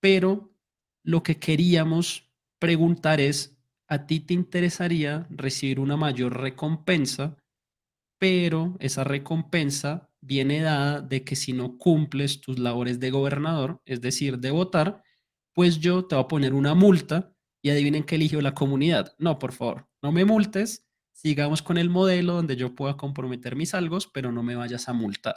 pero 0.00 0.56
lo 1.02 1.22
que 1.22 1.38
queríamos 1.38 2.30
preguntar 2.58 3.20
es, 3.20 3.56
¿a 3.88 4.06
ti 4.06 4.20
te 4.20 4.34
interesaría 4.34 5.26
recibir 5.30 5.80
una 5.80 5.96
mayor 5.96 6.40
recompensa? 6.40 7.36
Pero 8.18 8.76
esa 8.80 9.04
recompensa 9.04 10.10
viene 10.20 10.60
dada 10.60 11.00
de 11.00 11.24
que 11.24 11.36
si 11.36 11.52
no 11.52 11.78
cumples 11.78 12.40
tus 12.40 12.58
labores 12.58 13.00
de 13.00 13.10
gobernador, 13.10 13.80
es 13.86 14.00
decir, 14.00 14.38
de 14.38 14.50
votar, 14.50 15.02
pues 15.54 15.80
yo 15.80 16.04
te 16.06 16.14
voy 16.14 16.24
a 16.24 16.28
poner 16.28 16.54
una 16.54 16.74
multa 16.74 17.34
y 17.62 17.70
adivinen 17.70 18.04
qué 18.04 18.16
eligió 18.16 18.40
la 18.40 18.54
comunidad. 18.54 19.14
No, 19.18 19.38
por 19.38 19.52
favor, 19.52 19.88
no 20.02 20.12
me 20.12 20.24
multes, 20.24 20.86
sigamos 21.12 21.62
con 21.62 21.78
el 21.78 21.90
modelo 21.90 22.34
donde 22.34 22.56
yo 22.56 22.74
pueda 22.74 22.96
comprometer 22.96 23.56
mis 23.56 23.74
algos, 23.74 24.06
pero 24.06 24.32
no 24.32 24.42
me 24.42 24.56
vayas 24.56 24.88
a 24.88 24.92
multar. 24.92 25.36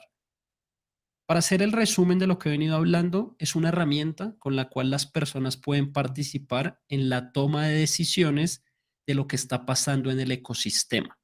Para 1.26 1.40
hacer 1.40 1.62
el 1.62 1.72
resumen 1.72 2.20
de 2.20 2.28
lo 2.28 2.38
que 2.38 2.50
he 2.50 2.52
venido 2.52 2.76
hablando, 2.76 3.36
es 3.40 3.56
una 3.56 3.70
herramienta 3.70 4.36
con 4.40 4.56
la 4.56 4.70
cual 4.70 4.90
las 4.90 5.06
personas 5.06 5.56
pueden 5.56 5.94
participar 5.94 6.82
en 6.90 7.10
la 7.10 7.32
toma 7.32 7.68
de 7.68 7.76
decisiones 7.76 8.64
de 9.08 9.14
lo 9.16 9.28
que 9.28 9.38
está 9.38 9.66
pasando 9.66 10.12
en 10.12 10.20
el 10.20 10.32
ecosistema. 10.32 11.18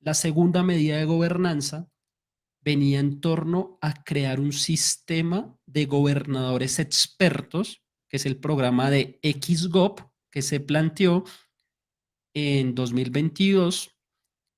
La 0.00 0.14
segunda 0.14 0.62
medida 0.62 0.96
de 0.96 1.04
gobernanza 1.04 1.88
venía 2.60 2.98
en 2.98 3.20
torno 3.20 3.78
a 3.80 4.02
crear 4.02 4.40
un 4.40 4.52
sistema 4.52 5.56
de 5.66 5.86
gobernadores 5.86 6.78
expertos, 6.78 7.82
que 8.08 8.16
es 8.16 8.26
el 8.26 8.38
programa 8.38 8.90
de 8.90 9.20
XGOP 9.22 10.00
que 10.30 10.42
se 10.42 10.60
planteó 10.60 11.24
en 12.34 12.74
2022. 12.74 13.96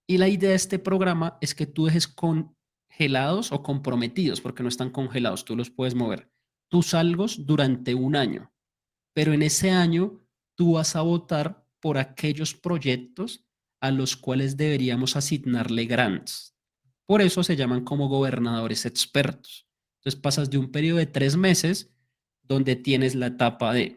Y 0.07 0.19
la 0.19 0.29
idea 0.29 0.51
de 0.51 0.57
este 0.57 0.79
programa 0.79 1.39
es 1.41 1.55
que 1.55 1.67
tú 1.67 1.87
dejes 1.87 2.09
congelados 3.01 3.51
o 3.51 3.63
comprometidos, 3.63 4.43
porque 4.43 4.63
no 4.63 4.69
están 4.69 4.91
congelados, 4.91 5.47
tú 5.47 5.57
los 5.57 5.71
puedes 5.71 5.95
mover, 5.95 6.31
tus 6.69 6.93
algos 6.93 7.47
durante 7.47 7.95
un 7.95 8.15
año. 8.15 8.53
Pero 9.15 9.33
en 9.33 9.41
ese 9.41 9.71
año 9.71 10.21
tú 10.55 10.75
vas 10.75 10.97
a 10.97 11.01
votar 11.01 11.65
por 11.81 11.97
aquellos 11.97 12.55
proyectos 12.55 13.47
a 13.81 13.91
los 13.91 14.17
cuales 14.17 14.59
deberíamos 14.59 15.17
asignarle 15.17 15.87
grants. 15.87 16.55
Por 17.07 17.23
eso 17.23 17.43
se 17.43 17.57
llaman 17.57 17.85
como 17.85 18.09
gobernadores 18.09 18.85
expertos. 18.85 19.67
Entonces 20.01 20.21
pasas 20.21 20.51
de 20.51 20.59
un 20.59 20.71
periodo 20.71 20.99
de 20.99 21.07
tres 21.07 21.39
meses 21.39 21.91
donde 22.43 22.77
tienes 22.77 23.15
la 23.15 23.29
etapa 23.29 23.73
de 23.73 23.97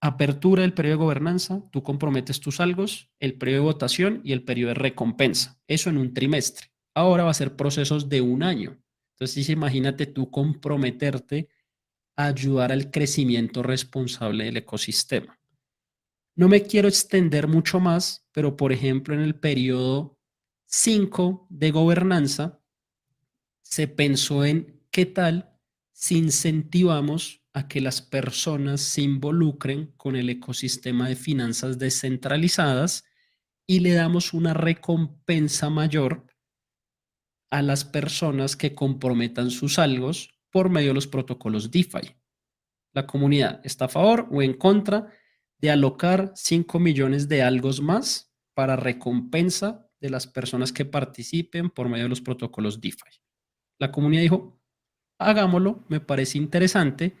apertura 0.00 0.62
del 0.62 0.72
periodo 0.72 0.96
de 0.96 1.04
gobernanza, 1.04 1.62
tú 1.70 1.82
comprometes 1.82 2.40
tus 2.40 2.58
algos, 2.58 3.10
el 3.18 3.34
periodo 3.34 3.60
de 3.60 3.72
votación 3.72 4.20
y 4.24 4.32
el 4.32 4.44
periodo 4.44 4.68
de 4.68 4.80
recompensa. 4.80 5.60
Eso 5.66 5.90
en 5.90 5.98
un 5.98 6.14
trimestre. 6.14 6.70
Ahora 7.00 7.24
va 7.24 7.30
a 7.30 7.34
ser 7.34 7.56
procesos 7.56 8.10
de 8.10 8.20
un 8.20 8.42
año. 8.42 8.78
Entonces, 9.14 9.48
imagínate 9.48 10.04
tú 10.04 10.30
comprometerte 10.30 11.48
a 12.14 12.26
ayudar 12.26 12.72
al 12.72 12.90
crecimiento 12.90 13.62
responsable 13.62 14.44
del 14.44 14.58
ecosistema. 14.58 15.40
No 16.34 16.46
me 16.46 16.62
quiero 16.62 16.88
extender 16.88 17.48
mucho 17.48 17.80
más, 17.80 18.26
pero 18.32 18.54
por 18.54 18.70
ejemplo, 18.70 19.14
en 19.14 19.20
el 19.20 19.34
periodo 19.34 20.18
5 20.66 21.46
de 21.48 21.70
gobernanza, 21.70 22.60
se 23.62 23.88
pensó 23.88 24.44
en 24.44 24.82
qué 24.90 25.06
tal 25.06 25.56
si 25.92 26.18
incentivamos 26.18 27.42
a 27.54 27.66
que 27.66 27.80
las 27.80 28.02
personas 28.02 28.82
se 28.82 29.00
involucren 29.00 29.94
con 29.96 30.16
el 30.16 30.28
ecosistema 30.28 31.08
de 31.08 31.16
finanzas 31.16 31.78
descentralizadas 31.78 33.04
y 33.66 33.80
le 33.80 33.92
damos 33.92 34.34
una 34.34 34.52
recompensa 34.52 35.70
mayor 35.70 36.29
a 37.50 37.62
las 37.62 37.84
personas 37.84 38.56
que 38.56 38.74
comprometan 38.74 39.50
sus 39.50 39.78
algos 39.78 40.30
por 40.50 40.70
medio 40.70 40.88
de 40.88 40.94
los 40.94 41.06
protocolos 41.06 41.70
DeFi. 41.70 42.16
La 42.92 43.06
comunidad 43.06 43.60
está 43.64 43.86
a 43.86 43.88
favor 43.88 44.28
o 44.30 44.42
en 44.42 44.54
contra 44.54 45.12
de 45.58 45.70
alocar 45.70 46.32
5 46.34 46.78
millones 46.78 47.28
de 47.28 47.42
algos 47.42 47.80
más 47.80 48.32
para 48.54 48.76
recompensa 48.76 49.86
de 50.00 50.10
las 50.10 50.26
personas 50.26 50.72
que 50.72 50.84
participen 50.84 51.70
por 51.70 51.88
medio 51.88 52.04
de 52.04 52.08
los 52.10 52.20
protocolos 52.20 52.80
DeFi. 52.80 53.20
La 53.78 53.92
comunidad 53.92 54.22
dijo, 54.22 54.58
hagámoslo, 55.18 55.84
me 55.88 56.00
parece 56.00 56.38
interesante, 56.38 57.14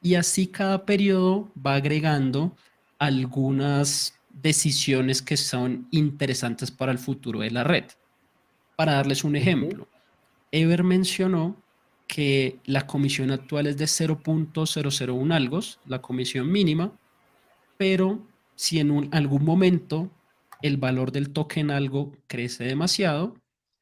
y 0.00 0.14
así 0.14 0.46
cada 0.46 0.84
periodo 0.86 1.52
va 1.54 1.74
agregando 1.74 2.56
algunas 2.98 4.14
decisiones 4.30 5.22
que 5.22 5.36
son 5.36 5.88
interesantes 5.90 6.70
para 6.70 6.92
el 6.92 6.98
futuro 6.98 7.40
de 7.40 7.50
la 7.50 7.64
red. 7.64 7.84
Para 8.78 8.92
darles 8.92 9.24
un 9.24 9.34
ejemplo, 9.34 9.88
Ever 10.52 10.84
mencionó 10.84 11.60
que 12.06 12.60
la 12.64 12.86
comisión 12.86 13.32
actual 13.32 13.66
es 13.66 13.76
de 13.76 13.86
0.001 13.86 15.34
algos, 15.34 15.80
la 15.84 16.00
comisión 16.00 16.52
mínima, 16.52 16.96
pero 17.76 18.24
si 18.54 18.78
en 18.78 19.12
algún 19.12 19.44
momento 19.44 20.12
el 20.62 20.76
valor 20.76 21.10
del 21.10 21.32
token 21.32 21.72
algo 21.72 22.12
crece 22.28 22.62
demasiado, 22.62 23.34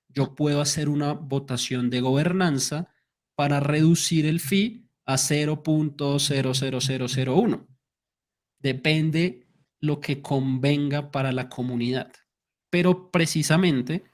yo 0.08 0.34
puedo 0.34 0.62
hacer 0.62 0.88
una 0.88 1.12
votación 1.12 1.90
de 1.90 2.00
gobernanza 2.00 2.90
para 3.34 3.60
reducir 3.60 4.24
el 4.24 4.40
fee 4.40 4.88
a 5.04 5.16
0.00001. 5.16 7.66
Depende 8.60 9.46
lo 9.78 10.00
que 10.00 10.22
convenga 10.22 11.10
para 11.10 11.32
la 11.32 11.50
comunidad. 11.50 12.10
Pero 12.70 13.10
precisamente, 13.10 14.04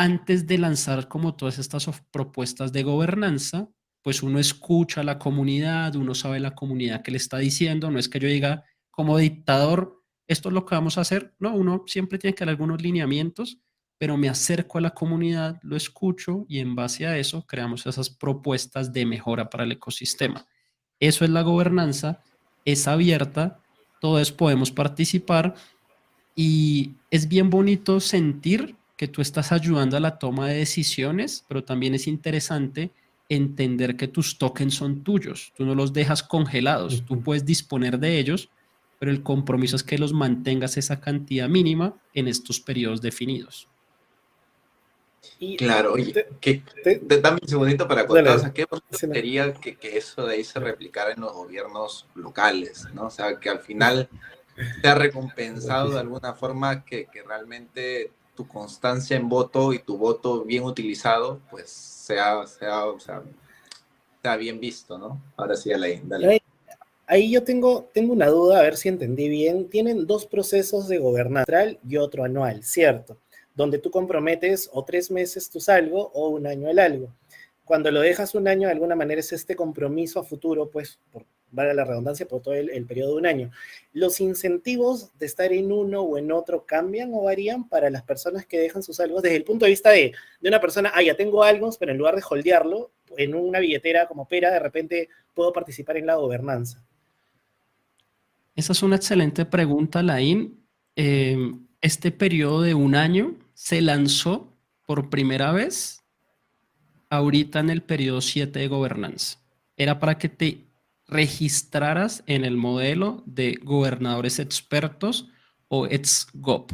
antes 0.00 0.46
de 0.46 0.56
lanzar 0.56 1.08
como 1.08 1.34
todas 1.34 1.58
estas 1.58 1.86
propuestas 2.10 2.72
de 2.72 2.84
gobernanza, 2.84 3.68
pues 4.00 4.22
uno 4.22 4.38
escucha 4.38 5.02
a 5.02 5.04
la 5.04 5.18
comunidad, 5.18 5.94
uno 5.94 6.14
sabe 6.14 6.40
la 6.40 6.54
comunidad 6.54 7.02
que 7.02 7.10
le 7.10 7.18
está 7.18 7.36
diciendo, 7.36 7.90
no 7.90 7.98
es 7.98 8.08
que 8.08 8.18
yo 8.18 8.26
diga 8.26 8.64
como 8.90 9.18
dictador, 9.18 10.02
esto 10.26 10.48
es 10.48 10.54
lo 10.54 10.64
que 10.64 10.74
vamos 10.74 10.96
a 10.96 11.02
hacer. 11.02 11.34
No, 11.38 11.54
uno 11.54 11.84
siempre 11.86 12.18
tiene 12.18 12.34
que 12.34 12.46
dar 12.46 12.48
algunos 12.48 12.80
lineamientos, 12.80 13.58
pero 13.98 14.16
me 14.16 14.30
acerco 14.30 14.78
a 14.78 14.80
la 14.80 14.94
comunidad, 14.94 15.60
lo 15.62 15.76
escucho 15.76 16.46
y 16.48 16.60
en 16.60 16.74
base 16.74 17.06
a 17.06 17.18
eso 17.18 17.44
creamos 17.46 17.84
esas 17.84 18.08
propuestas 18.08 18.94
de 18.94 19.04
mejora 19.04 19.50
para 19.50 19.64
el 19.64 19.72
ecosistema. 19.72 20.46
Eso 20.98 21.26
es 21.26 21.30
la 21.30 21.42
gobernanza, 21.42 22.22
es 22.64 22.88
abierta, 22.88 23.60
todos 24.00 24.32
podemos 24.32 24.70
participar 24.70 25.56
y 26.34 26.92
es 27.10 27.28
bien 27.28 27.50
bonito 27.50 28.00
sentir 28.00 28.79
que 29.00 29.08
tú 29.08 29.22
estás 29.22 29.50
ayudando 29.50 29.96
a 29.96 30.00
la 30.00 30.18
toma 30.18 30.46
de 30.46 30.58
decisiones, 30.58 31.46
pero 31.48 31.64
también 31.64 31.94
es 31.94 32.06
interesante 32.06 32.90
entender 33.30 33.96
que 33.96 34.08
tus 34.08 34.36
tokens 34.36 34.74
son 34.74 35.02
tuyos, 35.02 35.54
tú 35.56 35.64
no 35.64 35.74
los 35.74 35.94
dejas 35.94 36.22
congelados, 36.22 37.02
tú 37.06 37.22
puedes 37.22 37.46
disponer 37.46 37.98
de 37.98 38.18
ellos 38.18 38.50
pero 39.00 39.10
el 39.10 39.22
compromiso 39.22 39.76
es 39.76 39.82
que 39.82 39.96
los 39.96 40.12
mantengas 40.12 40.76
esa 40.76 41.00
cantidad 41.00 41.48
mínima 41.48 41.94
en 42.12 42.28
estos 42.28 42.60
periodos 42.60 43.00
definidos. 43.00 43.66
claro, 45.56 45.94
oye, 45.94 46.26
que, 46.38 46.62
dame 47.22 47.38
un 47.40 47.48
segundito 47.48 47.88
para 47.88 48.06
contar, 48.06 48.36
o 48.36 48.38
sea, 48.38 48.52
qué 48.52 48.66
sería 48.90 49.54
que, 49.54 49.76
que, 49.76 49.96
eso 49.96 50.26
de 50.26 50.34
ahí 50.34 50.44
se 50.44 50.60
replicara 50.60 51.12
en 51.12 51.22
los 51.22 51.32
gobiernos 51.32 52.06
locales, 52.14 52.88
¿no? 52.92 53.06
O 53.06 53.10
sea, 53.10 53.40
que 53.40 53.48
al 53.48 53.60
final 53.60 54.06
te 54.82 54.88
ha 54.88 54.94
recompensado 54.94 55.92
de 55.92 56.00
alguna 56.00 56.34
forma 56.34 56.84
que, 56.84 57.06
que 57.06 57.22
realmente 57.22 58.12
tu 58.34 58.46
constancia 58.46 59.16
en 59.16 59.28
voto 59.28 59.72
y 59.72 59.78
tu 59.80 59.96
voto 59.96 60.44
bien 60.44 60.64
utilizado, 60.64 61.40
pues 61.50 61.70
sea, 61.70 62.46
sea, 62.46 62.86
o 62.86 62.98
sea, 62.98 63.22
sea 64.22 64.36
bien 64.36 64.60
visto, 64.60 64.98
¿no? 64.98 65.20
Ahora 65.36 65.56
sí, 65.56 65.72
Alain, 65.72 66.08
dale. 66.08 66.42
Ahí 67.06 67.32
yo 67.32 67.42
tengo, 67.42 67.90
tengo 67.92 68.12
una 68.12 68.28
duda, 68.28 68.60
a 68.60 68.62
ver 68.62 68.76
si 68.76 68.88
entendí 68.88 69.28
bien. 69.28 69.68
Tienen 69.68 70.06
dos 70.06 70.26
procesos 70.26 70.86
de 70.86 70.98
gobernanza 70.98 71.64
y 71.88 71.96
otro 71.96 72.22
anual, 72.22 72.62
¿cierto? 72.62 73.18
Donde 73.56 73.78
tú 73.78 73.90
comprometes 73.90 74.70
o 74.72 74.84
tres 74.84 75.10
meses 75.10 75.50
tu 75.50 75.58
salgo 75.58 76.12
o 76.14 76.28
un 76.28 76.46
año 76.46 76.68
el 76.68 76.78
algo. 76.78 77.12
Cuando 77.64 77.90
lo 77.90 78.00
dejas 78.00 78.36
un 78.36 78.46
año, 78.46 78.68
de 78.68 78.74
alguna 78.74 78.94
manera 78.94 79.20
es 79.20 79.32
este 79.32 79.56
compromiso 79.56 80.20
a 80.20 80.24
futuro, 80.24 80.70
pues, 80.70 81.00
por, 81.12 81.24
valga 81.50 81.74
la 81.74 81.84
redundancia, 81.84 82.26
por 82.26 82.42
todo 82.42 82.54
el, 82.54 82.86
periodo 82.86 83.12
de 83.12 83.16
un 83.16 83.26
año. 83.26 83.50
¿Los 83.92 84.20
incentivos 84.20 85.16
de 85.18 85.26
estar 85.26 85.52
en 85.52 85.72
uno 85.72 86.02
o 86.02 86.18
en 86.18 86.32
otro 86.32 86.64
cambian 86.64 87.10
o 87.12 87.24
varían 87.24 87.68
para 87.68 87.90
las 87.90 88.02
personas 88.02 88.46
que 88.46 88.58
dejan 88.58 88.82
sus 88.82 89.00
algo? 89.00 89.20
Desde 89.20 89.36
el 89.36 89.44
punto 89.44 89.64
de 89.64 89.70
vista 89.70 89.90
de, 89.90 90.12
de 90.40 90.48
una 90.48 90.60
persona, 90.60 90.92
ah, 90.94 91.02
ya 91.02 91.16
tengo 91.16 91.42
algo, 91.42 91.70
pero 91.78 91.92
en 91.92 91.98
lugar 91.98 92.16
de 92.16 92.22
holdearlo 92.28 92.90
en 93.16 93.34
una 93.34 93.58
billetera 93.58 94.06
como 94.06 94.26
Pera, 94.26 94.50
de 94.50 94.58
repente 94.58 95.08
puedo 95.34 95.52
participar 95.52 95.96
en 95.96 96.06
la 96.06 96.14
gobernanza. 96.14 96.82
Esa 98.54 98.72
es 98.72 98.82
una 98.82 98.96
excelente 98.96 99.44
pregunta, 99.44 100.02
Laín. 100.02 100.64
Eh, 100.96 101.36
este 101.80 102.10
periodo 102.10 102.62
de 102.62 102.74
un 102.74 102.94
año 102.94 103.36
se 103.54 103.80
lanzó 103.80 104.52
por 104.86 105.08
primera 105.08 105.52
vez 105.52 106.02
ahorita 107.10 107.60
en 107.60 107.70
el 107.70 107.82
periodo 107.82 108.20
7 108.20 108.58
de 108.58 108.68
gobernanza. 108.68 109.38
Era 109.76 109.98
para 109.98 110.18
que 110.18 110.28
te 110.28 110.66
registraras 111.10 112.22
en 112.26 112.44
el 112.44 112.56
modelo 112.56 113.22
de 113.26 113.58
gobernadores 113.62 114.38
expertos 114.38 115.28
o 115.68 115.86
EXGOP. 115.86 116.72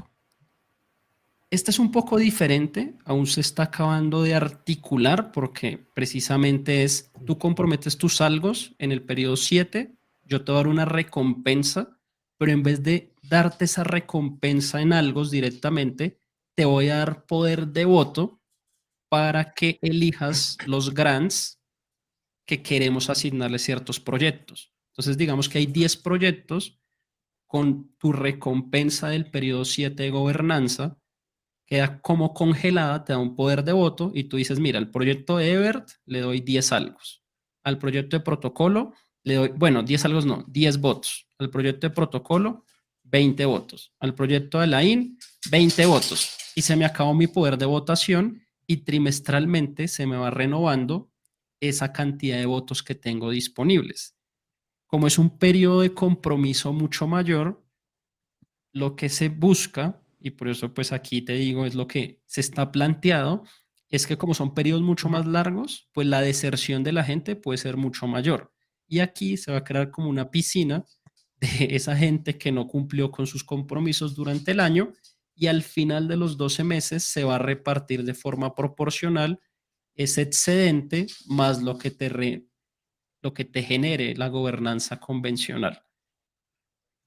Este 1.50 1.70
es 1.70 1.78
un 1.78 1.92
poco 1.92 2.18
diferente, 2.18 2.94
aún 3.04 3.26
se 3.26 3.40
está 3.40 3.64
acabando 3.64 4.22
de 4.22 4.34
articular 4.34 5.32
porque 5.32 5.78
precisamente 5.94 6.82
es, 6.82 7.12
tú 7.24 7.38
comprometes 7.38 7.96
tus 7.96 8.20
algos 8.20 8.74
en 8.78 8.92
el 8.92 9.02
periodo 9.02 9.36
7, 9.36 9.94
yo 10.24 10.44
te 10.44 10.52
voy 10.52 10.56
a 10.56 10.62
dar 10.62 10.68
una 10.68 10.84
recompensa, 10.84 11.98
pero 12.36 12.52
en 12.52 12.62
vez 12.62 12.82
de 12.82 13.14
darte 13.22 13.64
esa 13.64 13.84
recompensa 13.84 14.82
en 14.82 14.92
algos 14.92 15.30
directamente, 15.30 16.20
te 16.54 16.64
voy 16.64 16.88
a 16.88 16.96
dar 16.96 17.26
poder 17.26 17.68
de 17.68 17.84
voto 17.84 18.40
para 19.08 19.52
que 19.52 19.78
elijas 19.82 20.58
los 20.66 20.92
grants 20.92 21.55
que 22.46 22.62
queremos 22.62 23.10
asignarle 23.10 23.58
ciertos 23.58 24.00
proyectos. 24.00 24.72
Entonces, 24.92 25.18
digamos 25.18 25.48
que 25.48 25.58
hay 25.58 25.66
10 25.66 25.96
proyectos 25.98 26.80
con 27.46 27.94
tu 27.98 28.12
recompensa 28.12 29.08
del 29.08 29.30
periodo 29.30 29.64
7 29.64 30.02
de 30.02 30.10
gobernanza, 30.10 30.98
queda 31.66 32.00
como 32.00 32.32
congelada, 32.32 33.04
te 33.04 33.12
da 33.12 33.18
un 33.18 33.34
poder 33.34 33.64
de 33.64 33.72
voto 33.72 34.12
y 34.14 34.24
tú 34.24 34.36
dices, 34.36 34.58
mira, 34.58 34.78
al 34.78 34.90
proyecto 34.90 35.36
de 35.36 35.52
Ebert 35.52 35.90
le 36.06 36.20
doy 36.20 36.40
10 36.40 36.72
algos, 36.72 37.24
al 37.64 37.78
proyecto 37.78 38.16
de 38.16 38.24
protocolo 38.24 38.94
le 39.24 39.34
doy, 39.34 39.48
bueno, 39.56 39.82
10 39.82 40.04
algos 40.04 40.24
no, 40.24 40.44
10 40.48 40.80
votos, 40.80 41.28
al 41.38 41.50
proyecto 41.50 41.88
de 41.88 41.94
protocolo 41.94 42.64
20 43.02 43.44
votos, 43.46 43.92
al 43.98 44.14
proyecto 44.14 44.60
de 44.60 44.68
la 44.68 44.84
IN 44.84 45.18
20 45.50 45.86
votos 45.86 46.30
y 46.54 46.62
se 46.62 46.76
me 46.76 46.84
acabó 46.84 47.12
mi 47.14 47.26
poder 47.26 47.58
de 47.58 47.66
votación 47.66 48.42
y 48.66 48.78
trimestralmente 48.78 49.88
se 49.88 50.06
me 50.06 50.16
va 50.16 50.30
renovando 50.30 51.10
esa 51.60 51.92
cantidad 51.92 52.38
de 52.38 52.46
votos 52.46 52.82
que 52.82 52.94
tengo 52.94 53.30
disponibles. 53.30 54.16
Como 54.86 55.06
es 55.06 55.18
un 55.18 55.38
periodo 55.38 55.80
de 55.80 55.94
compromiso 55.94 56.72
mucho 56.72 57.06
mayor, 57.06 57.64
lo 58.72 58.94
que 58.94 59.08
se 59.08 59.28
busca, 59.28 60.02
y 60.20 60.30
por 60.30 60.48
eso 60.48 60.72
pues 60.74 60.92
aquí 60.92 61.22
te 61.22 61.34
digo, 61.34 61.66
es 61.66 61.74
lo 61.74 61.86
que 61.86 62.20
se 62.26 62.40
está 62.40 62.70
planteado, 62.72 63.44
es 63.88 64.06
que 64.06 64.18
como 64.18 64.34
son 64.34 64.54
periodos 64.54 64.82
mucho 64.82 65.08
más 65.08 65.26
largos, 65.26 65.88
pues 65.92 66.06
la 66.06 66.20
deserción 66.20 66.82
de 66.82 66.92
la 66.92 67.04
gente 67.04 67.36
puede 67.36 67.58
ser 67.58 67.76
mucho 67.76 68.06
mayor. 68.06 68.52
Y 68.88 69.00
aquí 69.00 69.36
se 69.36 69.52
va 69.52 69.58
a 69.58 69.64
crear 69.64 69.90
como 69.90 70.08
una 70.08 70.30
piscina 70.30 70.84
de 71.40 71.68
esa 71.76 71.96
gente 71.96 72.38
que 72.38 72.52
no 72.52 72.66
cumplió 72.66 73.10
con 73.10 73.26
sus 73.26 73.44
compromisos 73.44 74.14
durante 74.14 74.52
el 74.52 74.60
año 74.60 74.92
y 75.34 75.48
al 75.48 75.62
final 75.62 76.08
de 76.08 76.16
los 76.16 76.36
12 76.36 76.64
meses 76.64 77.04
se 77.04 77.24
va 77.24 77.36
a 77.36 77.38
repartir 77.38 78.04
de 78.04 78.14
forma 78.14 78.54
proporcional 78.54 79.40
ese 79.96 80.22
excedente 80.22 81.06
más 81.26 81.62
lo 81.62 81.78
que 81.78 81.90
te, 81.90 82.48
lo 83.22 83.34
que 83.34 83.44
te 83.44 83.62
genere 83.62 84.14
la 84.14 84.28
gobernanza 84.28 85.00
convencional. 85.00 85.82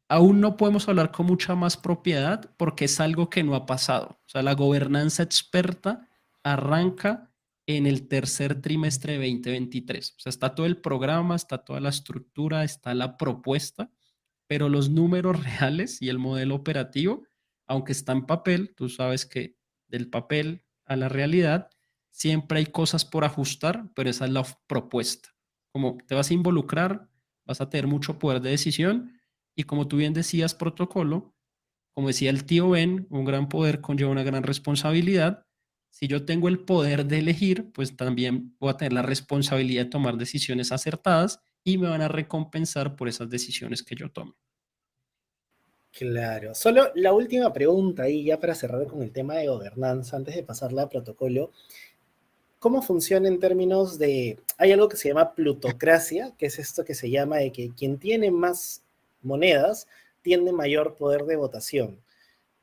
Aún 0.10 0.42
no 0.42 0.58
podemos 0.58 0.90
hablar 0.90 1.12
con 1.12 1.28
mucha 1.28 1.54
más 1.54 1.78
propiedad 1.78 2.56
porque 2.58 2.86
es 2.86 3.00
algo 3.00 3.30
que 3.30 3.44
no 3.44 3.54
ha 3.54 3.68
pasado. 3.68 4.20
O 4.26 4.30
sea, 4.30 4.42
la 4.42 4.56
gobernanza 4.56 5.22
experta 5.22 6.10
arranca 6.44 7.32
en 7.68 7.86
el 7.86 8.08
tercer 8.08 8.60
trimestre 8.60 9.20
de 9.20 9.30
2023. 9.30 10.16
O 10.18 10.20
sea, 10.20 10.32
está 10.32 10.56
todo 10.56 10.66
el 10.66 10.82
programa, 10.82 11.36
está 11.36 11.60
toda 11.60 11.80
la 11.80 11.90
estructura, 11.90 12.64
está 12.64 12.96
la 12.96 13.18
propuesta, 13.18 13.92
pero 14.48 14.68
los 14.68 14.90
números 14.90 15.44
reales 15.44 16.02
y 16.02 16.10
el 16.10 16.18
modelo 16.18 16.56
operativo, 16.56 17.28
aunque 17.68 17.92
está 17.92 18.14
en 18.14 18.26
papel, 18.26 18.74
tú 18.76 18.90
sabes 18.90 19.28
que 19.28 19.56
del 19.88 20.10
papel 20.10 20.66
a 20.86 20.96
la 20.96 21.08
realidad 21.08 21.70
siempre 22.12 22.60
hay 22.60 22.66
cosas 22.66 23.06
por 23.06 23.24
ajustar, 23.24 23.90
pero 23.96 24.10
esa 24.10 24.26
es 24.26 24.32
la 24.32 24.46
propuesta. 24.68 25.30
Como 25.72 25.98
te 26.08 26.16
vas 26.16 26.32
a 26.32 26.34
involucrar, 26.34 27.10
vas 27.46 27.62
a 27.62 27.70
tener 27.70 27.88
mucho 27.88 28.20
poder 28.20 28.42
de 28.42 28.52
decisión 28.52 29.20
y 29.56 29.64
como 29.64 29.88
tú 29.88 29.98
bien 29.98 30.14
decías, 30.14 30.56
protocolo, 30.56 31.36
como 31.94 32.08
decía 32.08 32.30
el 32.30 32.46
tío 32.46 32.70
Ben, 32.70 33.08
un 33.10 33.26
gran 33.26 33.50
poder 33.50 33.82
conlleva 33.82 34.12
una 34.12 34.24
gran 34.24 34.44
responsabilidad. 34.44 35.46
Si 35.92 36.08
yo 36.08 36.26
tengo 36.26 36.48
el 36.48 36.60
poder 36.60 37.06
de 37.06 37.20
elegir, 37.20 37.72
pues 37.74 37.98
también 37.98 38.56
voy 38.60 38.70
a 38.70 38.78
tener 38.78 38.94
la 38.94 39.02
responsabilidad 39.02 39.86
de 39.86 39.90
tomar 39.90 40.18
decisiones 40.18 40.72
acertadas 40.72 41.42
y 41.64 41.78
me 41.78 41.90
van 41.90 42.02
a 42.02 42.08
recompensar 42.08 42.96
por 42.96 43.10
esas 43.10 43.30
decisiones 43.30 43.84
que 43.84 43.96
yo 43.96 44.12
tome. 44.12 44.34
Claro. 45.92 46.54
Solo 46.54 46.92
la 46.96 47.14
última 47.14 47.52
pregunta 47.52 48.04
ahí, 48.04 48.24
ya 48.24 48.40
para 48.40 48.56
cerrar 48.56 48.86
con 48.88 49.02
el 49.02 49.12
tema 49.12 49.36
de 49.36 49.48
gobernanza, 49.48 50.18
antes 50.18 50.36
de 50.36 50.44
pasarla 50.44 50.84
a 50.84 50.90
protocolo. 50.90 51.52
¿Cómo 52.60 52.82
funciona 52.82 53.30
en 53.30 53.40
términos 53.40 53.98
de... 53.98 54.38
Hay 54.58 54.74
algo 54.74 54.90
que 54.90 54.98
se 54.98 55.08
llama 55.08 55.34
plutocracia, 55.34 56.34
que 56.38 56.48
es 56.48 56.60
esto 56.60 56.84
que 56.84 56.94
se 56.94 57.10
llama 57.10 57.38
de 57.38 57.54
que 57.54 57.72
quien 57.74 57.98
tiene 57.98 58.32
más 58.32 58.84
monedas 59.22 59.88
tiene 60.22 60.52
mayor 60.52 60.96
poder 60.96 61.24
de 61.24 61.38
votación. 61.38 62.02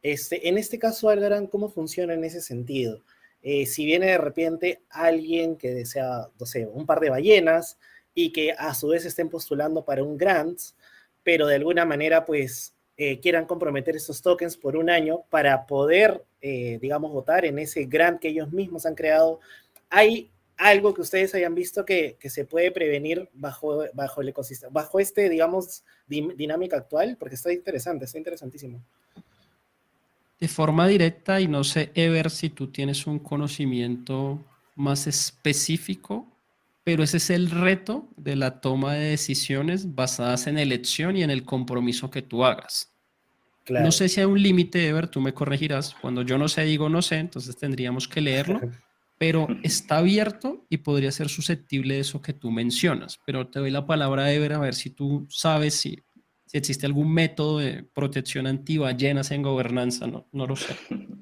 Este, 0.02 0.48
en 0.48 0.58
este 0.58 0.78
caso, 0.78 1.08
Algaran, 1.08 1.46
¿cómo 1.46 1.70
funciona 1.70 2.12
en 2.12 2.24
ese 2.24 2.42
sentido? 2.42 3.02
Eh, 3.42 3.64
si 3.64 3.86
viene 3.86 4.06
de 4.06 4.18
repente 4.18 4.82
alguien 4.90 5.56
que 5.56 5.72
desea, 5.72 6.28
no 6.38 6.44
sé, 6.44 6.66
un 6.66 6.84
par 6.84 7.00
de 7.00 7.10
ballenas 7.10 7.78
y 8.14 8.32
que 8.32 8.52
a 8.52 8.74
su 8.74 8.88
vez 8.88 9.06
estén 9.06 9.30
postulando 9.30 9.84
para 9.84 10.04
un 10.04 10.18
grant, 10.18 10.60
pero 11.22 11.46
de 11.46 11.54
alguna 11.54 11.86
manera 11.86 12.24
pues 12.24 12.74
eh, 12.98 13.18
quieran 13.20 13.46
comprometer 13.46 13.96
esos 13.96 14.20
tokens 14.20 14.56
por 14.56 14.76
un 14.76 14.90
año 14.90 15.22
para 15.30 15.66
poder, 15.66 16.24
eh, 16.40 16.78
digamos, 16.80 17.12
votar 17.12 17.44
en 17.44 17.58
ese 17.58 17.84
grant 17.84 18.20
que 18.20 18.28
ellos 18.28 18.52
mismos 18.52 18.84
han 18.84 18.94
creado 18.94 19.40
¿Hay 19.96 20.30
algo 20.58 20.92
que 20.92 21.00
ustedes 21.00 21.34
hayan 21.34 21.54
visto 21.54 21.86
que, 21.86 22.18
se 22.22 22.44
puede 22.44 22.70
prevenir 22.70 23.30
bajo, 23.32 23.82
bajo 23.94 24.20
el 24.20 24.28
ecosistema, 24.28 24.70
bajo 24.70 25.00
este, 25.00 25.30
digamos, 25.30 25.84
dinámica 26.06 26.76
actual? 26.76 27.16
Porque 27.18 27.36
está 27.36 27.50
interesante, 27.50 28.04
está 28.04 28.18
interesantísimo. 28.18 28.84
De 30.38 30.48
forma 30.48 30.86
directa, 30.86 31.40
y 31.40 31.48
no 31.48 31.64
sé, 31.64 31.92
Ever, 31.94 32.28
si 32.28 32.50
tú 32.50 32.66
tienes 32.66 33.06
un 33.06 33.18
conocimiento 33.18 34.44
más 34.74 35.06
específico, 35.06 36.26
pero 36.84 37.02
ese 37.02 37.16
es 37.16 37.30
el 37.30 37.50
reto 37.50 38.06
de 38.18 38.36
la 38.36 38.60
toma 38.60 38.96
de 38.96 39.08
decisiones 39.08 39.94
basadas 39.94 40.46
en 40.46 40.58
elección 40.58 41.16
y 41.16 41.22
en 41.22 41.30
el 41.30 41.42
compromiso 41.46 42.10
que 42.10 42.20
tú 42.20 42.44
hagas. 42.44 42.92
No 43.66 43.90
sé 43.90 44.10
si 44.10 44.20
hay 44.20 44.26
un 44.26 44.42
límite, 44.42 44.86
Ever, 44.86 45.08
tú 45.08 45.22
me 45.22 45.32
corregirás. 45.32 45.96
Cuando 46.02 46.20
yo 46.20 46.36
no 46.36 46.48
sé, 46.48 46.64
digo 46.64 46.90
no 46.90 47.00
sé, 47.00 47.16
entonces 47.16 47.56
tendríamos 47.56 48.06
que 48.06 48.20
leerlo. 48.20 48.60
pero 49.18 49.48
está 49.62 49.98
abierto 49.98 50.66
y 50.68 50.78
podría 50.78 51.10
ser 51.10 51.28
susceptible 51.28 51.94
de 51.94 52.00
eso 52.00 52.20
que 52.20 52.32
tú 52.32 52.50
mencionas. 52.50 53.18
Pero 53.24 53.48
te 53.48 53.60
doy 53.60 53.70
la 53.70 53.86
palabra, 53.86 54.32
Ever, 54.32 54.54
a 54.54 54.58
ver 54.58 54.74
si 54.74 54.90
tú 54.90 55.26
sabes 55.30 55.74
si, 55.74 56.02
si 56.44 56.58
existe 56.58 56.86
algún 56.86 57.12
método 57.12 57.58
de 57.58 57.82
protección 57.82 58.46
antiballenas 58.46 59.30
en 59.30 59.42
gobernanza, 59.42 60.06
no, 60.06 60.26
no 60.32 60.46
lo 60.46 60.56
sé. 60.56 60.74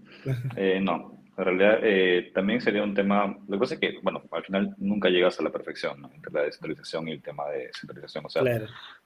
Eh, 0.56 0.80
no, 0.80 1.14
en 1.36 1.44
realidad 1.44 1.80
eh, 1.82 2.30
también 2.32 2.60
sería 2.60 2.82
un 2.82 2.94
tema, 2.94 3.26
lo 3.26 3.56
que 3.56 3.58
pasa 3.58 3.74
es 3.74 3.80
que, 3.80 3.98
bueno, 4.02 4.22
al 4.30 4.44
final 4.44 4.74
nunca 4.78 5.10
llegas 5.10 5.38
a 5.40 5.42
la 5.42 5.50
perfección 5.50 6.00
¿no? 6.00 6.10
entre 6.14 6.32
la 6.32 6.42
descentralización 6.42 7.08
y 7.08 7.12
el 7.12 7.22
tema 7.22 7.48
de 7.50 7.70
centralización. 7.78 8.24
O 8.26 8.28
sea, 8.30 8.42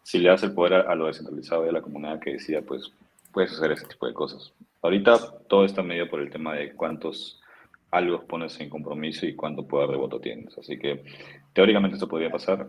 si 0.02 0.18
le 0.18 0.28
das 0.28 0.42
el 0.42 0.52
poder 0.52 0.74
a, 0.74 0.94
lo 0.94 1.06
descentralizado 1.06 1.64
y 1.64 1.70
a 1.70 1.72
la 1.72 1.80
comunidad 1.80 2.20
que 2.20 2.34
decida, 2.34 2.60
pues 2.62 2.92
puedes 3.32 3.52
hacer 3.52 3.72
ese 3.72 3.86
tipo 3.86 4.06
de 4.06 4.14
cosas. 4.14 4.52
Ahorita 4.82 5.18
todo 5.48 5.64
está 5.64 5.82
medio 5.82 6.08
por 6.08 6.20
el 6.20 6.30
tema 6.30 6.54
de 6.54 6.72
cuántos 6.72 7.40
algo 7.90 8.24
pones 8.26 8.58
en 8.60 8.68
compromiso 8.68 9.26
y 9.26 9.34
cuánto 9.34 9.66
poder 9.66 9.90
de 9.90 9.96
voto 9.96 10.20
tienes. 10.20 10.56
Así 10.58 10.78
que 10.78 11.04
teóricamente 11.52 11.94
esto 11.94 12.08
podría 12.08 12.30
pasar. 12.30 12.66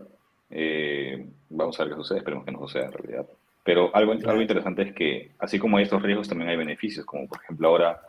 Eh, 0.50 1.26
vamos 1.48 1.78
a 1.78 1.84
ver 1.84 1.92
qué 1.92 1.98
sucede, 1.98 2.18
esperemos 2.18 2.44
que 2.44 2.52
no 2.52 2.60
suceda 2.60 2.86
en 2.86 2.92
realidad. 2.92 3.26
Pero 3.62 3.94
algo, 3.94 4.12
algo 4.12 4.40
interesante 4.40 4.82
es 4.82 4.94
que, 4.94 5.32
así 5.38 5.58
como 5.58 5.76
hay 5.76 5.84
estos 5.84 6.02
riesgos, 6.02 6.28
también 6.28 6.50
hay 6.50 6.56
beneficios, 6.56 7.04
como 7.04 7.28
por 7.28 7.40
ejemplo 7.42 7.68
ahora 7.68 8.00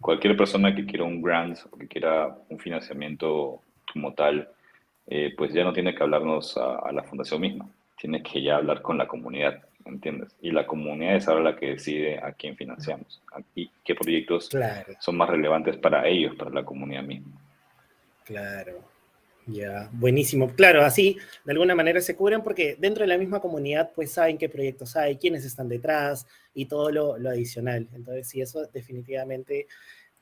cualquier 0.00 0.36
persona 0.36 0.74
que 0.74 0.86
quiera 0.86 1.04
un 1.04 1.20
grant 1.20 1.58
o 1.70 1.76
que 1.76 1.86
quiera 1.86 2.34
un 2.48 2.58
financiamiento 2.58 3.60
como 3.92 4.14
tal, 4.14 4.48
eh, 5.06 5.34
pues 5.36 5.52
ya 5.52 5.64
no 5.64 5.72
tiene 5.72 5.94
que 5.94 6.02
hablarnos 6.02 6.56
a 6.56 6.90
la 6.92 7.02
fundación 7.02 7.40
misma, 7.40 7.68
tiene 7.98 8.22
que 8.22 8.42
ya 8.42 8.56
hablar 8.56 8.82
con 8.82 8.96
la 8.98 9.06
comunidad. 9.06 9.62
¿Entiendes? 9.86 10.34
Y 10.40 10.50
la 10.50 10.66
comunidad 10.66 11.16
es 11.16 11.28
ahora 11.28 11.42
la 11.42 11.56
que 11.56 11.70
decide 11.70 12.18
a 12.18 12.32
quién 12.32 12.56
financiamos 12.56 13.22
y 13.54 13.70
qué 13.84 13.94
proyectos 13.94 14.50
son 15.00 15.16
más 15.16 15.28
relevantes 15.28 15.76
para 15.76 16.06
ellos, 16.06 16.34
para 16.36 16.50
la 16.50 16.64
comunidad 16.64 17.02
misma. 17.02 17.40
Claro, 18.24 18.82
ya, 19.46 19.88
buenísimo. 19.92 20.50
Claro, 20.54 20.82
así 20.82 21.18
de 21.44 21.52
alguna 21.52 21.74
manera 21.74 22.00
se 22.00 22.16
cubren 22.16 22.42
porque 22.42 22.76
dentro 22.78 23.02
de 23.02 23.08
la 23.08 23.18
misma 23.18 23.40
comunidad 23.40 23.92
pues 23.94 24.10
saben 24.12 24.38
qué 24.38 24.48
proyectos 24.48 24.96
hay, 24.96 25.16
quiénes 25.16 25.44
están 25.44 25.68
detrás 25.68 26.26
y 26.54 26.66
todo 26.66 26.90
lo, 26.90 27.14
adicional. 27.28 27.88
Entonces, 27.94 28.28
sí, 28.28 28.40
eso 28.40 28.66
definitivamente, 28.72 29.68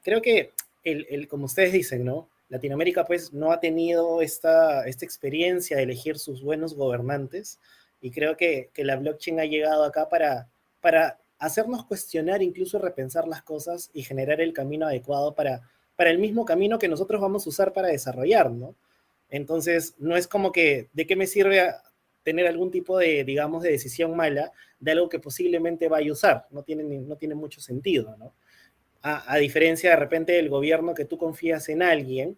creo 0.02 0.20
que 0.20 0.52
el, 0.82 1.06
el, 1.08 1.28
como 1.28 1.46
ustedes 1.46 1.72
dicen, 1.72 2.04
¿no? 2.04 2.28
Latinoamérica 2.48 3.04
pues 3.04 3.32
no 3.32 3.50
ha 3.52 3.60
tenido 3.60 4.20
esta, 4.20 4.86
esta 4.86 5.04
experiencia 5.04 5.76
de 5.76 5.84
elegir 5.84 6.18
sus 6.18 6.42
buenos 6.42 6.74
gobernantes 6.74 7.58
Y 8.04 8.10
creo 8.10 8.36
que, 8.36 8.68
que 8.74 8.84
la 8.84 8.96
blockchain 8.96 9.40
ha 9.40 9.46
llegado 9.46 9.82
acá 9.82 10.10
para, 10.10 10.46
para 10.82 11.18
hacernos 11.38 11.86
cuestionar, 11.86 12.42
incluso 12.42 12.78
repensar 12.78 13.26
las 13.26 13.40
cosas 13.40 13.88
y 13.94 14.02
generar 14.02 14.42
el 14.42 14.52
camino 14.52 14.86
adecuado 14.86 15.34
para, 15.34 15.62
para 15.96 16.10
el 16.10 16.18
mismo 16.18 16.44
camino 16.44 16.78
que 16.78 16.86
nosotros 16.86 17.18
vamos 17.18 17.46
a 17.46 17.48
usar 17.48 17.72
para 17.72 17.88
desarrollar, 17.88 18.50
¿no? 18.50 18.74
Entonces, 19.30 19.94
no 19.98 20.18
es 20.18 20.28
como 20.28 20.52
que, 20.52 20.90
¿de 20.92 21.06
qué 21.06 21.16
me 21.16 21.26
sirve 21.26 21.62
tener 22.22 22.46
algún 22.46 22.70
tipo 22.70 22.98
de, 22.98 23.24
digamos, 23.24 23.62
de 23.62 23.70
decisión 23.70 24.14
mala 24.14 24.52
de 24.80 24.90
algo 24.90 25.08
que 25.08 25.18
posiblemente 25.18 25.88
vaya 25.88 26.10
a 26.10 26.12
usar? 26.12 26.46
No 26.50 26.62
tiene, 26.62 26.84
no 26.84 27.16
tiene 27.16 27.34
mucho 27.34 27.62
sentido, 27.62 28.18
¿no? 28.18 28.34
A 29.00 29.36
diferencia 29.38 29.88
de 29.88 29.96
repente 29.96 30.32
del 30.32 30.50
gobierno 30.50 30.92
que 30.92 31.06
tú 31.06 31.16
confías 31.16 31.70
en 31.70 31.82
alguien 31.82 32.36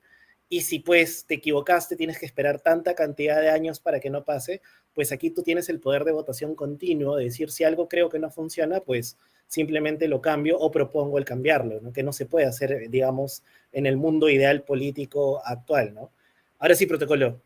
y 0.48 0.62
si 0.62 0.78
pues 0.78 1.24
te 1.26 1.34
equivocaste, 1.34 1.96
tienes 1.96 2.18
que 2.18 2.26
esperar 2.26 2.60
tanta 2.60 2.94
cantidad 2.94 3.40
de 3.40 3.50
años 3.50 3.80
para 3.80 4.00
que 4.00 4.10
no 4.10 4.24
pase, 4.24 4.62
pues 4.94 5.12
aquí 5.12 5.30
tú 5.30 5.42
tienes 5.42 5.68
el 5.68 5.80
poder 5.80 6.04
de 6.04 6.12
votación 6.12 6.54
continuo, 6.54 7.16
de 7.16 7.24
decir 7.24 7.50
si 7.50 7.64
algo 7.64 7.88
creo 7.88 8.08
que 8.08 8.18
no 8.18 8.30
funciona, 8.30 8.80
pues 8.80 9.16
simplemente 9.48 10.08
lo 10.08 10.20
cambio 10.20 10.58
o 10.58 10.70
propongo 10.70 11.18
el 11.18 11.24
cambiarlo, 11.24 11.80
¿no? 11.80 11.92
que 11.92 12.02
no 12.02 12.12
se 12.12 12.26
puede 12.26 12.46
hacer, 12.46 12.88
digamos, 12.90 13.42
en 13.72 13.86
el 13.86 13.96
mundo 13.96 14.28
ideal 14.28 14.62
político 14.62 15.40
actual, 15.44 15.94
¿no? 15.94 16.10
Ahora 16.58 16.74
sí, 16.74 16.86
protocolo. 16.86 17.40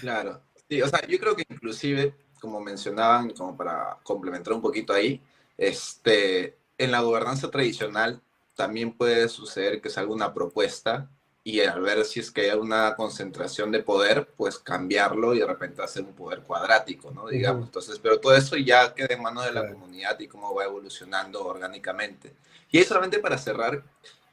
Claro, 0.00 0.42
sí, 0.68 0.82
o 0.82 0.88
sea, 0.88 1.06
yo 1.06 1.18
creo 1.18 1.34
que 1.34 1.44
inclusive, 1.48 2.14
como 2.40 2.60
mencionaban, 2.60 3.30
como 3.30 3.56
para 3.56 3.98
complementar 4.02 4.52
un 4.52 4.60
poquito 4.60 4.92
ahí, 4.92 5.22
este, 5.56 6.56
en 6.76 6.90
la 6.90 7.00
gobernanza 7.00 7.50
tradicional 7.50 8.20
también 8.60 8.92
puede 8.92 9.26
suceder 9.30 9.80
que 9.80 9.88
salga 9.88 10.12
una 10.12 10.34
propuesta 10.34 11.08
y 11.42 11.60
al 11.60 11.80
ver 11.80 12.04
si 12.04 12.20
es 12.20 12.30
que 12.30 12.50
hay 12.50 12.58
una 12.58 12.94
concentración 12.94 13.72
de 13.72 13.82
poder, 13.82 14.28
pues 14.36 14.58
cambiarlo 14.58 15.34
y 15.34 15.38
de 15.38 15.46
repente 15.46 15.82
hacer 15.82 16.02
un 16.02 16.12
poder 16.12 16.40
cuadrático, 16.40 17.10
¿no? 17.10 17.26
Digamos. 17.26 17.64
Entonces, 17.64 17.98
pero 17.98 18.20
todo 18.20 18.34
eso 18.34 18.58
ya 18.58 18.92
queda 18.92 19.14
en 19.14 19.22
manos 19.22 19.46
de 19.46 19.52
la 19.52 19.66
comunidad 19.66 20.20
y 20.20 20.28
cómo 20.28 20.54
va 20.54 20.64
evolucionando 20.64 21.42
orgánicamente. 21.42 22.34
Y 22.70 22.76
ahí 22.76 22.84
solamente 22.84 23.18
para 23.18 23.38
cerrar, 23.38 23.82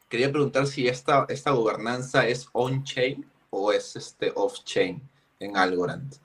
quería 0.09 0.29
preguntar 0.29 0.67
si 0.67 0.89
esta, 0.89 1.25
esta 1.29 1.51
gobernanza 1.51 2.27
es 2.27 2.49
on-chain 2.51 3.25
o 3.49 3.71
es 3.71 3.95
este 3.95 4.33
off-chain 4.35 5.01
en 5.39 5.55
Algorand. 5.55 6.15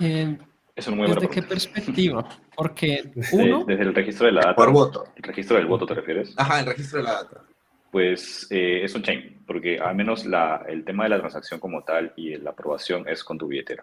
Eh, 0.00 0.38
¿Desde 0.74 1.28
qué 1.28 1.42
perspectiva? 1.42 2.26
Porque 2.60 3.10
uno... 3.32 3.64
Desde, 3.64 3.84
el 3.84 3.94
registro 3.94 4.26
de 4.26 4.32
la 4.32 4.42
data. 4.42 4.54
Por 4.54 4.70
voto. 4.70 5.04
¿El 5.16 5.22
registro 5.22 5.56
del 5.56 5.66
voto 5.66 5.86
te 5.86 5.94
refieres? 5.94 6.34
Ajá, 6.36 6.60
el 6.60 6.66
registro 6.66 6.98
de 6.98 7.04
la 7.04 7.12
data. 7.12 7.42
Pues 7.90 8.46
eh, 8.50 8.84
es 8.84 8.94
un 8.94 9.02
chain, 9.02 9.42
porque 9.46 9.78
al 9.78 9.96
menos 9.96 10.26
la, 10.26 10.64
el 10.68 10.84
tema 10.84 11.04
de 11.04 11.10
la 11.10 11.18
transacción 11.20 11.58
como 11.58 11.82
tal 11.82 12.12
y 12.16 12.36
la 12.36 12.50
aprobación 12.50 13.08
es 13.08 13.24
con 13.24 13.38
tu 13.38 13.46
billetera. 13.46 13.82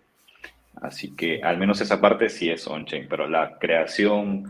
Así 0.79 1.15
que 1.15 1.41
al 1.41 1.57
menos 1.57 1.81
esa 1.81 1.99
parte 1.99 2.29
sí 2.29 2.51
es 2.51 2.67
on-chain, 2.67 3.07
pero 3.09 3.27
la 3.27 3.57
creación 3.57 4.43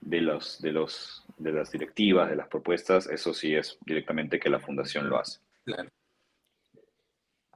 de, 0.00 0.22
los, 0.22 0.62
de, 0.62 0.72
los, 0.72 1.22
de 1.36 1.52
las 1.52 1.70
directivas, 1.70 2.30
de 2.30 2.36
las 2.36 2.48
propuestas, 2.48 3.06
eso 3.06 3.34
sí 3.34 3.54
es 3.54 3.76
directamente 3.84 4.40
que 4.40 4.48
la 4.48 4.60
fundación 4.60 5.10
lo 5.10 5.20
hace. 5.20 5.40
Claro. 5.66 5.90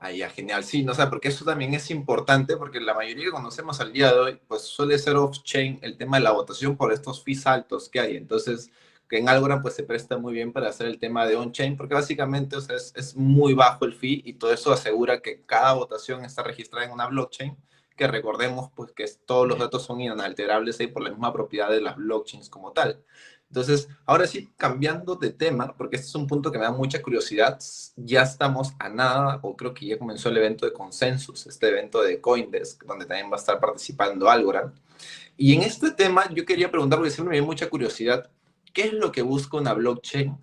Ahí, 0.01 0.23
genial. 0.35 0.63
Sí, 0.63 0.85
no 0.85 0.95
sé, 0.95 1.07
porque 1.09 1.29
eso 1.29 1.45
también 1.45 1.75
es 1.75 1.91
importante, 1.91 2.57
porque 2.57 2.81
la 2.81 2.95
mayoría 2.95 3.25
que 3.27 3.31
conocemos 3.33 3.81
al 3.81 3.93
día 3.93 4.13
de 4.13 4.19
hoy, 4.19 4.41
pues 4.47 4.63
suele 4.63 4.97
ser 4.99 5.17
off-chain 5.17 5.81
el 5.83 5.97
tema 5.97 6.19
de 6.19 6.23
la 6.23 6.31
votación 6.31 6.77
por 6.77 6.93
estos 6.93 7.23
fees 7.25 7.47
altos 7.47 7.89
que 7.89 7.99
hay. 8.01 8.17
Entonces, 8.17 8.71
que 9.09 9.19
en 9.19 9.29
Algorand 9.29 9.63
pues 9.63 9.75
se 9.75 9.83
presta 9.83 10.19
muy 10.19 10.35
bien 10.35 10.53
para 10.53 10.69
hacer 10.69 10.87
el 10.87 10.99
tema 10.99 11.27
de 11.27 11.37
on-chain, 11.37 11.77
porque 11.77 11.95
básicamente 11.95 12.57
o 12.57 12.61
sea, 12.61 12.77
es, 12.77 12.93
es, 12.95 13.17
muy 13.17 13.55
bajo 13.55 13.85
el 13.87 13.95
fee 13.95 14.23
y 14.25 14.35
todo 14.35 14.53
eso 14.53 14.73
asegura 14.73 15.21
que 15.21 15.43
cada 15.45 15.73
votación 15.73 16.25
está 16.25 16.43
registrada 16.43 16.87
en 16.87 16.93
una 16.93 17.07
blockchain, 17.07 17.57
que 17.97 18.07
recordemos 18.07 18.71
pues 18.75 18.93
que 18.93 19.07
todos 19.27 19.49
los 19.49 19.59
datos 19.59 19.85
son 19.85 20.01
inalterables 20.01 20.79
ahí 20.81 20.89
por 20.89 21.03
la 21.03 21.11
misma 21.11 21.33
propiedad 21.33 21.71
de 21.71 21.81
las 21.81 21.97
blockchains 21.97 22.49
como 22.51 22.73
tal. 22.73 23.03
Entonces, 23.49 23.89
ahora 24.05 24.27
sí, 24.27 24.51
cambiando 24.57 25.15
de 25.15 25.31
tema, 25.31 25.75
porque 25.77 25.97
este 25.97 26.09
es 26.09 26.15
un 26.15 26.27
punto 26.27 26.53
que 26.53 26.59
me 26.59 26.65
da 26.65 26.71
mucha 26.71 27.01
curiosidad, 27.01 27.59
ya 27.97 28.23
estamos 28.23 28.75
a 28.79 28.91
nada, 28.91 29.41
o 29.43 29.57
creo 29.57 29.73
que 29.73 29.87
ya 29.87 29.99
comenzó 29.99 30.29
el 30.29 30.37
evento 30.37 30.67
de 30.67 30.73
Consensus, 30.73 31.47
este 31.47 31.69
evento 31.69 32.03
de 32.03 32.21
Coindesk, 32.21 32.85
donde 32.85 33.07
también 33.07 33.31
va 33.31 33.37
a 33.37 33.41
estar 33.41 33.59
participando 33.59 34.29
Algorand. 34.29 34.75
Y 35.37 35.55
en 35.55 35.63
este 35.63 35.93
tema 35.93 36.29
yo 36.35 36.45
quería 36.45 36.71
preguntar, 36.71 36.99
porque 36.99 37.11
siempre 37.11 37.31
me 37.31 37.37
dio 37.37 37.47
mucha 37.47 37.71
curiosidad, 37.71 38.31
¿qué 38.75 38.83
es 38.83 38.93
lo 38.93 39.13
que 39.13 39.23
busca 39.23 39.57
una 39.57 39.73
blockchain 39.73 40.37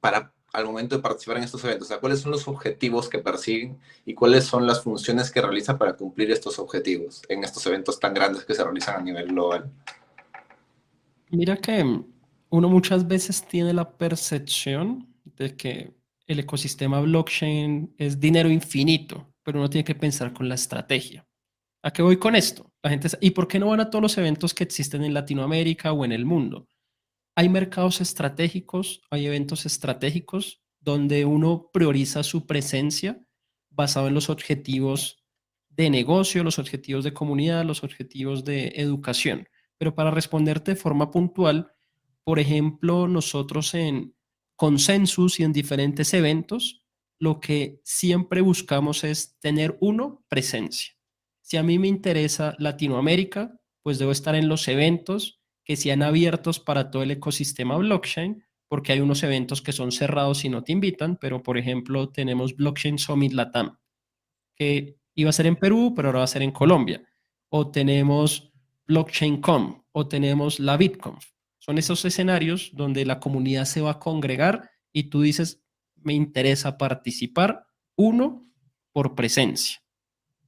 para 0.00 0.32
al 0.52 0.64
momento 0.64 0.96
de 0.96 1.02
participar 1.02 1.36
en 1.36 1.44
estos 1.44 1.62
eventos? 1.64 1.86
O 1.86 1.88
sea, 1.88 2.00
¿cuáles 2.00 2.20
son 2.20 2.32
los 2.32 2.48
objetivos 2.48 3.08
que 3.08 3.18
persiguen 3.18 3.78
y 4.04 4.14
cuáles 4.14 4.44
son 4.44 4.66
las 4.66 4.82
funciones 4.82 5.30
que 5.30 5.42
realiza 5.42 5.78
para 5.78 5.92
cumplir 5.92 6.30
estos 6.30 6.58
objetivos 6.58 7.22
en 7.28 7.44
estos 7.44 7.64
eventos 7.66 8.00
tan 8.00 8.14
grandes 8.14 8.44
que 8.44 8.54
se 8.54 8.64
realizan 8.64 8.96
a 8.96 9.02
nivel 9.02 9.28
global? 9.28 9.70
Mira 11.30 11.56
que 11.56 12.02
uno 12.50 12.68
muchas 12.68 13.06
veces 13.06 13.46
tiene 13.46 13.72
la 13.72 13.96
percepción 13.96 15.14
de 15.24 15.56
que 15.56 15.94
el 16.26 16.40
ecosistema 16.40 17.00
blockchain 17.00 17.94
es 17.96 18.20
dinero 18.20 18.50
infinito, 18.50 19.32
pero 19.42 19.58
uno 19.58 19.70
tiene 19.70 19.84
que 19.84 19.94
pensar 19.94 20.32
con 20.32 20.48
la 20.48 20.56
estrategia. 20.56 21.26
¿A 21.82 21.92
qué 21.92 22.02
voy 22.02 22.18
con 22.18 22.36
esto? 22.36 22.72
La 22.82 22.90
gente, 22.90 23.08
¿y 23.20 23.30
por 23.30 23.48
qué 23.48 23.58
no 23.58 23.68
van 23.68 23.80
a 23.80 23.90
todos 23.90 24.02
los 24.02 24.18
eventos 24.18 24.52
que 24.52 24.64
existen 24.64 25.02
en 25.02 25.14
Latinoamérica 25.14 25.92
o 25.92 26.04
en 26.04 26.12
el 26.12 26.26
mundo? 26.26 26.68
Hay 27.34 27.48
mercados 27.48 28.00
estratégicos, 28.00 29.00
hay 29.10 29.26
eventos 29.26 29.64
estratégicos 29.64 30.62
donde 30.80 31.24
uno 31.24 31.70
prioriza 31.72 32.22
su 32.22 32.46
presencia 32.46 33.20
basado 33.70 34.08
en 34.08 34.14
los 34.14 34.28
objetivos 34.28 35.24
de 35.68 35.88
negocio, 35.88 36.44
los 36.44 36.58
objetivos 36.58 37.04
de 37.04 37.14
comunidad, 37.14 37.64
los 37.64 37.84
objetivos 37.84 38.44
de 38.44 38.72
educación. 38.76 39.48
Pero 39.78 39.94
para 39.94 40.10
responderte 40.10 40.72
de 40.72 40.76
forma 40.76 41.10
puntual, 41.10 41.72
por 42.30 42.38
ejemplo, 42.38 43.08
nosotros 43.08 43.74
en 43.74 44.14
consensus 44.54 45.40
y 45.40 45.42
en 45.42 45.52
diferentes 45.52 46.14
eventos, 46.14 46.86
lo 47.18 47.40
que 47.40 47.80
siempre 47.82 48.40
buscamos 48.40 49.02
es 49.02 49.36
tener 49.40 49.76
uno, 49.80 50.24
presencia. 50.28 50.92
Si 51.40 51.56
a 51.56 51.64
mí 51.64 51.80
me 51.80 51.88
interesa 51.88 52.54
Latinoamérica, 52.60 53.58
pues 53.82 53.98
debo 53.98 54.12
estar 54.12 54.36
en 54.36 54.48
los 54.48 54.68
eventos 54.68 55.42
que 55.64 55.74
sean 55.74 56.04
abiertos 56.04 56.60
para 56.60 56.92
todo 56.92 57.02
el 57.02 57.10
ecosistema 57.10 57.76
blockchain, 57.78 58.44
porque 58.68 58.92
hay 58.92 59.00
unos 59.00 59.24
eventos 59.24 59.60
que 59.60 59.72
son 59.72 59.90
cerrados 59.90 60.44
y 60.44 60.50
no 60.50 60.62
te 60.62 60.70
invitan, 60.70 61.16
pero 61.16 61.42
por 61.42 61.58
ejemplo 61.58 62.10
tenemos 62.10 62.54
Blockchain 62.54 62.98
Summit 62.98 63.32
Latam, 63.32 63.76
que 64.54 65.00
iba 65.16 65.30
a 65.30 65.32
ser 65.32 65.46
en 65.46 65.56
Perú, 65.56 65.94
pero 65.96 66.10
ahora 66.10 66.18
va 66.20 66.24
a 66.26 66.28
ser 66.28 66.42
en 66.42 66.52
Colombia. 66.52 67.02
O 67.48 67.72
tenemos 67.72 68.52
BlockchainCom, 68.86 69.82
o 69.90 70.06
tenemos 70.06 70.60
la 70.60 70.76
BitConf. 70.76 71.26
Son 71.60 71.76
esos 71.76 72.04
escenarios 72.06 72.70
donde 72.72 73.04
la 73.04 73.20
comunidad 73.20 73.66
se 73.66 73.82
va 73.82 73.92
a 73.92 73.98
congregar 73.98 74.70
y 74.92 75.04
tú 75.04 75.20
dices, 75.20 75.62
me 75.96 76.14
interesa 76.14 76.78
participar, 76.78 77.66
uno, 77.96 78.50
por 78.92 79.14
presencia, 79.14 79.78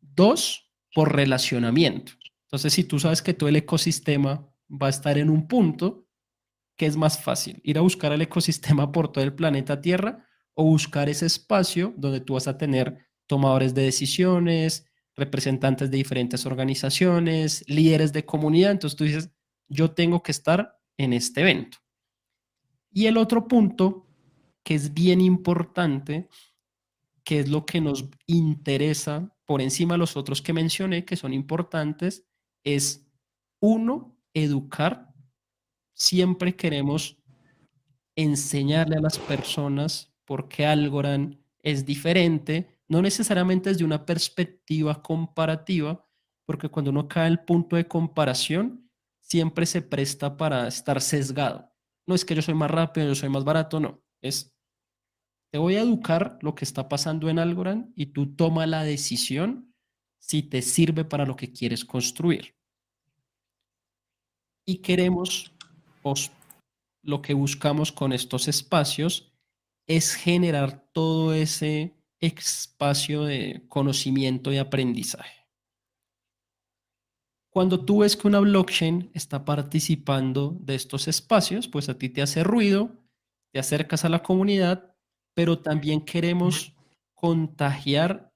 dos, 0.00 0.70
por 0.94 1.14
relacionamiento. 1.14 2.12
Entonces, 2.46 2.72
si 2.72 2.84
tú 2.84 2.98
sabes 2.98 3.20
que 3.20 3.34
todo 3.34 3.48
el 3.48 3.56
ecosistema 3.56 4.48
va 4.70 4.86
a 4.86 4.90
estar 4.90 5.18
en 5.18 5.28
un 5.28 5.46
punto, 5.46 6.06
¿qué 6.76 6.86
es 6.86 6.96
más 6.96 7.22
fácil? 7.22 7.60
¿Ir 7.62 7.76
a 7.76 7.82
buscar 7.82 8.12
el 8.12 8.22
ecosistema 8.22 8.90
por 8.90 9.12
todo 9.12 9.22
el 9.22 9.34
planeta 9.34 9.82
Tierra 9.82 10.26
o 10.54 10.64
buscar 10.64 11.10
ese 11.10 11.26
espacio 11.26 11.92
donde 11.96 12.20
tú 12.20 12.34
vas 12.34 12.48
a 12.48 12.56
tener 12.56 13.06
tomadores 13.26 13.74
de 13.74 13.82
decisiones, 13.82 14.86
representantes 15.14 15.90
de 15.90 15.96
diferentes 15.98 16.46
organizaciones, 16.46 17.64
líderes 17.68 18.14
de 18.14 18.24
comunidad? 18.24 18.70
Entonces 18.70 18.96
tú 18.96 19.04
dices, 19.04 19.30
yo 19.68 19.90
tengo 19.92 20.22
que 20.22 20.32
estar 20.32 20.78
en 21.02 21.12
este 21.12 21.40
evento. 21.42 21.78
Y 22.92 23.06
el 23.06 23.16
otro 23.16 23.48
punto 23.48 24.06
que 24.62 24.74
es 24.74 24.94
bien 24.94 25.20
importante, 25.20 26.28
que 27.24 27.40
es 27.40 27.48
lo 27.48 27.64
que 27.66 27.80
nos 27.80 28.04
interesa 28.26 29.34
por 29.44 29.60
encima 29.60 29.94
de 29.94 29.98
los 29.98 30.16
otros 30.16 30.40
que 30.40 30.52
mencioné, 30.52 31.04
que 31.04 31.16
son 31.16 31.32
importantes, 31.32 32.24
es 32.64 33.06
uno, 33.60 34.16
educar. 34.34 35.12
Siempre 35.94 36.56
queremos 36.56 37.18
enseñarle 38.16 38.96
a 38.96 39.00
las 39.00 39.18
personas 39.18 40.12
por 40.24 40.48
qué 40.48 40.66
Algorand 40.66 41.38
es 41.62 41.84
diferente, 41.84 42.80
no 42.88 43.02
necesariamente 43.02 43.70
desde 43.70 43.84
una 43.84 44.04
perspectiva 44.04 45.02
comparativa, 45.02 46.06
porque 46.44 46.68
cuando 46.68 46.90
uno 46.90 47.08
cae 47.08 47.26
al 47.26 47.44
punto 47.44 47.76
de 47.76 47.86
comparación, 47.86 48.90
siempre 49.32 49.64
se 49.64 49.80
presta 49.80 50.36
para 50.36 50.68
estar 50.68 51.00
sesgado. 51.00 51.72
No 52.06 52.14
es 52.14 52.22
que 52.22 52.34
yo 52.34 52.42
soy 52.42 52.52
más 52.52 52.70
rápido, 52.70 53.06
yo 53.06 53.14
soy 53.14 53.30
más 53.30 53.44
barato, 53.44 53.80
no. 53.80 54.02
Es, 54.20 54.54
te 55.50 55.56
voy 55.58 55.76
a 55.76 55.80
educar 55.80 56.38
lo 56.42 56.54
que 56.54 56.66
está 56.66 56.86
pasando 56.86 57.30
en 57.30 57.38
Algorand 57.38 57.94
y 57.96 58.12
tú 58.12 58.36
toma 58.36 58.66
la 58.66 58.82
decisión 58.84 59.74
si 60.18 60.42
te 60.42 60.60
sirve 60.60 61.06
para 61.06 61.24
lo 61.24 61.34
que 61.34 61.50
quieres 61.50 61.86
construir. 61.86 62.54
Y 64.66 64.82
queremos, 64.82 65.54
pues, 66.02 66.30
lo 67.02 67.22
que 67.22 67.32
buscamos 67.32 67.90
con 67.90 68.12
estos 68.12 68.48
espacios 68.48 69.32
es 69.86 70.14
generar 70.14 70.90
todo 70.92 71.32
ese 71.32 71.96
espacio 72.20 73.24
de 73.24 73.64
conocimiento 73.66 74.52
y 74.52 74.58
aprendizaje. 74.58 75.41
Cuando 77.52 77.84
tú 77.84 77.98
ves 77.98 78.16
que 78.16 78.26
una 78.26 78.40
blockchain 78.40 79.10
está 79.12 79.44
participando 79.44 80.56
de 80.60 80.74
estos 80.74 81.06
espacios, 81.06 81.68
pues 81.68 81.90
a 81.90 81.98
ti 81.98 82.08
te 82.08 82.22
hace 82.22 82.42
ruido, 82.42 82.92
te 83.52 83.58
acercas 83.60 84.06
a 84.06 84.08
la 84.08 84.22
comunidad, 84.22 84.96
pero 85.34 85.58
también 85.58 86.00
queremos 86.00 86.74
contagiar, 87.12 88.32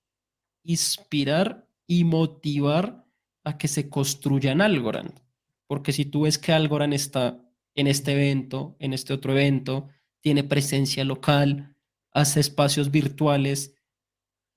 inspirar 0.62 1.66
y 1.86 2.04
motivar 2.04 3.06
a 3.42 3.56
que 3.56 3.68
se 3.68 3.88
construyan 3.88 4.60
Algorand. 4.60 5.18
Porque 5.66 5.92
si 5.92 6.04
tú 6.04 6.22
ves 6.22 6.36
que 6.36 6.52
Algorand 6.52 6.92
está 6.92 7.40
en 7.74 7.86
este 7.86 8.12
evento, 8.12 8.76
en 8.80 8.92
este 8.92 9.14
otro 9.14 9.32
evento, 9.32 9.88
tiene 10.20 10.44
presencia 10.44 11.06
local, 11.06 11.74
hace 12.12 12.40
espacios 12.40 12.90
virtuales, 12.90 13.74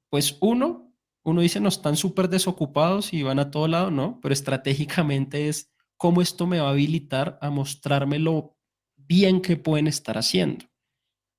pues 0.09 0.37
uno, 0.41 0.78
uno 1.29 1.41
dice, 1.41 1.59
no, 1.59 1.69
están 1.69 1.95
súper 1.95 2.29
desocupados 2.29 3.13
y 3.13 3.23
van 3.23 3.39
a 3.39 3.51
todo 3.51 3.67
lado, 3.67 3.91
no, 3.91 4.19
pero 4.21 4.33
estratégicamente 4.33 5.49
es 5.49 5.71
cómo 5.97 6.21
esto 6.21 6.47
me 6.47 6.59
va 6.59 6.67
a 6.67 6.71
habilitar 6.71 7.37
a 7.41 7.49
mostrarme 7.49 8.19
lo 8.19 8.57
bien 8.95 9.41
que 9.41 9.57
pueden 9.57 9.87
estar 9.87 10.17
haciendo. 10.17 10.65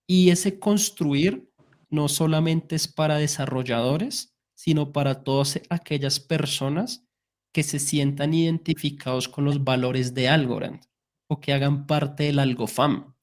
Y 0.07 0.31
ese 0.31 0.59
construir 0.59 1.51
no 1.89 2.09
solamente 2.09 2.77
es 2.77 2.89
para 2.89 3.17
desarrolladores, 3.17 4.35
sino 4.55 4.93
para 4.93 5.23
todas 5.25 5.61
aquellas 5.71 6.21
personas 6.21 7.07
que 7.53 7.63
se 7.63 7.79
sientan 7.79 8.35
identificados 8.35 9.29
con 9.29 9.45
los 9.45 9.65
valores 9.65 10.15
de 10.15 10.29
Algorand 10.29 10.81
o 11.29 11.41
que 11.41 11.53
hagan 11.53 11.87
parte 11.87 12.25
del 12.25 12.39
AlgoFam. 12.39 13.15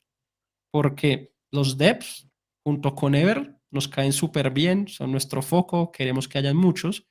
Porque 0.72 1.34
los 1.51 1.78
devs, 1.78 2.30
junto 2.63 2.95
con 2.95 3.15
Ever, 3.15 3.56
nos 3.72 3.88
caen 3.88 4.13
súper 4.13 4.51
bien, 4.51 4.88
son 4.88 5.11
nuestro 5.11 5.41
foco, 5.41 5.91
queremos 5.91 6.28
que 6.28 6.38
haya 6.38 6.53
muchos, 6.53 7.07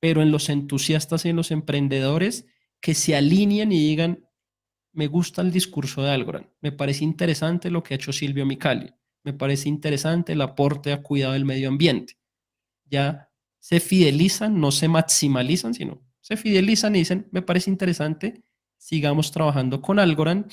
pero 0.00 0.22
en 0.22 0.30
los 0.30 0.48
entusiastas 0.48 1.24
y 1.24 1.28
en 1.28 1.36
los 1.36 1.50
emprendedores 1.50 2.46
que 2.80 2.94
se 2.94 3.14
alineen 3.14 3.72
y 3.72 3.78
digan, 3.78 4.26
me 4.92 5.06
gusta 5.06 5.42
el 5.42 5.52
discurso 5.52 6.02
de 6.02 6.10
Algorand, 6.10 6.48
me 6.60 6.72
parece 6.72 7.04
interesante 7.04 7.70
lo 7.70 7.82
que 7.82 7.94
ha 7.94 7.96
hecho 7.96 8.12
Silvio 8.12 8.46
Micali, 8.46 8.92
me 9.22 9.32
parece 9.32 9.68
interesante 9.68 10.32
el 10.32 10.40
aporte 10.40 10.92
a 10.92 11.02
cuidado 11.02 11.34
del 11.34 11.44
medio 11.44 11.68
ambiente. 11.68 12.16
Ya 12.86 13.30
se 13.58 13.78
fidelizan, 13.78 14.58
no 14.58 14.72
se 14.72 14.88
maximalizan, 14.88 15.74
sino 15.74 16.02
se 16.20 16.36
fidelizan 16.36 16.96
y 16.96 17.00
dicen, 17.00 17.28
me 17.30 17.42
parece 17.42 17.70
interesante, 17.70 18.42
sigamos 18.78 19.30
trabajando 19.30 19.82
con 19.82 19.98
Algorand 19.98 20.50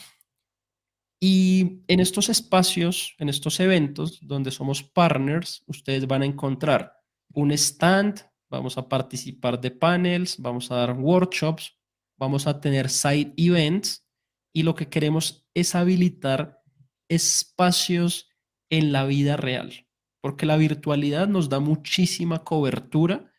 y 1.19 1.81
en 1.87 1.99
estos 1.99 2.29
espacios, 2.29 3.15
en 3.17 3.29
estos 3.29 3.59
eventos 3.59 4.19
donde 4.21 4.51
somos 4.51 4.83
partners, 4.83 5.63
ustedes 5.65 6.05
van 6.05 6.21
a 6.21 6.25
encontrar 6.25 6.93
un 7.33 7.51
stand, 7.51 8.21
vamos 8.49 8.77
a 8.77 8.87
participar 8.87 9.59
de 9.59 9.71
panels, 9.71 10.37
vamos 10.39 10.71
a 10.71 10.75
dar 10.75 10.93
workshops, 10.93 11.75
vamos 12.17 12.45
a 12.45 12.59
tener 12.59 12.89
side 12.89 13.33
events 13.35 14.07
y 14.53 14.63
lo 14.63 14.75
que 14.75 14.89
queremos 14.89 15.47
es 15.53 15.73
habilitar 15.75 16.61
espacios 17.09 18.29
en 18.69 18.91
la 18.91 19.05
vida 19.05 19.37
real, 19.37 19.87
porque 20.21 20.45
la 20.45 20.57
virtualidad 20.57 21.27
nos 21.27 21.49
da 21.49 21.59
muchísima 21.59 22.43
cobertura, 22.43 23.31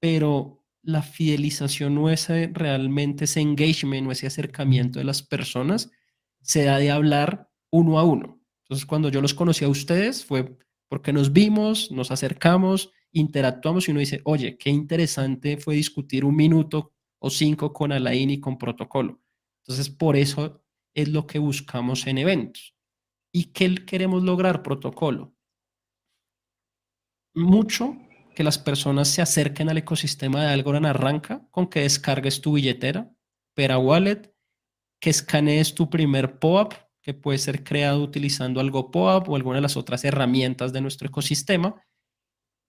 pero 0.00 0.64
la 0.82 1.02
fidelización 1.02 1.94
no 1.94 2.10
es 2.10 2.28
realmente 2.28 3.24
ese 3.24 3.40
engagement 3.40 4.06
o 4.06 4.12
ese 4.12 4.26
acercamiento 4.26 4.98
de 4.98 5.04
las 5.04 5.22
personas 5.22 5.90
se 6.44 6.64
da 6.64 6.78
de 6.78 6.90
hablar 6.90 7.50
uno 7.70 7.98
a 7.98 8.04
uno. 8.04 8.40
Entonces, 8.64 8.86
cuando 8.86 9.08
yo 9.08 9.20
los 9.20 9.34
conocí 9.34 9.64
a 9.64 9.68
ustedes 9.68 10.24
fue 10.24 10.56
porque 10.88 11.12
nos 11.12 11.32
vimos, 11.32 11.90
nos 11.90 12.10
acercamos, 12.10 12.92
interactuamos 13.10 13.88
y 13.88 13.90
uno 13.90 14.00
dice, 14.00 14.20
oye, 14.24 14.56
qué 14.58 14.70
interesante 14.70 15.56
fue 15.56 15.74
discutir 15.74 16.24
un 16.24 16.36
minuto 16.36 16.92
o 17.18 17.30
cinco 17.30 17.72
con 17.72 17.90
Alain 17.90 18.30
y 18.30 18.40
con 18.40 18.58
protocolo. 18.58 19.20
Entonces, 19.62 19.88
por 19.88 20.16
eso 20.16 20.62
es 20.94 21.08
lo 21.08 21.26
que 21.26 21.38
buscamos 21.38 22.06
en 22.06 22.18
eventos. 22.18 22.76
¿Y 23.32 23.46
qué 23.46 23.74
queremos 23.86 24.22
lograr, 24.22 24.62
protocolo? 24.62 25.34
Mucho 27.34 27.96
que 28.34 28.44
las 28.44 28.58
personas 28.58 29.08
se 29.08 29.22
acerquen 29.22 29.70
al 29.70 29.78
ecosistema 29.78 30.42
de 30.42 30.52
Algorand 30.52 30.86
arranca 30.86 31.46
con 31.50 31.68
que 31.68 31.80
descargues 31.80 32.40
tu 32.40 32.52
billetera, 32.52 33.10
Pera 33.54 33.78
Wallet, 33.78 34.33
que 35.04 35.10
escanees 35.10 35.74
tu 35.74 35.90
primer 35.90 36.38
POAP, 36.38 36.72
que 37.02 37.12
puede 37.12 37.36
ser 37.36 37.62
creado 37.62 38.02
utilizando 38.02 38.58
algo 38.58 38.90
POAP 38.90 39.28
o 39.28 39.36
alguna 39.36 39.56
de 39.56 39.60
las 39.60 39.76
otras 39.76 40.02
herramientas 40.02 40.72
de 40.72 40.80
nuestro 40.80 41.08
ecosistema. 41.08 41.84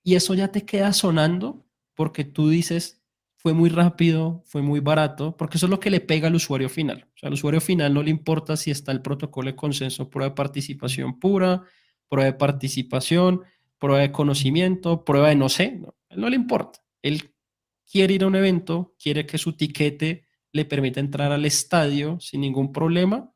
Y 0.03 0.15
eso 0.15 0.33
ya 0.33 0.49
te 0.49 0.65
queda 0.65 0.91
sonando 0.91 1.65
porque 1.93 2.25
tú 2.25 2.49
dices, 2.49 3.01
fue 3.38 3.53
muy 3.53 3.69
rápido, 3.69 4.43
fue 4.47 4.61
muy 4.61 4.81
barato, 4.81 5.38
porque 5.38 5.55
eso 5.55 5.67
es 5.67 5.69
lo 5.69 5.79
que 5.79 5.89
le 5.89 6.01
pega 6.01 6.27
al 6.27 6.36
usuario 6.36 6.67
final. 6.67 7.07
O 7.15 7.17
sea, 7.17 7.27
al 7.27 7.36
usuario 7.36 7.61
final 7.61 7.93
no 7.93 8.03
le 8.03 8.11
importa 8.11 8.57
si 8.57 8.69
está 8.69 8.91
el 8.91 9.01
protocolo 9.01 9.49
de 9.49 9.55
consenso, 9.55 10.09
prueba 10.09 10.31
de 10.31 10.36
participación 10.36 11.17
pura, 11.17 11.63
prueba 12.09 12.25
de 12.25 12.38
participación, 12.38 13.43
prueba 13.79 14.01
de 14.01 14.11
conocimiento, 14.11 15.05
prueba 15.05 15.29
de 15.29 15.36
no 15.36 15.47
sé, 15.47 15.77
no, 15.77 15.95
no 16.09 16.29
le 16.29 16.36
importa. 16.36 16.83
Él 17.01 17.33
quiere 17.89 18.15
ir 18.15 18.25
a 18.25 18.27
un 18.27 18.36
evento, 18.36 18.93
quiere 19.01 19.25
que 19.25 19.38
su 19.38 19.53
tiquete 19.53 20.24
le 20.56 20.64
permite 20.64 21.01
entrar 21.01 21.34
al 21.34 21.43
estadio 21.43 22.18
sin 22.22 22.39
ningún 22.39 22.72
problema. 22.72 23.30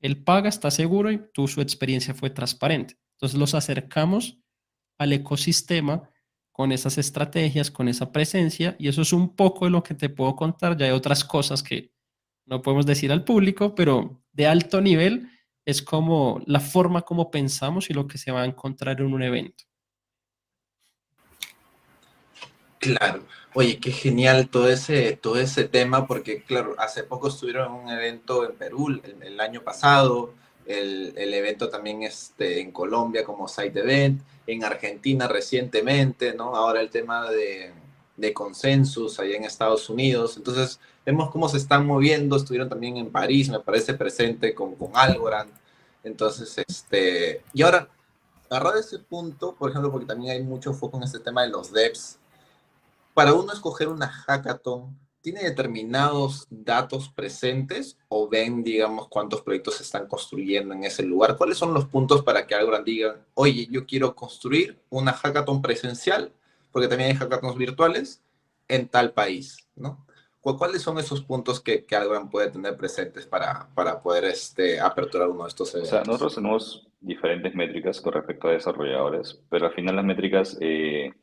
Él 0.00 0.24
paga, 0.24 0.48
está 0.48 0.72
seguro 0.72 1.12
y 1.12 1.20
tú, 1.32 1.46
su 1.46 1.60
experiencia 1.60 2.12
fue 2.12 2.28
transparente. 2.28 2.96
Entonces 3.12 3.38
los 3.38 3.54
acercamos 3.54 4.40
al 4.98 5.12
ecosistema 5.12 6.10
con 6.50 6.72
esas 6.72 6.98
estrategias, 6.98 7.70
con 7.70 7.86
esa 7.86 8.10
presencia, 8.10 8.74
y 8.80 8.88
eso 8.88 9.02
es 9.02 9.12
un 9.12 9.36
poco 9.36 9.66
de 9.66 9.70
lo 9.70 9.84
que 9.84 9.94
te 9.94 10.08
puedo 10.08 10.34
contar. 10.34 10.76
Ya 10.76 10.86
hay 10.86 10.90
otras 10.90 11.24
cosas 11.24 11.62
que 11.62 11.92
no 12.46 12.62
podemos 12.62 12.84
decir 12.84 13.12
al 13.12 13.22
público, 13.22 13.76
pero 13.76 14.24
de 14.32 14.48
alto 14.48 14.80
nivel 14.80 15.30
es 15.64 15.82
como 15.82 16.42
la 16.46 16.58
forma 16.58 17.02
como 17.02 17.30
pensamos 17.30 17.90
y 17.90 17.94
lo 17.94 18.08
que 18.08 18.18
se 18.18 18.32
va 18.32 18.42
a 18.42 18.46
encontrar 18.46 19.00
en 19.00 19.14
un 19.14 19.22
evento. 19.22 19.62
Claro. 22.94 23.22
Oye, 23.54 23.78
qué 23.78 23.90
genial 23.90 24.48
todo 24.48 24.68
ese, 24.68 25.16
todo 25.16 25.38
ese 25.38 25.64
tema, 25.64 26.06
porque 26.06 26.42
claro, 26.42 26.74
hace 26.78 27.04
poco 27.04 27.28
estuvieron 27.28 27.66
en 27.66 27.84
un 27.84 27.90
evento 27.90 28.48
en 28.48 28.54
Perú 28.54 29.00
el, 29.22 29.40
año 29.40 29.62
pasado, 29.62 30.34
el, 30.66 31.14
el, 31.16 31.32
evento 31.32 31.68
también 31.68 32.02
este, 32.02 32.60
en 32.60 32.70
Colombia 32.70 33.24
como 33.24 33.48
Site 33.48 33.80
Event, 33.80 34.20
en 34.46 34.64
Argentina 34.64 35.26
recientemente, 35.26 36.34
¿no? 36.34 36.54
Ahora 36.54 36.80
el 36.80 36.90
tema 36.90 37.30
de, 37.30 37.72
de 38.16 38.32
consensus 38.32 39.18
allá 39.20 39.36
en 39.36 39.44
Estados 39.44 39.88
Unidos. 39.88 40.36
Entonces, 40.36 40.80
vemos 41.04 41.30
cómo 41.30 41.48
se 41.48 41.58
están 41.58 41.86
moviendo, 41.86 42.36
estuvieron 42.36 42.68
también 42.68 42.96
en 42.96 43.10
París, 43.10 43.48
me 43.48 43.60
parece 43.60 43.94
presente 43.94 44.54
con, 44.54 44.74
con 44.74 44.90
Algorand. 44.94 45.50
Entonces, 46.02 46.56
este, 46.66 47.42
y 47.52 47.62
ahora, 47.62 47.88
agarrado 48.48 48.78
ese 48.78 48.98
punto, 48.98 49.54
por 49.54 49.70
ejemplo, 49.70 49.90
porque 49.90 50.06
también 50.06 50.32
hay 50.32 50.42
mucho 50.42 50.72
foco 50.72 50.96
en 50.96 51.04
este 51.04 51.18
tema 51.18 51.42
de 51.42 51.48
los 51.48 51.72
devs, 51.72 52.18
para 53.16 53.32
uno 53.32 53.50
escoger 53.50 53.88
una 53.88 54.08
hackathon, 54.08 54.94
¿tiene 55.22 55.42
determinados 55.42 56.46
datos 56.50 57.08
presentes 57.08 57.96
o 58.08 58.28
ven, 58.28 58.62
digamos, 58.62 59.08
cuántos 59.08 59.40
proyectos 59.40 59.76
se 59.76 59.84
están 59.84 60.06
construyendo 60.06 60.74
en 60.74 60.84
ese 60.84 61.02
lugar? 61.02 61.38
¿Cuáles 61.38 61.56
son 61.56 61.72
los 61.72 61.86
puntos 61.86 62.22
para 62.22 62.46
que 62.46 62.54
alguien 62.54 62.84
diga, 62.84 63.16
oye, 63.32 63.68
yo 63.70 63.86
quiero 63.86 64.14
construir 64.14 64.78
una 64.90 65.14
hackathon 65.14 65.62
presencial, 65.62 66.30
porque 66.70 66.88
también 66.88 67.08
hay 67.08 67.16
hackathons 67.16 67.56
virtuales, 67.56 68.22
en 68.68 68.86
tal 68.86 69.12
país, 69.12 69.66
¿no? 69.76 70.04
¿Cuáles 70.42 70.82
son 70.82 70.98
esos 70.98 71.22
puntos 71.22 71.58
que, 71.62 71.86
que 71.86 71.96
Algorand 71.96 72.30
puede 72.30 72.50
tener 72.50 72.76
presentes 72.76 73.24
para, 73.24 73.70
para 73.74 74.02
poder 74.02 74.26
este, 74.26 74.78
aperturar 74.78 75.28
uno 75.28 75.44
de 75.44 75.48
estos 75.48 75.74
eventos? 75.74 75.92
O 75.92 75.96
sea, 75.96 76.04
nosotros 76.04 76.34
tenemos 76.34 76.86
diferentes 77.00 77.54
métricas 77.54 77.98
con 78.02 78.12
respecto 78.12 78.48
a 78.48 78.52
desarrolladores, 78.52 79.40
pero 79.48 79.68
al 79.68 79.72
final 79.72 79.96
las 79.96 80.04
métricas... 80.04 80.58
Eh, 80.60 81.14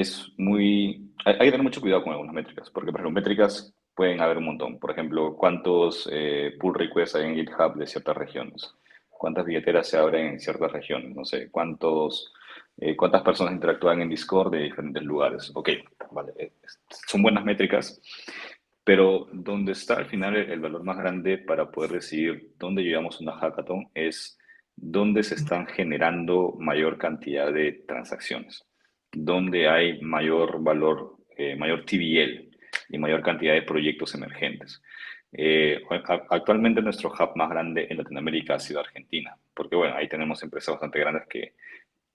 es 0.00 0.32
muy... 0.36 1.10
Hay, 1.24 1.38
que 1.38 1.50
tener 1.50 1.62
mucho 1.62 1.80
cuidado 1.80 2.04
con 2.04 2.12
algunas 2.12 2.34
métricas, 2.34 2.70
porque 2.70 2.92
por 2.92 3.00
ejemplo, 3.00 3.20
métricas 3.20 3.74
pueden 3.96 4.20
haber 4.20 4.38
un 4.38 4.44
montón. 4.44 4.78
Por 4.78 4.92
ejemplo, 4.92 5.36
cuántos 5.36 6.08
eh, 6.12 6.56
pull 6.60 6.74
requests 6.74 7.16
hay 7.16 7.26
en 7.26 7.34
GitHub 7.34 7.74
de 7.74 7.86
ciertas 7.86 8.16
regiones, 8.16 8.72
cuántas 9.08 9.44
billeteras 9.44 9.88
se 9.88 9.98
abren 9.98 10.26
en 10.26 10.40
ciertas 10.40 10.70
regiones, 10.70 11.16
no 11.16 11.24
sé, 11.24 11.50
cuántos, 11.50 12.32
eh, 12.76 12.94
cuántas 12.94 13.22
personas 13.22 13.54
interactúan 13.54 14.00
en 14.00 14.08
Discord 14.08 14.52
de 14.52 14.64
diferentes 14.64 15.02
lugares. 15.02 15.50
Ok, 15.52 15.70
vale, 16.12 16.32
eh, 16.38 16.52
son 17.08 17.20
buenas 17.20 17.44
métricas, 17.44 18.00
pero 18.84 19.26
donde 19.32 19.72
está 19.72 19.94
al 19.94 20.06
final 20.06 20.36
el, 20.36 20.60
valor 20.60 20.84
más 20.84 20.96
grande 20.96 21.38
para 21.38 21.72
poder 21.72 21.90
decidir 21.90 22.54
dónde 22.56 22.84
llevamos 22.84 23.20
una 23.20 23.32
hackathon 23.32 23.88
es 23.94 24.38
dónde 24.76 25.24
se 25.24 25.34
están 25.34 25.66
generando 25.66 26.54
mayor 26.56 26.98
cantidad 26.98 27.52
de 27.52 27.72
transacciones 27.72 28.67
donde 29.12 29.68
hay 29.68 30.00
mayor 30.00 30.62
valor, 30.62 31.16
eh, 31.36 31.56
mayor 31.56 31.84
TVL 31.84 32.50
y 32.88 32.98
mayor 32.98 33.22
cantidad 33.22 33.54
de 33.54 33.62
proyectos 33.62 34.14
emergentes. 34.14 34.82
Eh, 35.32 35.82
actualmente 36.30 36.80
nuestro 36.80 37.10
hub 37.10 37.36
más 37.36 37.50
grande 37.50 37.86
en 37.90 37.98
Latinoamérica 37.98 38.54
ha 38.54 38.60
sido 38.60 38.80
Argentina, 38.80 39.36
porque 39.54 39.76
bueno, 39.76 39.94
ahí 39.94 40.08
tenemos 40.08 40.42
empresas 40.42 40.74
bastante 40.74 41.00
grandes 41.00 41.26
que, 41.28 41.54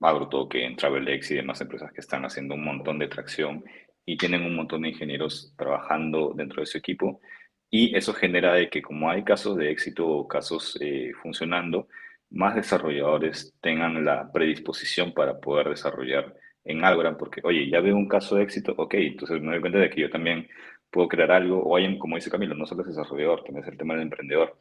AgroToken, 0.02 0.76
TravelX 0.76 1.32
y 1.32 1.36
demás 1.36 1.62
empresas 1.62 1.92
que 1.94 2.02
están 2.02 2.26
haciendo 2.26 2.56
un 2.56 2.64
montón 2.64 3.00
de 3.00 3.08
tracción 3.08 3.64
y 4.06 4.18
tienen 4.18 4.44
un 4.44 4.56
montón 4.56 4.82
de 4.82 4.90
ingenieros 4.90 5.54
trabajando 5.58 6.34
dentro 6.36 6.62
de 6.62 6.66
su 6.66 6.78
equipo 6.78 7.22
y 7.70 7.96
eso 7.96 8.14
genera 8.14 8.54
de 8.54 8.70
que 8.70 8.82
como 8.82 9.10
hay 9.10 9.24
casos 9.24 9.58
de 9.58 9.72
éxito 9.72 10.08
o 10.08 10.28
casos 10.28 10.78
eh, 10.82 11.12
funcionando, 11.22 11.88
más 12.30 12.56
desarrolladores 12.56 13.56
tengan 13.62 14.04
la 14.04 14.32
predisposición 14.32 15.14
para 15.14 15.40
poder 15.40 15.70
desarrollar 15.70 16.36
en 16.66 16.84
Algorand, 16.84 17.18
porque, 17.18 17.42
oye, 17.44 17.70
ya 17.70 17.82
veo 17.82 17.96
un 17.96 18.08
caso 18.08 18.36
de 18.36 18.44
éxito, 18.44 18.74
ok, 18.78 18.94
entonces 18.96 19.42
me 19.42 19.52
doy 19.52 19.62
cuenta 19.62 19.80
de 19.80 19.90
que 19.90 20.02
yo 20.02 20.10
también 20.10 20.48
puedo 20.90 21.08
crear 21.08 21.32
algo, 21.32 21.62
o 21.64 21.76
hay, 21.76 21.98
como 21.98 22.16
dice 22.16 22.30
Camilo, 22.30 22.56
no 22.56 22.66
solo 22.66 22.82
es 22.82 22.90
desarrollador, 22.90 23.44
también 23.44 23.64
es 23.64 23.72
el 23.72 23.78
tema 23.78 23.94
del 23.96 24.04
emprendedor. 24.04 24.58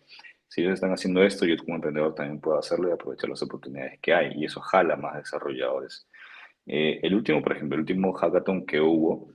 Si 0.49 0.63
ellos 0.63 0.75
están 0.75 0.93
haciendo 0.93 1.23
esto, 1.23 1.47
yo 1.47 1.57
como 1.59 1.77
emprendedor 1.77 2.15
también 2.15 2.41
puedo 2.41 2.59
hacerlo 2.59 2.89
y 2.89 2.93
aprovechar 2.93 3.31
las 3.31 3.43
oportunidades 3.43 3.99
que 4.01 4.15
hay, 4.15 4.33
y 4.37 4.45
eso 4.45 4.61
jala 4.61 4.97
más 4.97 5.17
desarrolladores. 5.17 6.09
Eh, 6.67 7.01
el 7.03 7.15
último, 7.15 7.43
por 7.43 7.53
ejemplo, 7.53 7.77
el 7.77 7.81
último 7.81 8.13
hackathon 8.13 8.67
que 8.67 8.81
hubo 8.81 9.33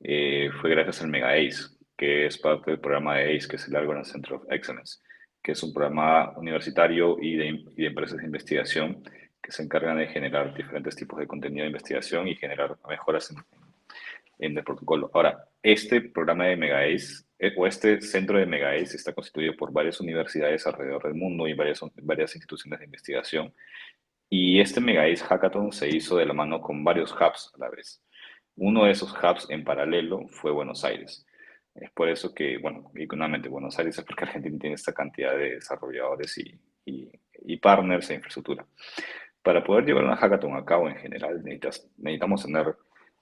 eh, 0.00 0.50
fue 0.60 0.70
gracias 0.70 1.02
al 1.02 1.08
Mega 1.08 1.32
Ace, 1.32 1.78
que 1.96 2.26
es 2.26 2.38
parte 2.38 2.70
del 2.70 2.80
programa 2.80 3.16
de 3.16 3.36
ACE, 3.36 3.48
que 3.48 3.56
es 3.56 3.68
el 3.68 3.76
Algorand 3.76 4.06
Center 4.06 4.34
of 4.34 4.44
Excellence, 4.50 5.00
que 5.42 5.52
es 5.52 5.62
un 5.62 5.72
programa 5.72 6.32
universitario 6.36 7.16
y 7.20 7.36
de, 7.36 7.46
y 7.76 7.82
de 7.82 7.86
empresas 7.86 8.18
de 8.18 8.24
investigación 8.24 9.02
que 9.42 9.52
se 9.52 9.62
encargan 9.62 9.98
de 9.98 10.08
generar 10.08 10.54
diferentes 10.54 10.96
tipos 10.96 11.18
de 11.18 11.26
contenido 11.26 11.62
de 11.62 11.68
investigación 11.68 12.28
y 12.28 12.36
generar 12.36 12.76
mejoras 12.88 13.30
en, 13.30 13.38
en 14.38 14.58
el 14.58 14.64
protocolo. 14.64 15.10
Ahora, 15.14 15.48
este 15.62 16.00
programa 16.00 16.46
de 16.46 16.56
MegaAce 16.56 17.24
eh, 17.38 17.54
o 17.56 17.66
este 17.66 18.00
centro 18.00 18.38
de 18.38 18.46
MegaAce 18.46 18.96
está 18.96 19.12
constituido 19.12 19.56
por 19.56 19.72
varias 19.72 20.00
universidades 20.00 20.66
alrededor 20.66 21.02
del 21.04 21.14
mundo 21.14 21.46
y 21.46 21.54
varias, 21.54 21.80
varias 22.02 22.34
instituciones 22.34 22.78
de 22.80 22.86
investigación. 22.86 23.54
Y 24.28 24.60
este 24.60 24.80
MegaAce 24.80 25.24
Hackathon 25.24 25.72
se 25.72 25.88
hizo 25.88 26.16
de 26.16 26.26
la 26.26 26.34
mano 26.34 26.60
con 26.60 26.84
varios 26.84 27.12
hubs 27.12 27.52
a 27.54 27.58
la 27.58 27.70
vez. 27.70 28.02
Uno 28.56 28.84
de 28.84 28.90
esos 28.90 29.12
hubs 29.12 29.48
en 29.50 29.64
paralelo 29.64 30.26
fue 30.28 30.50
Buenos 30.50 30.84
Aires. 30.84 31.24
Es 31.74 31.90
por 31.92 32.08
eso 32.08 32.34
que, 32.34 32.58
bueno, 32.58 32.90
económicamente 32.96 33.48
Buenos 33.48 33.78
Aires 33.78 33.96
es 33.98 34.04
porque 34.04 34.24
Argentina 34.24 34.58
tiene 34.58 34.74
esta 34.74 34.92
cantidad 34.92 35.36
de 35.36 35.54
desarrolladores 35.54 36.36
y, 36.38 36.60
y, 36.84 37.08
y 37.44 37.56
partners 37.58 38.10
e 38.10 38.14
infraestructura. 38.14 38.66
Para 39.48 39.64
poder 39.64 39.86
llevar 39.86 40.04
una 40.04 40.16
hackathon 40.16 40.58
a 40.58 40.64
cabo 40.66 40.90
en 40.90 40.96
general, 40.96 41.42
necesitamos 41.42 42.44
tener, 42.44 42.76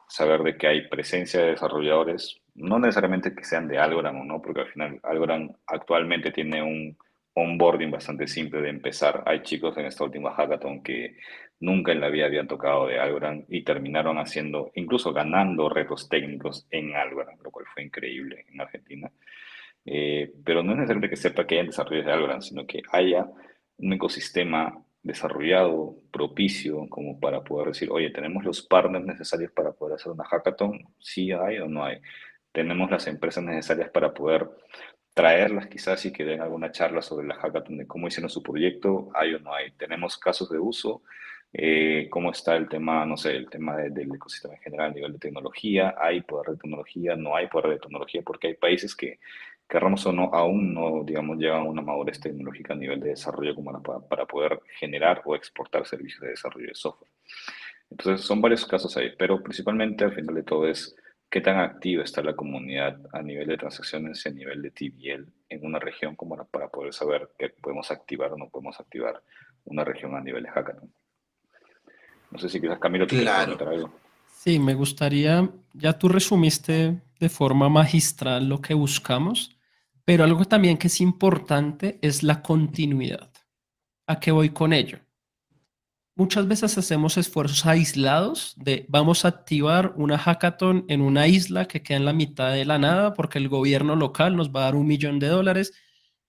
saber 0.08 0.42
de 0.42 0.56
que 0.56 0.66
hay 0.66 0.88
presencia 0.88 1.38
de 1.40 1.50
desarrolladores, 1.50 2.42
no 2.56 2.80
necesariamente 2.80 3.32
que 3.32 3.44
sean 3.44 3.68
de 3.68 3.78
Algorand 3.78 4.22
o 4.22 4.24
no, 4.24 4.42
porque 4.42 4.62
al 4.62 4.66
final 4.66 4.98
Algorand 5.04 5.54
actualmente 5.68 6.32
tiene 6.32 6.64
un 6.64 6.98
onboarding 7.32 7.92
bastante 7.92 8.26
simple 8.26 8.60
de 8.60 8.70
empezar. 8.70 9.22
Hay 9.24 9.42
chicos 9.42 9.76
en 9.76 9.86
esta 9.86 10.02
última 10.02 10.32
hackathon 10.32 10.82
que 10.82 11.16
nunca 11.60 11.92
en 11.92 12.00
la 12.00 12.08
vida 12.08 12.26
habían 12.26 12.48
tocado 12.48 12.88
de 12.88 12.98
Algorand 12.98 13.44
y 13.48 13.62
terminaron 13.62 14.18
haciendo, 14.18 14.72
incluso 14.74 15.12
ganando 15.12 15.68
retos 15.68 16.08
técnicos 16.08 16.66
en 16.72 16.96
Algorand, 16.96 17.40
lo 17.40 17.52
cual 17.52 17.66
fue 17.72 17.84
increíble 17.84 18.46
en 18.52 18.60
Argentina. 18.60 19.12
Eh, 19.84 20.32
pero 20.44 20.64
no 20.64 20.72
es 20.72 20.78
necesario 20.78 21.08
que 21.08 21.14
sepa 21.14 21.46
que 21.46 21.54
hayan 21.54 21.66
desarrollos 21.68 22.04
de 22.04 22.10
Algorand, 22.10 22.42
sino 22.42 22.66
que 22.66 22.82
haya 22.90 23.28
un 23.78 23.92
ecosistema 23.92 24.76
desarrollado, 25.06 25.96
propicio, 26.12 26.88
como 26.88 27.20
para 27.20 27.42
poder 27.42 27.68
decir, 27.68 27.90
oye, 27.90 28.10
¿tenemos 28.10 28.44
los 28.44 28.62
partners 28.62 29.04
necesarios 29.06 29.52
para 29.52 29.72
poder 29.72 29.94
hacer 29.94 30.12
una 30.12 30.24
hackathon? 30.24 30.84
Sí 30.98 31.32
hay 31.32 31.58
o 31.58 31.68
no 31.68 31.84
hay. 31.84 32.00
Tenemos 32.52 32.90
las 32.90 33.06
empresas 33.06 33.44
necesarias 33.44 33.90
para 33.90 34.12
poder 34.12 34.48
traerlas 35.14 35.68
quizás 35.68 36.04
y 36.06 36.12
que 36.12 36.24
den 36.24 36.40
alguna 36.40 36.72
charla 36.72 37.02
sobre 37.02 37.26
la 37.26 37.36
hackathon 37.36 37.78
de 37.78 37.86
cómo 37.86 38.08
hicieron 38.08 38.28
su 38.28 38.42
proyecto, 38.42 39.08
hay 39.14 39.34
o 39.34 39.38
no 39.38 39.54
hay. 39.54 39.70
Tenemos 39.72 40.18
casos 40.18 40.50
de 40.50 40.58
uso, 40.58 41.02
eh, 41.52 42.08
cómo 42.10 42.32
está 42.32 42.56
el 42.56 42.68
tema, 42.68 43.06
no 43.06 43.16
sé, 43.16 43.36
el 43.36 43.48
tema 43.48 43.76
del 43.76 44.14
ecosistema 44.14 44.54
en 44.54 44.60
general 44.60 44.90
a 44.90 44.94
nivel 44.94 45.12
de 45.12 45.18
tecnología, 45.18 45.94
hay 45.98 46.20
poder 46.22 46.50
de 46.50 46.56
tecnología, 46.58 47.16
no 47.16 47.36
hay 47.36 47.46
poder 47.46 47.70
de 47.70 47.78
tecnología, 47.78 48.22
porque 48.22 48.48
hay 48.48 48.54
países 48.54 48.94
que 48.96 49.20
querramos 49.68 50.04
o 50.06 50.12
no, 50.12 50.30
aún 50.32 50.74
no, 50.74 51.02
digamos, 51.04 51.38
llegan 51.38 51.62
a 51.62 51.64
una 51.64 51.82
madurez 51.82 52.20
tecnológica 52.20 52.74
a 52.74 52.76
nivel 52.76 53.00
de 53.00 53.10
desarrollo 53.10 53.54
como 53.54 53.82
para, 53.82 54.00
para 54.00 54.26
poder 54.26 54.60
generar 54.78 55.22
o 55.24 55.34
exportar 55.34 55.86
servicios 55.86 56.20
de 56.20 56.28
desarrollo 56.28 56.68
de 56.68 56.74
software. 56.74 57.10
Entonces, 57.90 58.26
son 58.26 58.40
varios 58.40 58.64
casos 58.66 58.96
ahí, 58.96 59.12
pero 59.16 59.42
principalmente 59.42 60.04
al 60.04 60.14
final 60.14 60.34
de 60.34 60.42
todo 60.42 60.68
es 60.68 60.96
qué 61.30 61.40
tan 61.40 61.58
activa 61.58 62.04
está 62.04 62.22
la 62.22 62.34
comunidad 62.34 62.98
a 63.12 63.22
nivel 63.22 63.48
de 63.48 63.56
transacciones 63.56 64.24
y 64.24 64.28
a 64.28 64.32
nivel 64.32 64.62
de 64.62 64.70
TBL 64.70 65.24
en 65.48 65.64
una 65.64 65.78
región 65.78 66.16
como 66.16 66.36
para 66.46 66.68
poder 66.68 66.92
saber 66.92 67.30
que 67.38 67.50
podemos 67.50 67.90
activar 67.90 68.32
o 68.32 68.36
no 68.36 68.48
podemos 68.48 68.78
activar 68.80 69.22
una 69.64 69.84
región 69.84 70.14
a 70.14 70.20
nivel 70.20 70.44
de 70.44 70.50
hackathon. 70.50 70.92
No 72.30 72.38
sé 72.38 72.48
si 72.48 72.60
quizás 72.60 72.78
Camilo 72.78 73.06
te 73.06 73.20
claro. 73.20 73.44
comentar 73.44 73.68
algo. 73.68 73.90
Sí, 74.28 74.58
me 74.58 74.74
gustaría, 74.74 75.48
ya 75.72 75.98
tú 75.98 76.08
resumiste 76.08 77.00
de 77.18 77.28
forma 77.28 77.68
magistral 77.68 78.48
lo 78.48 78.60
que 78.60 78.74
buscamos, 78.74 79.55
pero 80.06 80.22
algo 80.22 80.44
también 80.44 80.78
que 80.78 80.86
es 80.86 81.00
importante 81.00 81.98
es 82.00 82.22
la 82.22 82.40
continuidad. 82.40 83.32
¿A 84.06 84.20
qué 84.20 84.30
voy 84.30 84.50
con 84.50 84.72
ello? 84.72 85.00
Muchas 86.14 86.46
veces 86.46 86.78
hacemos 86.78 87.18
esfuerzos 87.18 87.66
aislados 87.66 88.54
de 88.56 88.86
vamos 88.88 89.24
a 89.24 89.28
activar 89.28 89.92
una 89.96 90.16
hackathon 90.16 90.84
en 90.88 91.00
una 91.00 91.26
isla 91.26 91.66
que 91.66 91.82
queda 91.82 91.98
en 91.98 92.04
la 92.04 92.12
mitad 92.12 92.52
de 92.52 92.64
la 92.64 92.78
nada 92.78 93.14
porque 93.14 93.38
el 93.38 93.48
gobierno 93.48 93.96
local 93.96 94.36
nos 94.36 94.50
va 94.50 94.60
a 94.60 94.64
dar 94.66 94.76
un 94.76 94.86
millón 94.86 95.18
de 95.18 95.26
dólares 95.26 95.72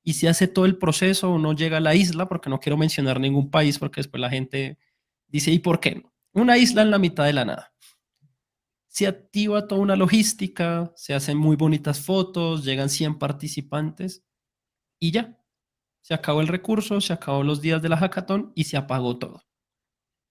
y 0.03 0.13
si 0.13 0.25
hace 0.25 0.47
todo 0.47 0.65
el 0.65 0.79
proceso 0.79 1.29
uno 1.29 1.53
llega 1.53 1.77
a 1.77 1.81
la 1.81 1.93
isla, 1.93 2.27
porque 2.27 2.49
no 2.49 2.59
quiero 2.59 2.77
mencionar 2.77 3.19
ningún 3.19 3.51
país 3.51 3.77
porque 3.77 3.99
después 3.99 4.19
la 4.19 4.29
gente 4.31 4.79
dice, 5.27 5.51
¿y 5.51 5.59
por 5.59 5.79
qué 5.79 5.95
no? 5.95 6.13
Una 6.33 6.57
isla 6.57 6.81
en 6.81 6.91
la 6.91 6.97
mitad 6.97 7.25
de 7.25 7.33
la 7.33 7.45
nada 7.45 7.73
se 8.97 9.05
activa 9.05 9.67
toda 9.67 9.79
una 9.79 9.95
logística, 9.95 10.91
se 10.95 11.13
hacen 11.13 11.37
muy 11.37 11.55
bonitas 11.55 11.99
fotos, 12.01 12.65
llegan 12.65 12.89
100 12.89 13.19
participantes 13.19 14.25
y 14.99 15.11
ya. 15.11 15.39
Se 16.01 16.15
acabó 16.15 16.41
el 16.41 16.47
recurso, 16.47 16.99
se 16.99 17.13
acabó 17.13 17.43
los 17.43 17.61
días 17.61 17.79
de 17.83 17.89
la 17.89 17.97
hackathon 17.97 18.53
y 18.55 18.63
se 18.63 18.75
apagó 18.75 19.19
todo. 19.19 19.43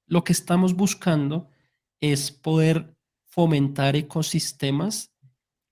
Lo 0.08 0.24
que 0.24 0.32
estamos 0.32 0.74
buscando 0.74 1.48
es 2.00 2.32
poder 2.32 2.98
fomentar 3.26 3.94
ecosistemas 3.94 5.14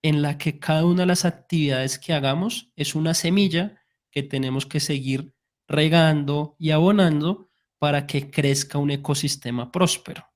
en 0.01 0.23
la 0.23 0.39
que 0.39 0.61
cada 0.61 0.87
una 0.87 1.01
de 1.01 1.07
las 1.07 1.25
actividades 1.25 1.99
que 1.99 2.13
hagamos 2.13 2.71
es 2.77 2.95
una 2.95 3.15
semilla 3.15 3.83
que 4.13 4.23
tenemos 4.23 4.67
que 4.67 4.79
seguir 4.79 5.35
regando 5.67 6.55
y 6.61 6.71
abonando 6.71 7.51
para 7.81 8.07
que 8.07 8.31
crezca 8.31 8.79
un 8.79 8.93
ecosistema 8.93 9.73
próspero. 9.73 10.29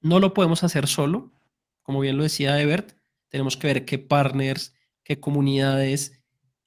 No 0.00 0.18
lo 0.18 0.34
podemos 0.34 0.64
hacer 0.64 0.88
solo, 0.88 1.32
como 1.90 2.02
bien 2.02 2.16
lo 2.16 2.22
decía 2.22 2.60
Ebert, 2.60 2.92
tenemos 3.30 3.56
que 3.56 3.66
ver 3.66 3.84
qué 3.84 3.98
partners, 3.98 4.76
qué 5.02 5.18
comunidades, 5.18 6.22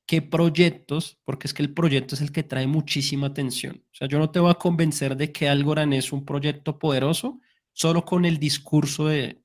qué 0.05 0.21
proyectos, 0.21 1.17
porque 1.23 1.47
es 1.47 1.53
que 1.53 1.63
el 1.63 1.73
proyecto 1.73 2.13
es 2.13 2.19
el 2.19 2.33
que 2.33 2.43
trae 2.43 2.67
muchísima 2.67 3.27
atención. 3.27 3.85
O 3.85 3.95
sea, 3.95 4.09
yo 4.09 4.19
no 4.19 4.31
te 4.31 4.39
voy 4.39 4.51
a 4.51 4.55
convencer 4.55 5.15
de 5.15 5.31
que 5.31 5.47
Algorand 5.47 5.93
es 5.93 6.11
un 6.11 6.25
proyecto 6.25 6.77
poderoso 6.77 7.39
solo 7.71 8.03
con 8.03 8.25
el 8.25 8.37
discurso 8.37 9.07
de 9.07 9.41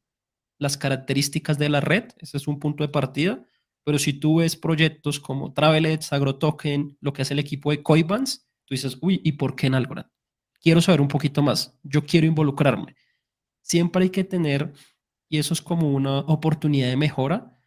las 0.58 0.76
características 0.76 1.58
de 1.58 1.68
la 1.68 1.80
red, 1.80 2.06
ese 2.18 2.38
es 2.38 2.48
un 2.48 2.58
punto 2.58 2.82
de 2.82 2.88
partida, 2.88 3.46
pero 3.84 4.00
si 4.00 4.14
tú 4.14 4.38
ves 4.38 4.56
proyectos 4.56 5.20
como 5.20 5.52
Travelets, 5.52 6.12
AgroToken, 6.12 6.98
lo 7.00 7.12
que 7.12 7.22
hace 7.22 7.34
el 7.34 7.38
equipo 7.38 7.70
de 7.70 7.84
Coibans, 7.84 8.48
tú 8.64 8.74
dices, 8.74 8.98
uy, 9.00 9.20
¿y 9.22 9.30
por 9.30 9.54
qué 9.54 9.68
en 9.68 9.76
Algorand? 9.76 10.10
Quiero 10.60 10.80
saber 10.80 11.00
un 11.00 11.06
poquito 11.06 11.40
más, 11.40 11.78
yo 11.84 12.04
quiero 12.04 12.26
involucrarme. 12.26 12.96
Siempre 13.62 14.02
hay 14.02 14.10
que 14.10 14.24
tener 14.24 14.72
y 15.28 15.38
eso 15.38 15.54
es 15.54 15.62
como 15.62 15.90
una 15.92 16.20
oportunidad 16.20 16.88
de 16.88 16.96
mejora. 16.96 17.58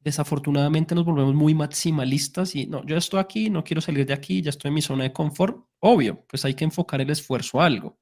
Desafortunadamente 0.00 0.94
nos 0.94 1.04
volvemos 1.04 1.34
muy 1.34 1.54
maximalistas 1.54 2.54
y 2.54 2.66
no, 2.66 2.84
yo 2.84 2.96
estoy 2.96 3.20
aquí, 3.20 3.50
no 3.50 3.64
quiero 3.64 3.80
salir 3.80 4.04
de 4.04 4.14
aquí, 4.14 4.42
ya 4.42 4.50
estoy 4.50 4.68
en 4.68 4.74
mi 4.74 4.82
zona 4.82 5.04
de 5.04 5.12
confort. 5.12 5.64
Obvio, 5.78 6.24
pues 6.28 6.44
hay 6.44 6.54
que 6.54 6.64
enfocar 6.64 7.00
el 7.00 7.10
esfuerzo 7.10 7.60
a 7.60 7.66
algo, 7.66 7.98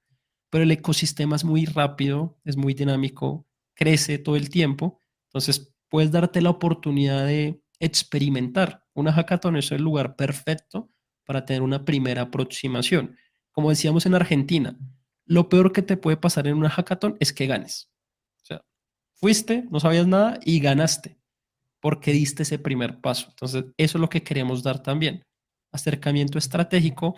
pero 0.51 0.65
el 0.65 0.71
ecosistema 0.71 1.37
es 1.37 1.45
muy 1.45 1.67
rápido, 1.67 2.39
es 2.45 2.57
muy 2.57 2.75
dinámico, 2.75 3.47
crece 3.75 4.19
todo 4.19 4.37
el 4.37 4.51
tiempo, 4.51 5.01
entonces 5.29 5.75
puedes 5.89 6.11
darte 6.11 6.41
la 6.41 6.51
oportunidad 6.51 7.27
de 7.27 7.63
experimentar. 7.79 8.85
Una 8.95 9.13
hackathon 9.13 9.57
es 9.57 9.71
el 9.73 9.83
lugar 9.83 10.17
perfecto 10.17 10.91
para 11.25 11.45
tener 11.45 11.63
una 11.63 11.85
primera 11.85 12.23
aproximación. 12.23 13.17
Como 13.53 13.71
decíamos 13.71 14.07
en 14.07 14.15
Argentina, 14.15 14.79
lo 15.27 15.49
peor 15.49 15.73
que 15.73 15.83
te 15.83 15.97
puede 15.97 16.17
pasar 16.17 16.47
en 16.47 16.57
una 16.57 16.71
hackathon 16.71 17.17
es 17.21 17.33
que 17.33 17.47
ganes. 17.47 17.90
Fuiste, 19.21 19.65
no 19.71 19.81
sabías 19.81 20.07
nada 20.07 20.41
y 20.45 20.61
ganaste 20.61 21.21
porque 21.81 22.13
diste 22.13 22.43
ese 22.43 22.59
primer 22.59 23.01
paso. 23.01 23.27
Entonces, 23.31 23.65
eso 23.77 23.99
es 23.99 24.01
lo 24.01 24.09
que 24.09 24.23
queremos 24.23 24.63
dar 24.63 24.83
también. 24.83 25.25
Acercamiento 25.73 26.39
estratégico 26.39 27.17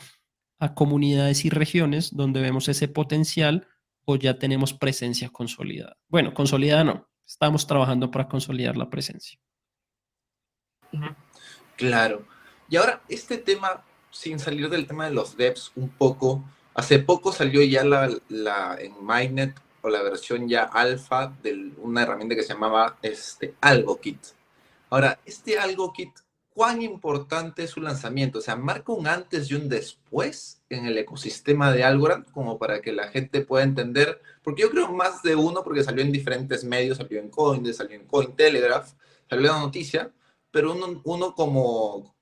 a 0.58 0.74
comunidades 0.74 1.44
y 1.44 1.50
regiones 1.50 2.14
donde 2.14 2.40
vemos 2.40 2.68
ese 2.68 2.88
potencial 2.88 3.66
o 4.04 4.16
ya 4.16 4.38
tenemos 4.38 4.72
presencia 4.72 5.28
consolidada. 5.28 5.96
Bueno, 6.08 6.34
consolidada 6.34 6.84
no, 6.84 7.08
estamos 7.26 7.66
trabajando 7.66 8.10
para 8.10 8.28
consolidar 8.28 8.76
la 8.76 8.90
presencia. 8.90 9.38
Claro. 11.76 12.26
Y 12.68 12.76
ahora, 12.76 13.02
este 13.08 13.38
tema, 13.38 13.84
sin 14.10 14.38
salir 14.38 14.68
del 14.68 14.86
tema 14.86 15.06
de 15.06 15.14
los 15.14 15.36
devs 15.36 15.72
un 15.74 15.88
poco, 15.88 16.44
hace 16.74 16.98
poco 16.98 17.32
salió 17.32 17.62
ya 17.62 17.84
la, 17.84 18.10
la 18.28 18.76
en 18.80 19.04
Mainnet 19.04 19.54
o 19.82 19.90
la 19.90 20.02
versión 20.02 20.48
ya 20.48 20.62
alfa 20.64 21.32
de 21.42 21.72
una 21.78 22.02
herramienta 22.02 22.34
que 22.34 22.42
se 22.42 22.54
llamaba 22.54 22.98
este, 23.02 23.54
AlgoKit. 23.60 24.18
Ahora, 24.90 25.18
este 25.26 25.58
AlgoKit, 25.58 26.12
¿cuán 26.54 26.82
importante 26.82 27.64
es 27.64 27.70
su 27.70 27.80
lanzamiento? 27.80 28.38
O 28.38 28.42
sea, 28.42 28.56
¿marca 28.56 28.92
un 28.92 29.06
antes 29.06 29.50
y 29.50 29.54
un 29.54 29.68
después 29.68 30.62
en 30.68 30.86
el 30.86 30.96
ecosistema 30.98 31.72
de 31.72 31.84
Algorand 31.84 32.30
como 32.30 32.58
para 32.58 32.80
que 32.80 32.92
la 32.92 33.08
gente 33.08 33.40
pueda 33.40 33.64
entender? 33.64 34.22
Porque 34.42 34.62
yo 34.62 34.70
creo 34.70 34.92
más 34.92 35.22
de 35.22 35.34
uno, 35.34 35.64
porque 35.64 35.82
salió 35.82 36.02
en 36.02 36.12
diferentes 36.12 36.64
medios, 36.64 36.98
salió 36.98 37.18
en 37.18 37.28
Coindesk, 37.28 37.78
salió 37.78 37.96
en 37.96 38.06
Cointelegraph, 38.06 38.92
salió 39.28 39.52
la 39.52 39.60
noticia, 39.60 40.12
pero 40.50 40.72
uno, 40.72 41.00
uno 41.04 41.34
como, 41.34 42.14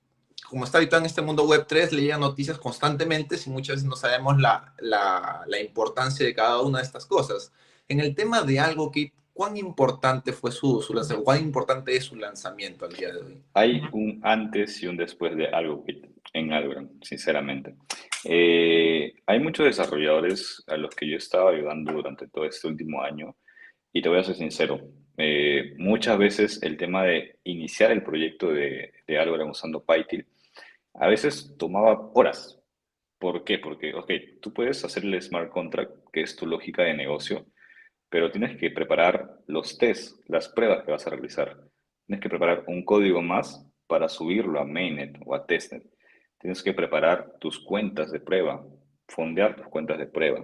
como 0.51 0.65
está 0.65 0.79
habituado 0.79 1.03
en 1.03 1.05
este 1.05 1.21
mundo 1.21 1.47
web 1.47 1.65
3, 1.65 1.93
leía 1.93 2.17
noticias 2.17 2.57
constantemente 2.57 3.37
y 3.45 3.49
muchas 3.49 3.77
veces 3.77 3.89
no 3.89 3.95
sabemos 3.95 4.37
la, 4.37 4.73
la, 4.79 5.45
la, 5.47 5.61
importancia 5.61 6.25
de 6.25 6.35
cada 6.35 6.59
una 6.59 6.79
de 6.79 6.83
estas 6.83 7.05
cosas. 7.05 7.53
En 7.87 8.01
el 8.01 8.13
tema 8.13 8.41
de 8.41 8.59
AlgoKit, 8.59 9.13
¿cuán 9.31 9.55
importante 9.55 10.33
fue 10.33 10.51
su, 10.51 10.81
su 10.81 10.93
lanzamiento? 10.93 11.23
¿Cuán 11.23 11.39
importante 11.39 11.95
es 11.95 12.03
su 12.03 12.17
lanzamiento 12.17 12.83
al 12.83 12.91
día 12.91 13.13
de 13.13 13.21
hoy? 13.21 13.41
Hay 13.53 13.81
un 13.93 14.19
antes 14.23 14.83
y 14.83 14.87
un 14.87 14.97
después 14.97 15.37
de 15.37 15.47
AlgoKit 15.47 16.05
en 16.33 16.51
Algorand, 16.51 17.01
sinceramente. 17.01 17.75
Eh, 18.25 19.13
hay 19.25 19.39
muchos 19.39 19.65
desarrolladores 19.65 20.65
a 20.67 20.75
los 20.75 20.93
que 20.93 21.09
yo 21.09 21.15
estaba 21.15 21.51
ayudando 21.51 21.93
durante 21.93 22.27
todo 22.27 22.43
este 22.43 22.67
último 22.67 23.01
año 23.01 23.37
y 23.93 24.01
te 24.01 24.09
voy 24.09 24.19
a 24.19 24.23
ser 24.25 24.35
sincero, 24.35 24.81
eh, 25.17 25.75
muchas 25.77 26.17
veces 26.17 26.61
el 26.61 26.75
tema 26.75 27.03
de 27.03 27.39
iniciar 27.45 27.91
el 27.91 28.03
proyecto 28.03 28.51
de, 28.51 28.91
de 29.07 29.17
Algorand 29.17 29.51
usando 29.51 29.81
Python 29.81 30.25
a 30.93 31.07
veces 31.07 31.55
tomaba 31.57 32.11
horas. 32.13 32.59
¿Por 33.19 33.43
qué? 33.43 33.59
Porque, 33.59 33.93
ok, 33.93 34.11
tú 34.41 34.53
puedes 34.53 34.83
hacer 34.83 35.03
el 35.05 35.21
smart 35.21 35.51
contract, 35.51 35.91
que 36.11 36.21
es 36.21 36.35
tu 36.35 36.45
lógica 36.45 36.83
de 36.83 36.93
negocio, 36.93 37.45
pero 38.09 38.31
tienes 38.31 38.57
que 38.57 38.71
preparar 38.71 39.37
los 39.47 39.77
tests, 39.77 40.19
las 40.27 40.49
pruebas 40.49 40.83
que 40.83 40.91
vas 40.91 41.05
a 41.07 41.11
realizar. 41.11 41.57
Tienes 42.05 42.21
que 42.21 42.29
preparar 42.29 42.63
un 42.67 42.83
código 42.83 43.21
más 43.21 43.65
para 43.87 44.09
subirlo 44.09 44.59
a 44.59 44.65
mainnet 44.65 45.17
o 45.25 45.35
a 45.35 45.45
testnet. 45.45 45.83
Tienes 46.39 46.63
que 46.63 46.73
preparar 46.73 47.33
tus 47.39 47.59
cuentas 47.59 48.11
de 48.11 48.19
prueba, 48.19 48.65
fondear 49.07 49.55
tus 49.55 49.67
cuentas 49.67 49.97
de 49.99 50.07
prueba, 50.07 50.43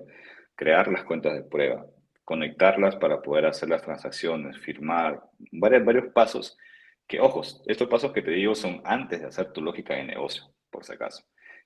crear 0.56 0.88
las 0.88 1.04
cuentas 1.04 1.34
de 1.34 1.44
prueba, 1.44 1.86
conectarlas 2.24 2.96
para 2.98 3.22
poder 3.22 3.48
hacer 3.48 3.70
las 3.70 3.82
transacciones, 3.82 4.58
firmar, 4.60 5.24
varios, 5.52 5.84
varios 5.84 6.14
pasos 6.14 6.58
que, 7.08 7.20
ojos, 7.20 7.64
estos 7.66 7.88
pasos 7.88 8.12
que 8.12 8.22
te 8.22 8.32
digo 8.32 8.56
son 8.56 8.82
antes 8.84 9.22
de 9.22 9.28
hacer 9.28 9.52
tu 9.54 9.62
lógica 9.62 9.96
de 9.96 10.04
negocio, 10.04 10.44
por 10.70 10.84
si 10.84 10.94
acaso. 10.94 11.24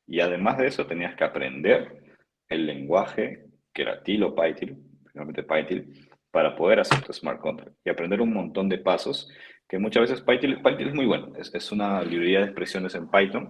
Y 0.07 0.19
además 0.19 0.57
de 0.57 0.67
eso, 0.67 0.85
tenías 0.85 1.15
que 1.15 1.23
aprender 1.23 2.15
el 2.49 2.65
lenguaje 2.65 3.45
que 3.73 3.83
era 3.83 4.03
Tilo 4.03 4.35
Python, 4.35 4.77
finalmente 5.11 5.43
Python, 5.43 5.93
para 6.29 6.55
poder 6.55 6.79
hacer 6.79 7.01
tu 7.01 7.13
smart 7.13 7.39
contract 7.39 7.75
y 7.83 7.89
aprender 7.89 8.21
un 8.21 8.33
montón 8.33 8.69
de 8.69 8.77
pasos 8.77 9.29
que 9.67 9.79
muchas 9.79 10.01
veces 10.01 10.21
Python, 10.21 10.61
Python 10.61 10.87
es 10.87 10.93
muy 10.93 11.05
bueno, 11.05 11.33
es, 11.37 11.53
es 11.53 11.71
una 11.71 12.03
librería 12.03 12.39
de 12.39 12.45
expresiones 12.45 12.93
en 12.95 13.09
Python, 13.09 13.49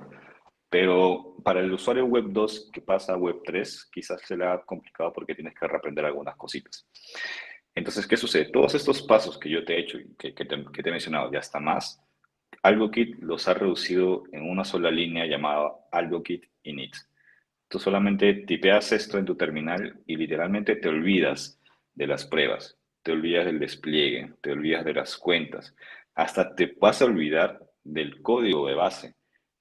pero 0.70 1.36
para 1.44 1.60
el 1.60 1.74
usuario 1.74 2.06
Web 2.06 2.26
2 2.30 2.70
que 2.72 2.82
pasa 2.82 3.14
a 3.14 3.18
Web 3.18 3.42
3, 3.44 3.89
quizás 3.92 4.22
se 4.22 4.38
le 4.38 4.46
ha 4.46 4.62
complicado 4.62 5.12
porque 5.12 5.36
tienes 5.36 5.54
que 5.56 5.68
reaprender 5.68 6.06
algunas 6.06 6.36
cositas. 6.36 6.88
Entonces, 7.74 8.05
¿qué 8.05 8.17
sucede? 8.17 8.45
Todos 8.45 8.76
estos 8.76 9.01
pasos 9.03 9.38
que 9.38 9.49
yo 9.49 9.63
te 9.63 9.76
he 9.76 9.80
hecho 9.80 9.97
y 9.97 10.13
que, 10.17 10.32
te, 10.34 10.55
he 10.55 10.91
mencionado, 10.91 11.32
ya 11.32 11.39
está 11.39 11.59
más, 11.59 12.01
AlgoKit 12.63 13.19
los 13.19 13.47
ha 13.47 13.53
reducido 13.53 14.24
en 14.32 14.49
una 14.49 14.63
sola 14.63 14.91
línea 14.91 15.26
llamada 15.26 15.72
AlgoKit 15.91 16.45
init. 16.63 16.95
Tú 17.67 17.80
solamente 17.80 18.34
tipeas 18.34 18.91
esto 18.91 19.17
en 19.17 19.26
tu 19.26 19.36
terminal 19.36 20.01
y 20.05 20.17
literalmente 20.17 20.76
te 20.76 20.89
olvidas 20.89 21.59
de 21.95 22.07
las 22.07 22.26
pruebas, 22.26 22.78
te 23.01 23.13
olvidas 23.13 23.45
del 23.45 23.59
despliegue, 23.59 24.34
te 24.41 24.51
olvidas 24.51 24.84
de 24.84 24.93
las 24.93 25.17
cuentas, 25.17 25.74
hasta 26.13 26.53
te 26.53 26.76
vas 26.80 27.01
a 27.01 27.05
olvidar 27.05 27.61
del 27.84 28.22
código 28.22 28.67
de 28.67 28.76
base. 28.76 29.15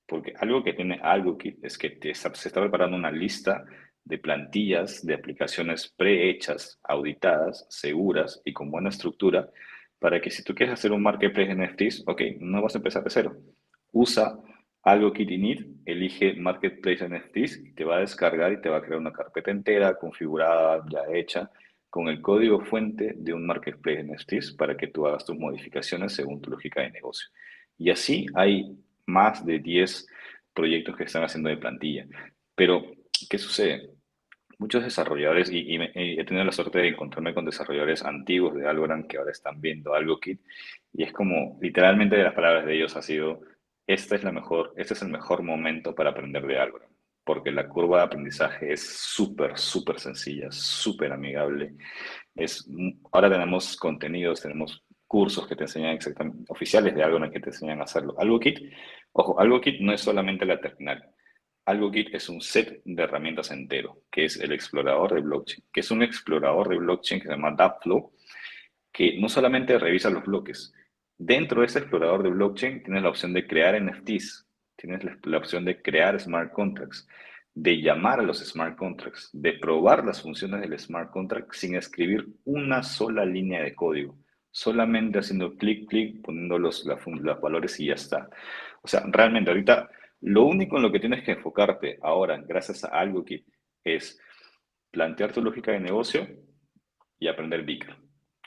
Porque 0.07 0.35
algo 0.37 0.65
que 0.65 0.73
tiene 0.73 0.99
AlgoKit 1.01 1.65
es 1.65 1.79
que 1.79 1.91
te 1.91 2.11
está, 2.11 2.35
se 2.35 2.49
está 2.49 2.61
preparando 2.61 2.97
una 2.97 3.13
lista 3.13 3.65
de 4.11 4.19
plantillas 4.19 5.07
de 5.07 5.15
aplicaciones 5.15 5.89
prehechas, 5.97 6.79
auditadas, 6.83 7.67
seguras 7.71 8.43
y 8.45 8.53
con 8.53 8.71
buena 8.71 8.91
estructura, 8.91 9.49
para 9.99 10.21
que 10.21 10.31
si 10.31 10.43
tú 10.43 10.55
quieres 10.55 10.75
hacer 10.75 10.93
un 10.93 11.03
marketplace 11.03 11.55
de 11.55 11.67
NFTs, 11.67 12.05
ok, 12.07 12.23
no 12.41 12.61
vas 12.61 12.75
a 12.75 12.79
empezar 12.79 13.03
de 13.05 13.11
cero. 13.11 13.37
Usa 13.93 14.39
algo 14.83 15.13
que 15.13 15.23
init, 15.23 15.67
elige 15.85 16.35
Marketplace 16.35 17.07
NFTs 17.07 17.75
te 17.75 17.85
va 17.85 17.99
a 17.99 18.01
descargar 18.01 18.53
y 18.53 18.61
te 18.61 18.71
va 18.71 18.79
a 18.79 18.83
crear 18.83 18.99
una 18.99 19.13
carpeta 19.13 19.51
entera, 19.51 19.99
configurada, 19.99 20.83
ya 20.91 21.03
hecha, 21.13 21.51
con 21.91 22.09
el 22.09 22.23
código 22.23 22.61
fuente 22.65 23.15
de 23.17 23.35
un 23.35 23.47
Marketplace 23.47 24.03
NFTs 24.05 24.53
para 24.53 24.77
que 24.77 24.87
tú 24.87 25.07
hagas 25.07 25.25
tus 25.25 25.37
modificaciones 25.37 26.15
según 26.15 26.41
tu 26.41 26.51
lógica 26.51 26.81
de 26.81 26.93
negocio. 26.93 27.29
Y 27.77 27.91
así 27.91 28.27
hay 28.35 28.77
más 29.07 29.45
de 29.45 29.59
10 29.59 30.07
proyectos 30.55 30.97
que 30.97 31.05
están 31.05 31.25
haciendo 31.25 31.51
de 31.51 31.57
plantilla. 31.57 32.07
Pero, 32.55 32.83
¿qué 33.29 33.39
sucede? 33.39 33.91
Muchos 34.61 34.85
desarrolladores, 34.85 35.51
y, 35.51 35.75
he 35.95 36.25
tenido 36.25 36.45
la 36.45 36.53
suerte 36.53 36.81
de 36.81 36.89
encontrarme 36.89 37.33
con 37.33 37.47
desarrolladores 37.47 38.05
antiguos 38.05 38.55
de 38.55 38.69
Algorand 38.69 39.07
que 39.07 39.17
ahora 39.17 39.31
están 39.31 39.59
viendo 39.59 39.95
AlgoKit, 39.95 40.39
y 40.93 41.03
es 41.03 41.15
como, 41.15 41.59
literalmente 41.63 42.17
de 42.17 42.25
las 42.25 42.35
palabras 42.35 42.67
de 42.67 42.77
ellos 42.77 42.95
ha 42.95 43.01
sido, 43.01 43.41
esta 43.87 44.17
es 44.17 44.23
la 44.23 44.33
mejor, 44.33 44.75
este 44.77 44.93
es 44.93 45.01
el 45.01 45.09
mejor 45.09 45.43
momento 45.43 45.95
para 45.95 46.11
aprender 46.11 46.47
de 46.47 46.59
Algorand, 46.59 46.93
porque 47.25 47.51
la 47.51 47.69
curva 47.69 48.01
de 48.01 48.05
aprendizaje 48.05 48.75
es 48.75 48.87
súper, 48.87 49.57
súper 49.57 49.99
sencilla, 49.99 50.49
súper 50.51 51.11
amigable. 51.11 51.73
Es, 52.35 52.69
ahora 53.13 53.31
tenemos 53.31 53.79
contenidos, 53.79 54.43
tenemos 54.43 54.85
cursos 55.07 55.49
que 55.49 55.57
te 55.57 55.65
enseñan 55.65 55.95
exactamente, 55.95 56.45
oficiales 56.53 56.95
de 56.95 57.03
Algorand 57.03 57.33
que 57.33 57.41
te 57.41 57.49
enseñan 57.49 57.81
a 57.81 57.85
hacerlo. 57.85 58.15
AlgoKit, 58.19 58.59
ojo, 59.13 59.41
AlgoKit 59.41 59.81
no 59.81 59.95
es 59.95 60.03
solamente 60.03 60.45
la 60.45 60.61
terminal. 60.61 61.03
AlgoKit 61.71 62.15
es 62.15 62.29
un 62.29 62.41
set 62.41 62.83
de 62.85 63.03
herramientas 63.03 63.51
entero, 63.51 64.03
que 64.11 64.25
es 64.25 64.37
el 64.37 64.53
explorador 64.53 65.15
de 65.15 65.21
blockchain, 65.21 65.65
que 65.73 65.81
es 65.81 65.91
un 65.91 66.03
explorador 66.03 66.69
de 66.69 66.79
blockchain 66.79 67.21
que 67.21 67.29
se 67.29 67.33
llama 67.33 67.53
Dapflow, 67.53 68.13
que 68.93 69.19
no 69.19 69.29
solamente 69.29 69.79
revisa 69.79 70.11
los 70.11 70.25
bloques, 70.25 70.73
dentro 71.17 71.61
de 71.61 71.67
ese 71.67 71.81
explorador 71.81 72.23
de 72.23 72.31
blockchain 72.31 72.83
tienes 72.83 73.03
la 73.03 73.11
opción 73.11 73.33
de 73.33 73.47
crear 73.47 73.81
NFTs, 73.81 74.47
tienes 74.77 75.05
la, 75.25 75.39
opción 75.39 75.65
de 75.65 75.81
crear 75.83 76.19
smart 76.19 76.53
contracts, 76.53 77.07
de 77.55 77.81
llamar 77.83 78.21
a 78.21 78.23
los 78.23 78.39
smart 78.39 78.77
contracts, 78.77 79.29
de 79.33 79.53
probar 79.55 80.05
las 80.05 80.23
funciones 80.23 80.63
del 80.63 80.79
smart 80.79 81.11
contract 81.11 81.53
sin 81.53 81.77
escribir 81.77 82.27
una 82.45 82.83
sola 82.83 83.25
línea 83.25 83.63
de 83.63 83.75
código, 83.75 84.17
solamente 84.51 85.19
haciendo 85.19 85.57
clic, 85.57 85.89
clic, 85.89 86.23
poniendo 86.23 86.59
los, 86.59 86.87
los 86.87 87.41
valores 87.41 87.79
y 87.81 87.87
ya 87.87 87.95
está. 87.95 88.31
O 88.83 88.89
sea, 88.89 89.03
realmente 89.07 89.51
ahorita 89.51 89.91
lo 90.21 90.45
único 90.45 90.77
en 90.77 90.83
lo 90.83 90.93
que 90.93 91.01
tienes 91.01 91.25
que 91.25 91.33
enfocarte 91.33 91.99
ahora, 92.03 92.43
gracias 92.47 92.85
a 92.85 92.89
algo 92.89 93.25
que 93.25 93.45
es 93.85 94.21
plantear 94.91 95.33
tu 95.33 95.43
lógica 95.43 95.73
de 95.73 95.81
negocio 95.81 96.29
y 97.19 97.29
aprender 97.29 97.65
Beaker. 97.65 97.97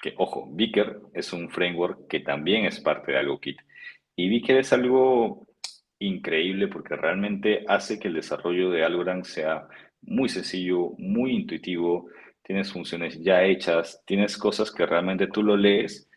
Que, 0.02 0.14
ojo, 0.18 0.48
Beaker 0.52 1.00
es 1.14 1.32
un 1.34 1.50
framework 1.50 2.08
que 2.08 2.20
también 2.20 2.66
es 2.66 2.80
parte 2.80 3.12
de 3.12 3.20
AlgoKit. 3.20 3.60
Y 4.16 4.30
Beaker 4.30 4.58
es 4.58 4.74
algo 4.74 5.48
increíble 6.00 6.68
porque 6.68 6.96
realmente 6.96 7.64
hace 7.68 8.00
que 8.00 8.10
el 8.10 8.16
desarrollo 8.16 8.70
de 8.70 8.84
Algorand 8.84 9.24
sea 9.24 9.68
muy 10.02 10.28
sencillo, 10.28 10.92
muy 10.98 11.32
intuitivo, 11.32 12.10
tienes 12.44 12.72
funciones 12.74 13.22
ya 13.22 13.44
hechas, 13.44 14.04
tienes 14.06 14.38
cosas 14.38 14.70
que 14.70 14.86
realmente 14.86 15.28
tú 15.28 15.42
lo 15.42 15.56
lees 15.56 16.10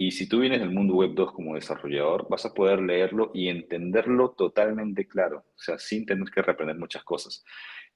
y 0.00 0.12
si 0.12 0.28
tú 0.28 0.38
vienes 0.38 0.60
del 0.60 0.70
mundo 0.70 0.94
web 0.94 1.12
2 1.14 1.32
como 1.32 1.56
desarrollador, 1.56 2.28
vas 2.30 2.46
a 2.46 2.54
poder 2.54 2.80
leerlo 2.80 3.32
y 3.34 3.48
entenderlo 3.48 4.30
totalmente 4.30 5.08
claro, 5.08 5.38
o 5.38 5.58
sea, 5.58 5.76
sin 5.76 6.06
tener 6.06 6.30
que 6.30 6.40
reprender 6.40 6.76
muchas 6.78 7.02
cosas. 7.02 7.44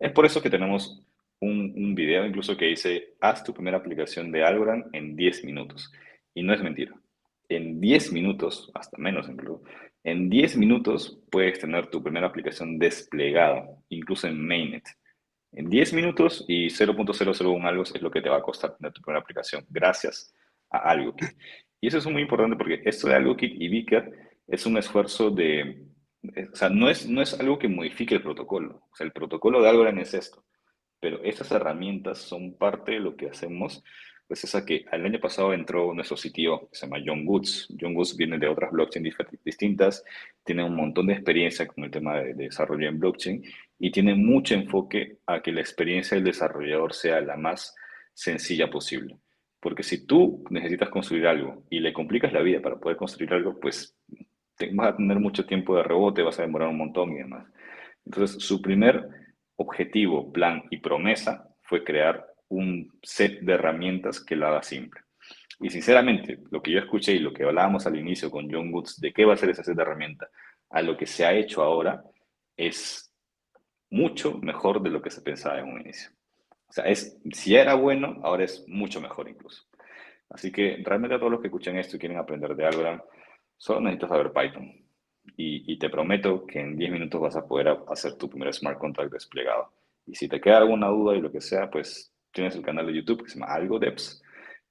Es 0.01 0.11
por 0.11 0.27
eso 0.27 0.43
que 0.43 0.51
tenemos 0.51 1.01
un, 1.39 1.95
video 1.95 2.27
incluso 2.27 2.57
que 2.57 2.67
dice, 2.67 3.15
haz 3.21 3.45
tu 3.45 3.55
primera 3.55 3.77
aplicación 3.77 4.33
de 4.33 4.43
Algorand 4.43 4.87
en 4.93 5.15
10 5.15 5.45
minutos. 5.45 5.93
Y 6.35 6.43
no 6.43 6.53
es 6.53 6.63
mentira. 6.63 6.93
En 7.49 7.81
10 7.81 8.13
minutos, 8.13 8.73
hasta 8.75 8.99
menos 8.99 9.29
incluso, 9.29 9.63
en 10.03 10.29
10 10.29 10.57
minutos 10.57 11.21
puedes 11.31 11.61
tener 11.61 11.87
tu 11.87 12.03
primera 12.03 12.27
aplicación 12.27 12.81
desplegada, 12.81 13.65
incluso 13.91 14.27
en 14.27 14.45
Mainnet. 14.45 14.89
En 15.53 15.71
10 15.71 15.93
minutos 15.93 16.45
y 16.49 16.67
0.001 16.67 17.65
algo 17.65 17.83
es 17.83 18.03
lo 18.03 18.11
que 18.11 18.23
te 18.23 18.29
va 18.29 18.39
a 18.39 18.43
costar 18.43 18.77
tener 18.77 18.93
tu 18.93 19.03
primera 19.03 19.21
aplicación, 19.21 19.65
gracias 19.71 20.35
a 20.69 20.79
algo. 20.79 21.15
Y 21.83 21.89
eso 21.89 21.99
es 21.99 22.07
muy 22.07 22.23
importante 22.23 22.57
porque 22.57 22.81
esto 22.85 23.09
de 23.09 23.17
AlgoKit 23.17 23.61
y 23.61 23.69
Beaker 23.69 24.13
es 24.47 24.67
un 24.67 24.77
esfuerzo 24.79 25.31
de, 25.31 25.85
o 26.53 26.55
sea, 26.55 26.69
no 26.69 26.89
es, 26.89 27.09
no 27.09 27.21
es 27.21 27.39
algo 27.41 27.59
que 27.59 27.67
modifique 27.67 28.15
el 28.15 28.23
protocolo. 28.23 28.87
O 28.93 28.95
sea, 28.95 29.05
el 29.05 29.13
protocolo 29.13 29.61
de 29.61 29.69
Algorand 29.69 29.99
es 29.99 30.15
esto. 30.15 30.45
Pero 31.01 31.21
estas 31.25 31.51
herramientas 31.51 32.19
son 32.19 32.57
parte 32.57 32.93
de 32.93 33.01
lo 33.01 33.17
que 33.17 33.29
hacemos. 33.29 33.83
Pues 34.29 34.45
es 34.45 34.55
a 34.55 34.65
que 34.65 34.85
el 34.93 35.05
año 35.05 35.19
pasado 35.19 35.53
entró 35.53 35.93
nuestro 35.93 36.17
sitio 36.17 36.69
que 36.71 36.77
se 36.77 36.87
llama 36.87 37.03
John 37.05 37.27
Woods. 37.27 37.75
John 37.81 37.97
Woods 37.97 38.17
viene 38.17 38.39
de 38.39 38.47
otras 38.47 38.71
blockchain 38.71 39.13
distintas, 39.45 40.05
tiene 40.45 40.63
un 40.63 40.77
montón 40.77 41.09
de 41.09 41.15
experiencia 41.15 41.67
con 41.67 41.83
el 41.83 41.91
tema 41.91 42.19
de 42.19 42.35
desarrollo 42.35 42.89
en 42.89 43.01
blockchain 43.01 43.43
y 43.81 43.91
tiene 43.91 44.15
mucho 44.15 44.55
enfoque 44.55 45.19
a 45.27 45.43
que 45.43 45.51
la 45.51 45.61
experiencia 45.61 46.15
del 46.15 46.25
desarrollador 46.25 46.95
sea 46.95 47.21
la 47.21 47.37
más 47.37 47.75
sencilla 48.15 48.71
posible. 48.71 49.19
Porque 49.63 49.85
si 49.85 50.05
tú 50.09 50.43
necesitas 50.51 50.89
construir 50.89 51.25
algo 51.25 51.63
y 51.71 51.79
le 51.79 51.93
complicas 51.93 52.33
la 52.33 52.43
vida 52.43 52.61
para 52.61 52.81
poder 52.81 52.97
construir 52.97 53.33
algo, 53.33 53.61
pues 53.61 53.97
vas 54.73 54.89
a 54.89 54.97
tener 54.97 55.21
mucho 55.21 55.47
tiempo 55.47 55.77
de 55.77 55.85
rebote, 55.85 56.23
vas 56.23 56.41
a 56.41 56.43
demorar 56.43 56.69
un 56.69 56.79
montón 56.79 57.13
y 57.13 57.19
demás. 57.19 57.47
Entonces, 58.05 58.43
su 58.43 58.61
primer 58.61 59.09
objetivo, 59.55 60.33
plan 60.33 60.65
y 60.69 60.79
promesa 60.79 61.49
fue 61.63 61.85
crear 61.85 62.27
un 62.49 62.91
set 63.05 63.39
de 63.43 63.53
herramientas 63.53 64.19
que 64.21 64.35
lo 64.35 64.49
haga 64.49 64.65
simple. 64.65 65.01
Y 65.61 65.71
sinceramente, 65.71 66.41
lo 66.51 66.61
que 66.61 66.73
yo 66.73 66.81
escuché 66.81 67.13
y 67.13 67.21
lo 67.21 67.33
que 67.33 67.45
hablábamos 67.45 67.87
al 67.87 67.97
inicio 67.97 68.33
con 68.33 68.51
John 68.51 68.75
Woods 68.75 69.01
de 69.01 69.13
qué 69.13 69.25
va 69.25 69.35
a 69.35 69.37
ser 69.37 69.51
ese 69.51 69.63
set 69.63 69.77
de 69.77 69.83
herramientas 69.83 70.29
a 70.71 70.83
lo 70.83 70.97
que 70.97 71.07
se 71.07 71.25
ha 71.25 71.33
hecho 71.35 71.63
ahora 71.63 72.03
es 72.57 73.15
mucho 73.91 74.39
mejor 74.39 74.83
de 74.83 74.91
lo 74.91 75.01
que 75.01 75.11
se 75.11 75.23
pensaba 75.23 75.61
en 75.61 75.69
un 75.69 75.83
inicio. 75.83 76.11
O 76.73 76.75
sea, 76.75 76.85
es, 76.85 77.21
si 77.33 77.55
era 77.55 77.75
bueno, 77.75 78.19
ahora 78.23 78.45
es 78.45 78.65
mucho 78.67 78.99
mejor 78.99 79.29
incluso. 79.29 79.65
Así 80.31 80.51
que 80.51 80.79
realmente 80.83 81.15
a 81.15 81.19
todos 81.19 81.31
los 81.31 81.43
que 81.43 81.49
escuchan 81.49 81.77
esto 81.77 81.97
y 81.97 81.99
quieren 81.99 82.17
aprender 82.17 82.57
de 82.57 82.65
Algorand, 82.65 83.03
solo 83.59 83.83
necesitas 83.83 84.09
saber 84.09 84.33
Python. 84.33 84.73
Y, 85.37 85.79
te 85.79 85.91
prometo 85.91 86.47
que 86.47 86.61
en 86.61 86.79
10 86.79 86.93
minutos 86.93 87.21
vas 87.21 87.37
a 87.37 87.47
poder 87.47 87.77
hacer 87.89 88.15
tu 88.17 88.31
primer 88.31 88.55
smart 88.55 88.79
contract 88.79 89.13
desplegado. 89.13 89.71
Y 90.07 90.15
si 90.15 90.29
te 90.29 90.41
queda 90.41 90.57
alguna 90.57 90.89
duda 90.89 91.15
y 91.15 91.21
lo 91.21 91.31
que 91.31 91.43
sea, 91.43 91.71
pues 91.71 92.11
tienes 92.33 92.57
el 92.57 92.63
canal 92.63 92.87
de 92.87 92.95
YouTube 92.95 93.23
que 93.23 93.29
se 93.29 93.39
llama 93.39 93.53
Algo 93.53 93.79
Devs 93.79 94.23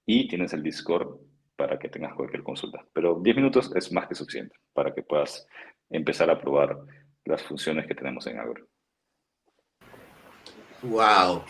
y 0.03 0.27
tienes 0.27 0.53
el 0.53 0.63
Discord 0.63 1.19
para 1.55 1.77
que 1.77 1.87
tengas 1.87 2.15
cualquier 2.15 2.41
consulta. 2.41 2.83
Pero 2.93 3.19
10 3.21 3.35
minutos 3.35 3.71
es 3.75 3.91
más 3.91 4.07
que 4.07 4.15
suficiente 4.15 4.55
para 4.73 4.91
que 4.91 5.03
puedas 5.03 5.47
empezar 5.91 6.31
a 6.31 6.41
probar 6.41 6.79
las 7.25 7.43
funciones 7.43 7.85
que 7.85 7.93
tenemos 7.93 8.25
en 8.25 8.39
Agro. 8.39 8.65
Wow. 10.81 11.43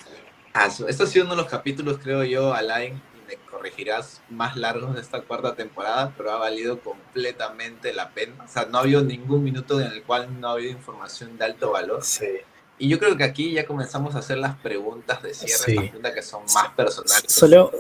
Este 0.88 1.04
ha 1.04 1.06
sido 1.06 1.26
uno 1.26 1.36
de 1.36 1.42
los 1.42 1.50
capítulos, 1.50 2.00
creo 2.02 2.24
yo, 2.24 2.54
Alain, 2.54 2.94
y 2.96 3.28
me 3.28 3.36
corregirás, 3.50 4.22
más 4.30 4.58
largos 4.58 4.96
de 4.96 5.02
esta 5.02 5.22
cuarta 5.22 5.56
temporada, 5.56 6.14
pero 6.18 6.32
ha 6.32 6.38
valido 6.38 6.80
completamente 6.80 7.94
la 7.94 8.10
pena. 8.10 8.44
O 8.44 8.48
sea, 8.48 8.66
no 8.66 8.78
ha 8.78 8.82
habido 8.82 9.02
ningún 9.02 9.44
minuto 9.44 9.80
en 9.80 9.88
el 9.88 10.04
cual 10.04 10.40
no 10.40 10.50
ha 10.50 10.52
habido 10.54 10.72
información 10.72 11.38
de 11.38 11.46
alto 11.46 11.72
valor. 11.72 12.04
Sí. 12.04 12.28
Y 12.78 12.90
yo 12.90 13.00
creo 13.00 13.16
que 13.16 13.24
aquí 13.24 13.52
ya 13.52 13.66
comenzamos 13.66 14.16
a 14.16 14.20
hacer 14.20 14.40
las 14.40 14.58
preguntas 14.58 15.22
de 15.22 15.34
cierre, 15.34 15.76
las 15.76 15.86
preguntas 15.86 16.14
que 16.14 16.22
son 16.24 16.42
más 16.54 16.70
personales. 16.76 17.26
Solo, 17.28 17.72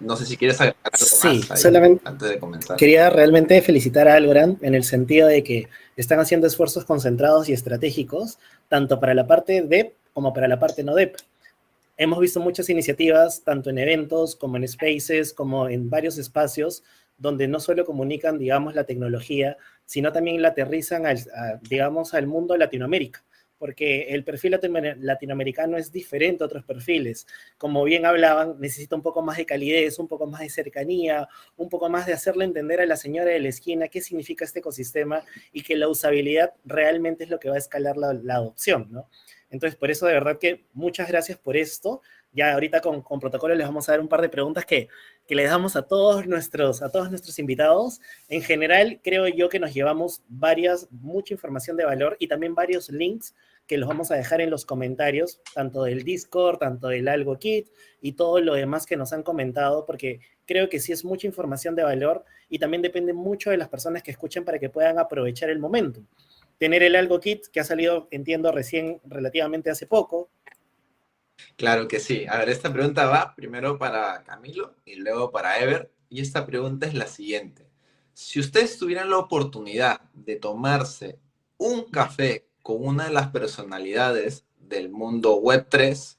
no 0.00 0.16
sé 0.16 0.26
si 0.26 0.36
quieres 0.36 0.60
agregar 0.60 0.80
algo 0.84 1.06
sí, 1.06 1.42
solamente 1.56 2.02
antes 2.06 2.28
de 2.28 2.38
comenzar. 2.38 2.76
Quería 2.76 3.10
realmente 3.10 3.60
felicitar 3.62 4.08
a 4.08 4.14
Algorand 4.14 4.62
en 4.62 4.74
el 4.74 4.84
sentido 4.84 5.28
de 5.28 5.42
que 5.42 5.68
están 5.96 6.20
haciendo 6.20 6.46
esfuerzos 6.46 6.84
concentrados 6.84 7.48
y 7.48 7.52
estratégicos, 7.52 8.38
tanto 8.68 9.00
para 9.00 9.14
la 9.14 9.26
parte 9.26 9.62
DEP 9.62 9.94
como 10.12 10.32
para 10.32 10.48
la 10.48 10.58
parte 10.58 10.82
no 10.82 10.94
DEP. 10.94 11.16
Hemos 11.98 12.20
visto 12.20 12.40
muchas 12.40 12.68
iniciativas, 12.68 13.42
tanto 13.42 13.70
en 13.70 13.78
eventos 13.78 14.36
como 14.36 14.56
en 14.56 14.68
spaces, 14.68 15.32
como 15.32 15.68
en 15.68 15.88
varios 15.88 16.18
espacios, 16.18 16.82
donde 17.16 17.48
no 17.48 17.58
solo 17.60 17.86
comunican, 17.86 18.38
digamos, 18.38 18.74
la 18.74 18.84
tecnología, 18.84 19.56
sino 19.86 20.12
también 20.12 20.42
la 20.42 20.48
aterrizan, 20.48 21.04
digamos, 21.62 22.12
al 22.12 22.26
mundo 22.26 22.56
Latinoamérica 22.56 23.24
porque 23.58 24.08
el 24.14 24.24
perfil 24.24 24.58
latinoamericano 25.00 25.76
es 25.76 25.90
diferente 25.92 26.42
a 26.42 26.46
otros 26.46 26.64
perfiles. 26.64 27.26
Como 27.58 27.84
bien 27.84 28.06
hablaban, 28.06 28.56
necesita 28.60 28.96
un 28.96 29.02
poco 29.02 29.22
más 29.22 29.36
de 29.36 29.46
calidez, 29.46 29.98
un 29.98 30.08
poco 30.08 30.26
más 30.26 30.40
de 30.40 30.50
cercanía, 30.50 31.28
un 31.56 31.68
poco 31.68 31.88
más 31.88 32.06
de 32.06 32.12
hacerle 32.12 32.44
entender 32.44 32.80
a 32.80 32.86
la 32.86 32.96
señora 32.96 33.30
de 33.30 33.40
la 33.40 33.48
esquina 33.48 33.88
qué 33.88 34.00
significa 34.00 34.44
este 34.44 34.58
ecosistema 34.58 35.22
y 35.52 35.62
que 35.62 35.76
la 35.76 35.88
usabilidad 35.88 36.54
realmente 36.64 37.24
es 37.24 37.30
lo 37.30 37.38
que 37.38 37.48
va 37.48 37.54
a 37.54 37.58
escalar 37.58 37.96
la, 37.96 38.34
adopción, 38.34 38.88
¿no? 38.90 39.08
Entonces, 39.48 39.78
por 39.78 39.90
eso 39.90 40.06
de 40.06 40.14
verdad 40.14 40.38
que 40.38 40.66
muchas 40.72 41.08
gracias 41.08 41.38
por 41.38 41.56
esto. 41.56 42.02
Ya 42.36 42.52
ahorita 42.52 42.82
con, 42.82 43.02
protocolo 43.18 43.54
les 43.54 43.66
vamos 43.66 43.88
a 43.88 43.92
dar 43.92 44.00
un 44.00 44.08
par 44.08 44.20
de 44.20 44.28
preguntas 44.28 44.66
que, 44.66 44.88
que 45.26 45.34
les 45.34 45.48
damos 45.48 45.74
a 45.74 45.82
todos, 45.82 46.26
nuestros, 46.26 46.82
a 46.82 46.90
todos 46.90 47.08
nuestros 47.08 47.38
invitados. 47.38 47.98
En 48.28 48.42
general, 48.42 49.00
creo 49.02 49.26
yo 49.26 49.48
que 49.48 49.58
nos 49.58 49.72
llevamos 49.72 50.22
varias, 50.28 50.86
mucha 50.90 51.32
información 51.32 51.78
de 51.78 51.86
valor 51.86 52.18
y 52.20 52.28
también 52.28 52.54
varios 52.54 52.90
links 52.90 53.34
que 53.66 53.78
los 53.78 53.88
vamos 53.88 54.10
a 54.10 54.16
dejar 54.16 54.42
en 54.42 54.50
los 54.50 54.66
comentarios, 54.66 55.40
tanto 55.54 55.84
del 55.84 56.04
Discord, 56.04 56.58
tanto 56.58 56.88
del 56.88 57.08
Algo 57.08 57.38
Kit 57.38 57.68
y 58.02 58.12
todo 58.12 58.38
lo 58.40 58.52
demás 58.52 58.84
que 58.84 58.98
nos 58.98 59.14
han 59.14 59.22
comentado, 59.22 59.86
porque 59.86 60.20
creo 60.46 60.68
que 60.68 60.78
sí 60.78 60.92
es 60.92 61.06
mucha 61.06 61.26
información 61.26 61.74
de 61.74 61.84
valor 61.84 62.22
y 62.50 62.58
también 62.58 62.82
depende 62.82 63.14
mucho 63.14 63.50
de 63.50 63.56
las 63.56 63.70
personas 63.70 64.02
que 64.02 64.10
escuchen 64.10 64.44
para 64.44 64.58
que 64.58 64.68
puedan 64.68 64.98
aprovechar 64.98 65.48
el 65.48 65.58
momento. 65.58 66.02
Tener 66.58 66.82
el 66.82 66.96
Algo 66.96 67.18
Kit, 67.18 67.46
que 67.46 67.60
ha 67.60 67.64
salido, 67.64 68.08
entiendo, 68.10 68.52
recién 68.52 69.00
relativamente 69.06 69.70
hace 69.70 69.86
poco. 69.86 70.28
Claro 71.56 71.88
que 71.88 72.00
sí. 72.00 72.26
A 72.28 72.38
ver, 72.38 72.50
esta 72.50 72.72
pregunta 72.72 73.06
va 73.06 73.34
primero 73.34 73.78
para 73.78 74.22
Camilo 74.24 74.74
y 74.84 74.96
luego 74.96 75.30
para 75.30 75.58
Ever. 75.58 75.92
Y 76.08 76.20
esta 76.20 76.46
pregunta 76.46 76.86
es 76.86 76.94
la 76.94 77.06
siguiente. 77.06 77.66
Si 78.12 78.40
ustedes 78.40 78.78
tuvieran 78.78 79.10
la 79.10 79.18
oportunidad 79.18 80.00
de 80.14 80.36
tomarse 80.36 81.18
un 81.58 81.84
café 81.90 82.48
con 82.62 82.76
una 82.80 83.04
de 83.04 83.12
las 83.12 83.28
personalidades 83.28 84.44
del 84.58 84.90
mundo 84.90 85.40
Web3, 85.40 86.16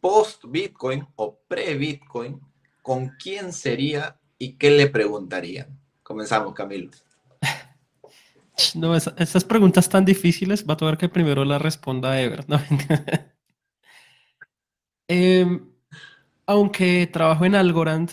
post-Bitcoin 0.00 1.06
o 1.16 1.38
pre-Bitcoin, 1.48 2.40
¿con 2.82 3.08
quién 3.10 3.52
sería 3.52 4.18
y 4.38 4.54
qué 4.54 4.70
le 4.70 4.88
preguntarían? 4.88 5.78
Comenzamos, 6.02 6.54
Camilo. 6.54 6.90
No, 8.76 8.94
esas 8.94 9.42
preguntas 9.42 9.88
tan 9.88 10.04
difíciles 10.04 10.64
va 10.64 10.74
a 10.74 10.76
tener 10.76 10.96
que 10.96 11.08
primero 11.08 11.44
la 11.44 11.58
responda 11.58 12.20
Ever. 12.22 12.46
Em, 15.08 15.60
aunque 16.46 17.06
trabajo 17.06 17.44
en 17.44 17.54
Algorand, 17.54 18.10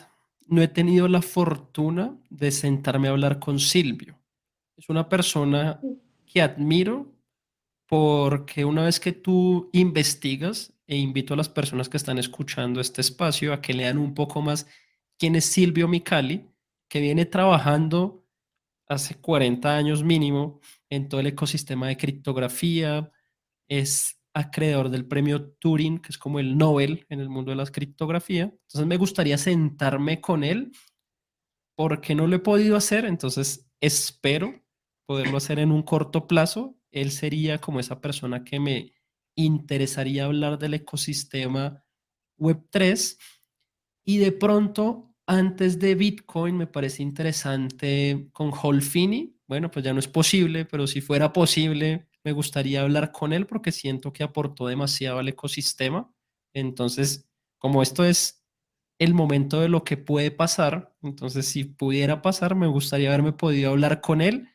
no 0.48 0.62
he 0.62 0.68
tenido 0.68 1.08
la 1.08 1.22
fortuna 1.22 2.18
de 2.30 2.52
sentarme 2.52 3.08
a 3.08 3.12
hablar 3.12 3.40
con 3.40 3.60
Silvio. 3.60 4.20
Es 4.78 4.90
una 4.90 5.08
persona 5.08 5.80
que 6.26 6.42
admiro 6.42 7.14
porque 7.88 8.64
una 8.66 8.84
vez 8.84 9.00
que 9.00 9.12
tú 9.12 9.70
investigas, 9.74 10.74
e 10.88 10.98
invito 10.98 11.34
a 11.34 11.38
las 11.38 11.50
personas 11.50 11.88
que 11.88 11.98
están 11.98 12.18
escuchando 12.18 12.82
este 12.82 13.02
espacio 13.02 13.54
a 13.54 13.62
que 13.62 13.74
lean 13.74 13.98
un 13.98 14.14
poco 14.14 14.42
más 14.42 14.68
quién 15.18 15.36
es 15.36 15.46
Silvio 15.46 15.88
Micali, 15.88 16.50
que 16.90 17.00
viene 17.00 17.26
trabajando 17.26 18.26
hace 18.88 19.16
40 19.16 19.76
años 19.76 20.04
mínimo 20.04 20.60
en 20.90 21.08
todo 21.08 21.22
el 21.22 21.28
ecosistema 21.28 21.88
de 21.88 21.98
criptografía, 21.98 23.12
es 23.70 24.21
acreedor 24.34 24.90
del 24.90 25.06
premio 25.06 25.52
Turing, 25.54 26.00
que 26.00 26.10
es 26.10 26.18
como 26.18 26.40
el 26.40 26.58
Nobel 26.58 27.06
en 27.10 27.20
el 27.20 27.30
mundo 27.30 27.52
de 27.52 27.58
la 27.58 27.66
criptografía. 27.66 28.44
Entonces 28.44 28.86
me 28.86 28.98
gustaría 28.98 29.38
sentarme 29.38 30.22
con 30.22 30.44
él 30.44 30.72
porque 31.76 32.16
no 32.16 32.28
lo 32.28 32.36
he 32.36 32.40
podido 32.40 32.76
hacer, 32.76 33.06
entonces 33.06 33.70
espero 33.80 34.64
poderlo 35.06 35.38
hacer 35.38 35.60
en 35.60 35.72
un 35.72 35.84
corto 35.84 36.28
plazo 36.28 36.78
él 36.92 37.12
sería 37.12 37.60
como 37.60 37.80
esa 37.80 38.02
persona 38.02 38.44
que 38.44 38.60
me 38.60 38.94
interesaría 39.36 40.26
hablar 40.26 40.60
del 40.60 40.76
ecosistema 40.76 41.84
Web3 42.38 43.18
y 44.06 44.18
de 44.18 44.32
pronto 44.32 45.16
antes 45.26 45.80
de 45.80 45.96
Bitcoin 45.96 46.58
me 46.58 46.68
parece 46.68 47.02
interesante 47.02 48.30
con 48.34 48.52
Holfini. 48.52 49.38
Bueno, 49.48 49.72
pues 49.72 49.86
ya 49.86 49.94
no 49.94 50.00
es 50.00 50.08
posible, 50.08 50.66
pero 50.66 50.88
si 50.88 51.00
fuera 51.00 51.32
posible, 51.32 52.10
me 52.24 52.32
gustaría 52.32 52.82
hablar 52.82 53.12
con 53.12 53.34
él 53.34 53.48
porque 53.48 53.72
siento 53.72 54.14
que 54.14 54.24
aportó 54.24 54.68
demasiado 54.68 55.20
al 55.20 55.28
ecosistema. 55.28 56.14
Entonces, 56.54 57.30
como 57.58 57.82
esto 57.82 58.06
es 58.06 58.44
el 59.00 59.14
momento 59.14 59.62
de 59.62 59.70
lo 59.70 59.84
que 59.84 59.98
puede 59.98 60.32
pasar, 60.32 60.96
entonces 61.02 61.48
si 61.48 61.64
pudiera 61.64 62.22
pasar, 62.22 62.56
me 62.56 62.68
gustaría 62.68 63.10
haberme 63.10 63.34
podido 63.34 63.72
hablar 63.72 64.02
con 64.02 64.22
él 64.22 64.48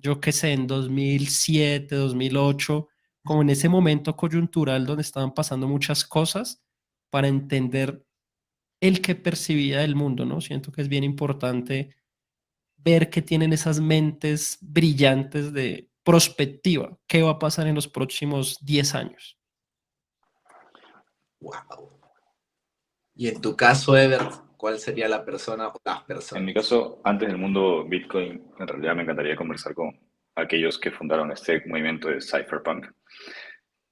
yo 0.00 0.20
qué 0.20 0.32
sé, 0.32 0.52
en 0.52 0.66
2007, 0.66 1.94
2008, 1.96 2.88
como 3.24 3.42
en 3.42 3.50
ese 3.50 3.68
momento 3.68 4.16
coyuntural 4.16 4.86
donde 4.86 5.02
estaban 5.02 5.34
pasando 5.34 5.66
muchas 5.68 6.04
cosas 6.04 6.62
para 7.10 7.28
entender 7.28 8.04
el 8.80 9.00
que 9.02 9.16
percibía 9.16 9.80
del 9.80 9.96
mundo, 9.96 10.24
¿no? 10.24 10.40
Siento 10.40 10.70
que 10.70 10.82
es 10.82 10.88
bien 10.88 11.04
importante 11.04 11.96
ver 12.76 13.10
que 13.10 13.22
tienen 13.22 13.52
esas 13.52 13.80
mentes 13.80 14.58
brillantes 14.60 15.52
de 15.52 15.90
prospectiva, 16.08 16.96
qué 17.06 17.22
va 17.22 17.32
a 17.32 17.38
pasar 17.38 17.66
en 17.66 17.74
los 17.74 17.86
próximos 17.86 18.56
10 18.64 18.94
años. 18.94 19.38
Wow. 21.38 22.00
Y 23.14 23.28
en 23.28 23.42
tu 23.42 23.54
caso, 23.54 23.94
Ever, 23.94 24.22
¿cuál 24.56 24.78
sería 24.78 25.06
la 25.06 25.22
persona 25.22 25.68
o 25.68 25.78
las 25.84 26.04
personas? 26.04 26.40
En 26.40 26.46
mi 26.46 26.54
caso, 26.54 27.02
antes 27.04 27.28
del 27.28 27.36
mundo 27.36 27.84
Bitcoin, 27.86 28.42
en 28.58 28.66
realidad 28.66 28.96
me 28.96 29.02
encantaría 29.02 29.36
conversar 29.36 29.74
con 29.74 30.00
aquellos 30.34 30.78
que 30.78 30.90
fundaron 30.90 31.30
este 31.30 31.62
movimiento 31.66 32.08
de 32.08 32.22
cypherpunk, 32.22 32.86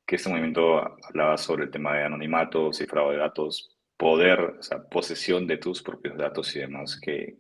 que 0.07 0.17
este 0.17 0.31
movimiento 0.31 0.79
hablaba 1.09 1.37
sobre 1.37 1.65
el 1.65 1.71
tema 1.71 1.99
de 1.99 2.05
anonimato, 2.05 2.73
cifrado 2.73 3.11
de 3.11 3.19
datos, 3.19 3.77
poder, 3.99 4.41
o 4.59 4.63
sea, 4.63 4.83
posesión 4.85 5.47
de 5.47 5.59
tus 5.59 5.83
propios 5.83 6.17
datos 6.17 6.57
y 6.57 6.61
demás, 6.61 6.99
que, 6.99 7.37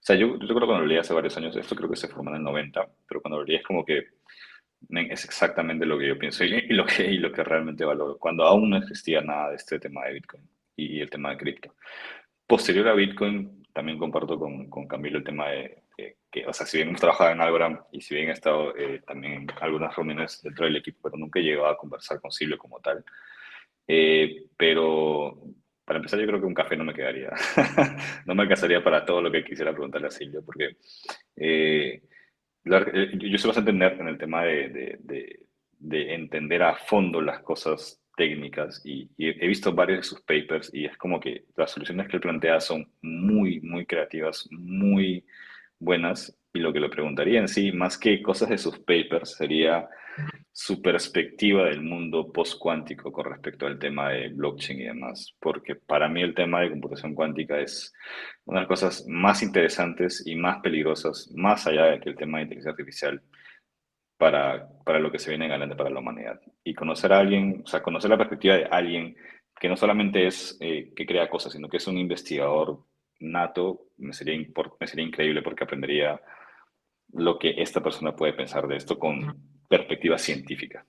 o 0.00 0.02
sea, 0.02 0.16
yo, 0.16 0.38
yo 0.38 0.38
creo 0.38 0.60
que 0.60 0.66
cuando 0.66 0.80
lo 0.80 0.86
leí 0.86 0.96
hace 0.96 1.12
varios 1.12 1.36
años, 1.36 1.54
esto 1.56 1.76
creo 1.76 1.90
que 1.90 1.96
se 1.96 2.08
formó 2.08 2.30
en 2.30 2.36
el 2.36 2.42
90, 2.42 2.88
pero 3.06 3.20
cuando 3.20 3.38
lo 3.38 3.44
leí 3.44 3.56
es 3.56 3.62
como 3.62 3.84
que 3.84 4.08
es 4.88 5.24
exactamente 5.26 5.84
lo 5.84 5.98
que 5.98 6.08
yo 6.08 6.18
pienso 6.18 6.42
y, 6.42 6.68
lo 6.68 6.86
que, 6.86 7.04
y 7.04 7.18
lo 7.18 7.30
que 7.30 7.44
realmente 7.44 7.84
valoro, 7.84 8.18
cuando 8.18 8.44
aún 8.44 8.70
no 8.70 8.78
existía 8.78 9.20
nada 9.20 9.50
de 9.50 9.56
este 9.56 9.78
tema 9.78 10.06
de 10.06 10.14
Bitcoin 10.14 10.48
y 10.74 11.00
el 11.00 11.10
tema 11.10 11.30
de 11.30 11.36
cripto. 11.36 11.74
posterior 12.46 12.88
a 12.88 12.94
Bitcoin, 12.94 13.62
también 13.74 13.98
comparto 13.98 14.38
con, 14.38 14.70
con 14.70 14.88
Camilo 14.88 15.18
el 15.18 15.24
tema 15.24 15.50
de, 15.50 15.82
que, 16.30 16.46
o 16.46 16.52
sea, 16.52 16.66
si 16.66 16.78
bien 16.78 16.88
hemos 16.88 17.00
trabajado 17.00 17.30
en 17.30 17.40
Algorand 17.40 17.80
y 17.92 18.00
si 18.00 18.14
bien 18.14 18.28
he 18.28 18.32
estado 18.32 18.74
eh, 18.76 19.02
también 19.06 19.34
en 19.34 19.50
algunas 19.60 19.94
reuniones 19.94 20.40
dentro 20.42 20.64
del 20.64 20.76
equipo, 20.76 21.00
pero 21.02 21.18
nunca 21.18 21.40
he 21.40 21.42
llegado 21.42 21.68
a 21.68 21.76
conversar 21.76 22.20
con 22.20 22.30
Silvio 22.30 22.56
como 22.56 22.80
tal. 22.80 23.04
Eh, 23.86 24.46
pero 24.56 25.36
para 25.90 25.98
empezar, 25.98 26.20
yo 26.20 26.26
creo 26.28 26.38
que 26.38 26.46
un 26.46 26.54
café 26.54 26.76
no 26.76 26.84
me 26.84 26.94
quedaría. 26.94 27.32
no 28.24 28.36
me 28.36 28.42
alcanzaría 28.44 28.80
para 28.80 29.04
todo 29.04 29.20
lo 29.20 29.28
que 29.28 29.42
quisiera 29.42 29.72
preguntarle 29.72 30.06
a 30.06 30.12
Silvio, 30.12 30.40
porque 30.44 30.76
eh, 31.34 32.00
yo 32.62 33.38
soy 33.38 33.48
bastante 33.48 33.72
nerd 33.72 34.00
en 34.00 34.06
el 34.06 34.16
tema 34.16 34.44
de, 34.44 34.68
de, 35.00 35.40
de, 35.80 36.14
entender 36.14 36.62
a 36.62 36.76
fondo 36.76 37.20
las 37.20 37.40
cosas 37.40 38.00
técnicas 38.16 38.80
y, 38.84 39.10
he 39.18 39.48
visto 39.48 39.72
varios 39.72 39.98
de 39.98 40.04
sus 40.04 40.20
papers 40.20 40.70
y 40.72 40.84
es 40.84 40.96
como 40.96 41.18
que 41.18 41.46
las 41.56 41.72
soluciones 41.72 42.06
que 42.06 42.18
él 42.18 42.22
plantea 42.22 42.60
son 42.60 42.88
muy, 43.02 43.60
muy 43.60 43.84
creativas, 43.84 44.46
muy 44.52 45.26
buenas 45.80 46.36
y 46.52 46.60
lo 46.60 46.72
que 46.72 46.80
le 46.80 46.88
preguntaría 46.88 47.40
en 47.40 47.48
sí, 47.48 47.72
más 47.72 47.98
que 47.98 48.22
cosas 48.22 48.48
de 48.48 48.58
sus 48.58 48.78
papers, 48.78 49.36
sería 49.36 49.88
su 50.52 50.82
perspectiva 50.82 51.64
del 51.64 51.82
mundo 51.82 52.30
post-cuántico 52.32 53.10
con 53.12 53.24
respecto 53.24 53.66
al 53.66 53.78
tema 53.78 54.10
de 54.10 54.28
blockchain 54.28 54.80
y 54.80 54.84
demás, 54.84 55.34
porque 55.40 55.76
para 55.76 56.08
mí 56.08 56.22
el 56.22 56.34
tema 56.34 56.60
de 56.60 56.70
computación 56.70 57.14
cuántica 57.14 57.58
es 57.60 57.94
una 58.44 58.60
de 58.60 58.62
las 58.62 58.68
cosas 58.68 59.06
más 59.08 59.42
interesantes 59.42 60.22
y 60.26 60.34
más 60.34 60.60
peligrosas, 60.60 61.30
más 61.34 61.66
allá 61.66 61.86
de 61.86 62.00
que 62.00 62.10
el 62.10 62.16
tema 62.16 62.38
de 62.38 62.44
inteligencia 62.44 62.72
artificial, 62.72 63.22
para, 64.18 64.68
para 64.84 64.98
lo 64.98 65.10
que 65.10 65.18
se 65.18 65.30
viene 65.30 65.46
en 65.46 65.52
adelante 65.52 65.76
para 65.76 65.88
la 65.88 66.00
humanidad. 66.00 66.38
Y 66.62 66.74
conocer 66.74 67.10
a 67.12 67.20
alguien, 67.20 67.62
o 67.64 67.66
sea, 67.66 67.82
conocer 67.82 68.10
la 68.10 68.18
perspectiva 68.18 68.54
de 68.54 68.64
alguien 68.64 69.16
que 69.58 69.68
no 69.68 69.76
solamente 69.76 70.26
es 70.26 70.58
eh, 70.60 70.92
que 70.94 71.06
crea 71.06 71.30
cosas, 71.30 71.54
sino 71.54 71.68
que 71.70 71.78
es 71.78 71.86
un 71.86 71.96
investigador 71.96 72.84
nato, 73.20 73.88
me 73.98 74.12
sería, 74.12 74.34
me 74.80 74.86
sería 74.86 75.04
increíble 75.04 75.42
porque 75.42 75.64
aprendería 75.64 76.20
lo 77.12 77.38
que 77.38 77.60
esta 77.60 77.82
persona 77.82 78.16
puede 78.16 78.32
pensar 78.32 78.66
de 78.66 78.76
esto 78.76 78.98
con 78.98 79.36
perspectiva 79.68 80.18
científica. 80.18 80.84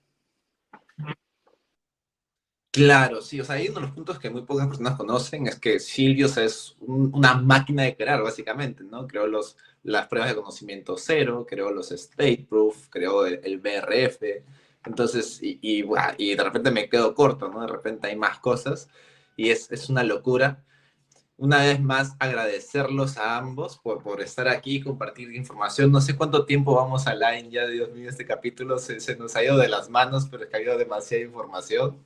Claro, 2.70 3.20
sí, 3.20 3.38
o 3.38 3.44
sea, 3.44 3.56
hay 3.56 3.68
uno 3.68 3.80
de 3.80 3.86
los 3.86 3.94
puntos 3.94 4.18
que 4.18 4.30
muy 4.30 4.42
pocas 4.42 4.66
personas 4.66 4.96
conocen 4.96 5.46
es 5.46 5.58
que 5.60 5.78
Silvius 5.78 6.38
es 6.38 6.74
una 6.80 7.34
máquina 7.34 7.82
de 7.82 7.94
crear, 7.94 8.22
básicamente, 8.22 8.82
¿no? 8.82 9.06
Creó 9.06 9.26
los, 9.26 9.58
las 9.82 10.06
pruebas 10.08 10.30
de 10.30 10.36
conocimiento 10.36 10.96
cero, 10.96 11.46
creó 11.46 11.70
los 11.70 11.92
state 11.92 12.46
proof, 12.48 12.88
creó 12.88 13.26
el, 13.26 13.58
BRF, 13.58 14.22
entonces, 14.86 15.42
y, 15.42 15.58
y, 15.60 15.84
y, 16.16 16.34
de 16.34 16.42
repente 16.42 16.70
me 16.70 16.88
quedo 16.88 17.14
corto, 17.14 17.48
¿no? 17.50 17.60
De 17.60 17.66
repente 17.66 18.06
hay 18.06 18.16
más 18.16 18.38
cosas 18.38 18.88
y 19.36 19.50
es, 19.50 19.70
es 19.70 19.90
una 19.90 20.02
locura 20.02 20.64
una 21.42 21.58
vez 21.58 21.80
más 21.80 22.14
agradecerlos 22.20 23.16
a 23.18 23.36
ambos 23.36 23.76
por, 23.76 24.00
por 24.00 24.20
estar 24.20 24.46
aquí 24.46 24.76
y 24.76 24.80
compartir 24.80 25.34
información. 25.34 25.90
No 25.90 26.00
sé 26.00 26.16
cuánto 26.16 26.44
tiempo 26.44 26.76
vamos 26.76 27.08
a 27.08 27.16
line 27.16 27.50
ya, 27.50 27.66
Dios 27.66 27.90
mío, 27.90 28.08
este 28.08 28.24
capítulo 28.24 28.78
se, 28.78 29.00
se, 29.00 29.16
nos 29.16 29.34
ha 29.34 29.42
ido 29.42 29.58
de 29.58 29.66
las 29.66 29.90
manos, 29.90 30.28
pero 30.30 30.44
es 30.44 30.48
que 30.48 30.56
ha 30.56 30.58
habido 30.60 30.78
demasiada 30.78 31.24
información. 31.24 31.98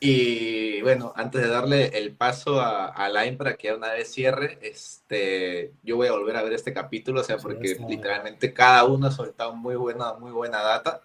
Y 0.00 0.82
bueno, 0.82 1.14
antes 1.16 1.40
de 1.40 1.48
darle 1.48 1.96
el 1.96 2.14
paso 2.14 2.60
a, 2.60 2.88
a 2.88 3.08
Line 3.08 3.38
para 3.38 3.54
que 3.54 3.72
una 3.72 3.92
vez 3.92 4.12
cierre, 4.12 4.58
este, 4.60 5.72
yo 5.82 5.96
voy 5.96 6.08
a 6.08 6.12
volver 6.12 6.36
a 6.36 6.42
ver 6.42 6.52
este 6.52 6.74
capítulo, 6.74 7.22
o 7.22 7.24
sea, 7.24 7.38
porque 7.38 7.78
literalmente 7.88 8.52
cada 8.52 8.84
uno 8.84 9.06
ha 9.06 9.12
soltado 9.12 9.54
muy 9.54 9.76
buena, 9.76 10.12
muy 10.14 10.32
buena 10.32 10.60
data. 10.60 11.00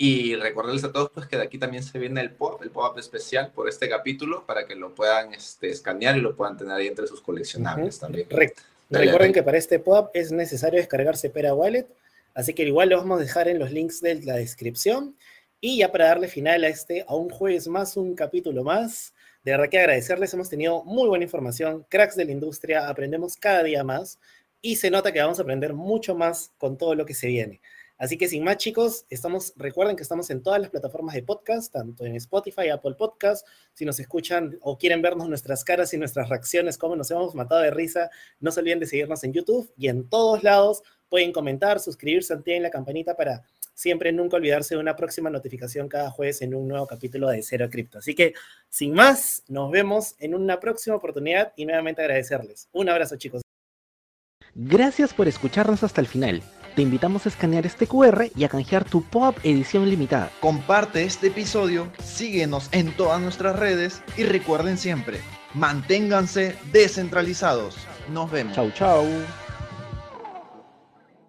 Y 0.00 0.36
recordarles 0.36 0.84
a 0.84 0.92
todos 0.92 1.10
pues, 1.10 1.26
que 1.26 1.36
de 1.36 1.42
aquí 1.42 1.58
también 1.58 1.82
se 1.82 1.98
viene 1.98 2.20
el 2.20 2.30
POP, 2.30 2.62
el 2.62 2.70
POP 2.70 2.98
especial 2.98 3.50
por 3.52 3.68
este 3.68 3.88
capítulo, 3.88 4.46
para 4.46 4.64
que 4.64 4.76
lo 4.76 4.94
puedan 4.94 5.34
este, 5.34 5.70
escanear 5.70 6.16
y 6.16 6.20
lo 6.20 6.36
puedan 6.36 6.56
tener 6.56 6.74
ahí 6.74 6.86
entre 6.86 7.08
sus 7.08 7.20
coleccionables 7.20 7.98
también. 7.98 8.28
Correcto. 8.28 8.62
Recuerden 8.90 9.32
que 9.32 9.42
para 9.42 9.58
este 9.58 9.80
POP 9.80 10.10
es 10.14 10.30
necesario 10.30 10.78
descargarse 10.78 11.30
Pera 11.30 11.52
Wallet, 11.52 11.86
así 12.32 12.54
que 12.54 12.62
igual 12.62 12.90
lo 12.90 12.98
vamos 12.98 13.18
a 13.18 13.22
dejar 13.22 13.48
en 13.48 13.58
los 13.58 13.72
links 13.72 14.00
de 14.00 14.22
la 14.22 14.36
descripción. 14.36 15.16
Y 15.60 15.78
ya 15.78 15.90
para 15.90 16.06
darle 16.06 16.28
final 16.28 16.62
a 16.62 16.68
este, 16.68 17.04
a 17.06 17.16
un 17.16 17.28
jueves 17.28 17.66
más, 17.66 17.96
un 17.96 18.14
capítulo 18.14 18.62
más, 18.62 19.12
de 19.42 19.50
verdad 19.50 19.68
que 19.68 19.80
agradecerles, 19.80 20.32
hemos 20.32 20.48
tenido 20.48 20.84
muy 20.84 21.08
buena 21.08 21.24
información, 21.24 21.84
cracks 21.88 22.14
de 22.14 22.24
la 22.24 22.30
industria, 22.32 22.88
aprendemos 22.88 23.36
cada 23.36 23.64
día 23.64 23.82
más 23.82 24.20
y 24.62 24.76
se 24.76 24.90
nota 24.90 25.12
que 25.12 25.20
vamos 25.20 25.40
a 25.40 25.42
aprender 25.42 25.74
mucho 25.74 26.14
más 26.14 26.52
con 26.58 26.78
todo 26.78 26.94
lo 26.94 27.04
que 27.04 27.14
se 27.14 27.26
viene. 27.26 27.60
Así 27.98 28.16
que 28.16 28.28
sin 28.28 28.44
más, 28.44 28.58
chicos, 28.58 29.04
estamos, 29.10 29.52
recuerden 29.56 29.96
que 29.96 30.04
estamos 30.04 30.30
en 30.30 30.40
todas 30.40 30.60
las 30.60 30.70
plataformas 30.70 31.16
de 31.16 31.24
podcast, 31.24 31.72
tanto 31.72 32.06
en 32.06 32.14
Spotify, 32.14 32.68
Apple 32.68 32.94
Podcast. 32.94 33.46
Si 33.74 33.84
nos 33.84 33.98
escuchan 33.98 34.56
o 34.62 34.78
quieren 34.78 35.02
vernos 35.02 35.28
nuestras 35.28 35.64
caras 35.64 35.92
y 35.92 35.98
nuestras 35.98 36.28
reacciones, 36.28 36.78
cómo 36.78 36.94
nos 36.94 37.10
hemos 37.10 37.34
matado 37.34 37.60
de 37.60 37.72
risa, 37.72 38.08
no 38.38 38.52
se 38.52 38.60
olviden 38.60 38.78
de 38.78 38.86
seguirnos 38.86 39.24
en 39.24 39.32
YouTube 39.32 39.72
y 39.76 39.88
en 39.88 40.08
todos 40.08 40.44
lados. 40.44 40.82
Pueden 41.08 41.32
comentar, 41.32 41.80
suscribirse, 41.80 42.32
activen 42.32 42.62
la 42.62 42.70
campanita 42.70 43.16
para 43.16 43.42
siempre 43.74 44.12
nunca 44.12 44.36
olvidarse 44.36 44.74
de 44.74 44.80
una 44.80 44.94
próxima 44.94 45.30
notificación 45.30 45.88
cada 45.88 46.10
jueves 46.10 46.42
en 46.42 46.54
un 46.54 46.68
nuevo 46.68 46.86
capítulo 46.86 47.28
de 47.28 47.42
Cero 47.42 47.68
Cripto. 47.70 47.98
Así 47.98 48.14
que, 48.14 48.34
sin 48.68 48.92
más, 48.92 49.42
nos 49.48 49.70
vemos 49.70 50.14
en 50.20 50.34
una 50.34 50.60
próxima 50.60 50.96
oportunidad 50.96 51.52
y 51.56 51.64
nuevamente 51.64 52.02
agradecerles. 52.02 52.68
Un 52.72 52.88
abrazo, 52.88 53.16
chicos. 53.16 53.42
Gracias 54.54 55.14
por 55.14 55.28
escucharnos 55.28 55.82
hasta 55.82 56.00
el 56.00 56.06
final. 56.06 56.42
Te 56.78 56.82
invitamos 56.82 57.26
a 57.26 57.30
escanear 57.30 57.66
este 57.66 57.88
QR 57.88 58.30
y 58.36 58.44
a 58.44 58.48
canjear 58.48 58.84
tu 58.84 59.02
POP 59.02 59.36
edición 59.42 59.90
limitada. 59.90 60.30
Comparte 60.38 61.02
este 61.02 61.26
episodio, 61.26 61.88
síguenos 62.00 62.68
en 62.70 62.92
todas 62.92 63.20
nuestras 63.20 63.58
redes 63.58 64.00
y 64.16 64.22
recuerden 64.22 64.78
siempre, 64.78 65.20
manténganse 65.54 66.56
descentralizados. 66.70 67.78
Nos 68.12 68.30
vemos. 68.30 68.54
Chau, 68.54 68.70
chau. 68.70 69.04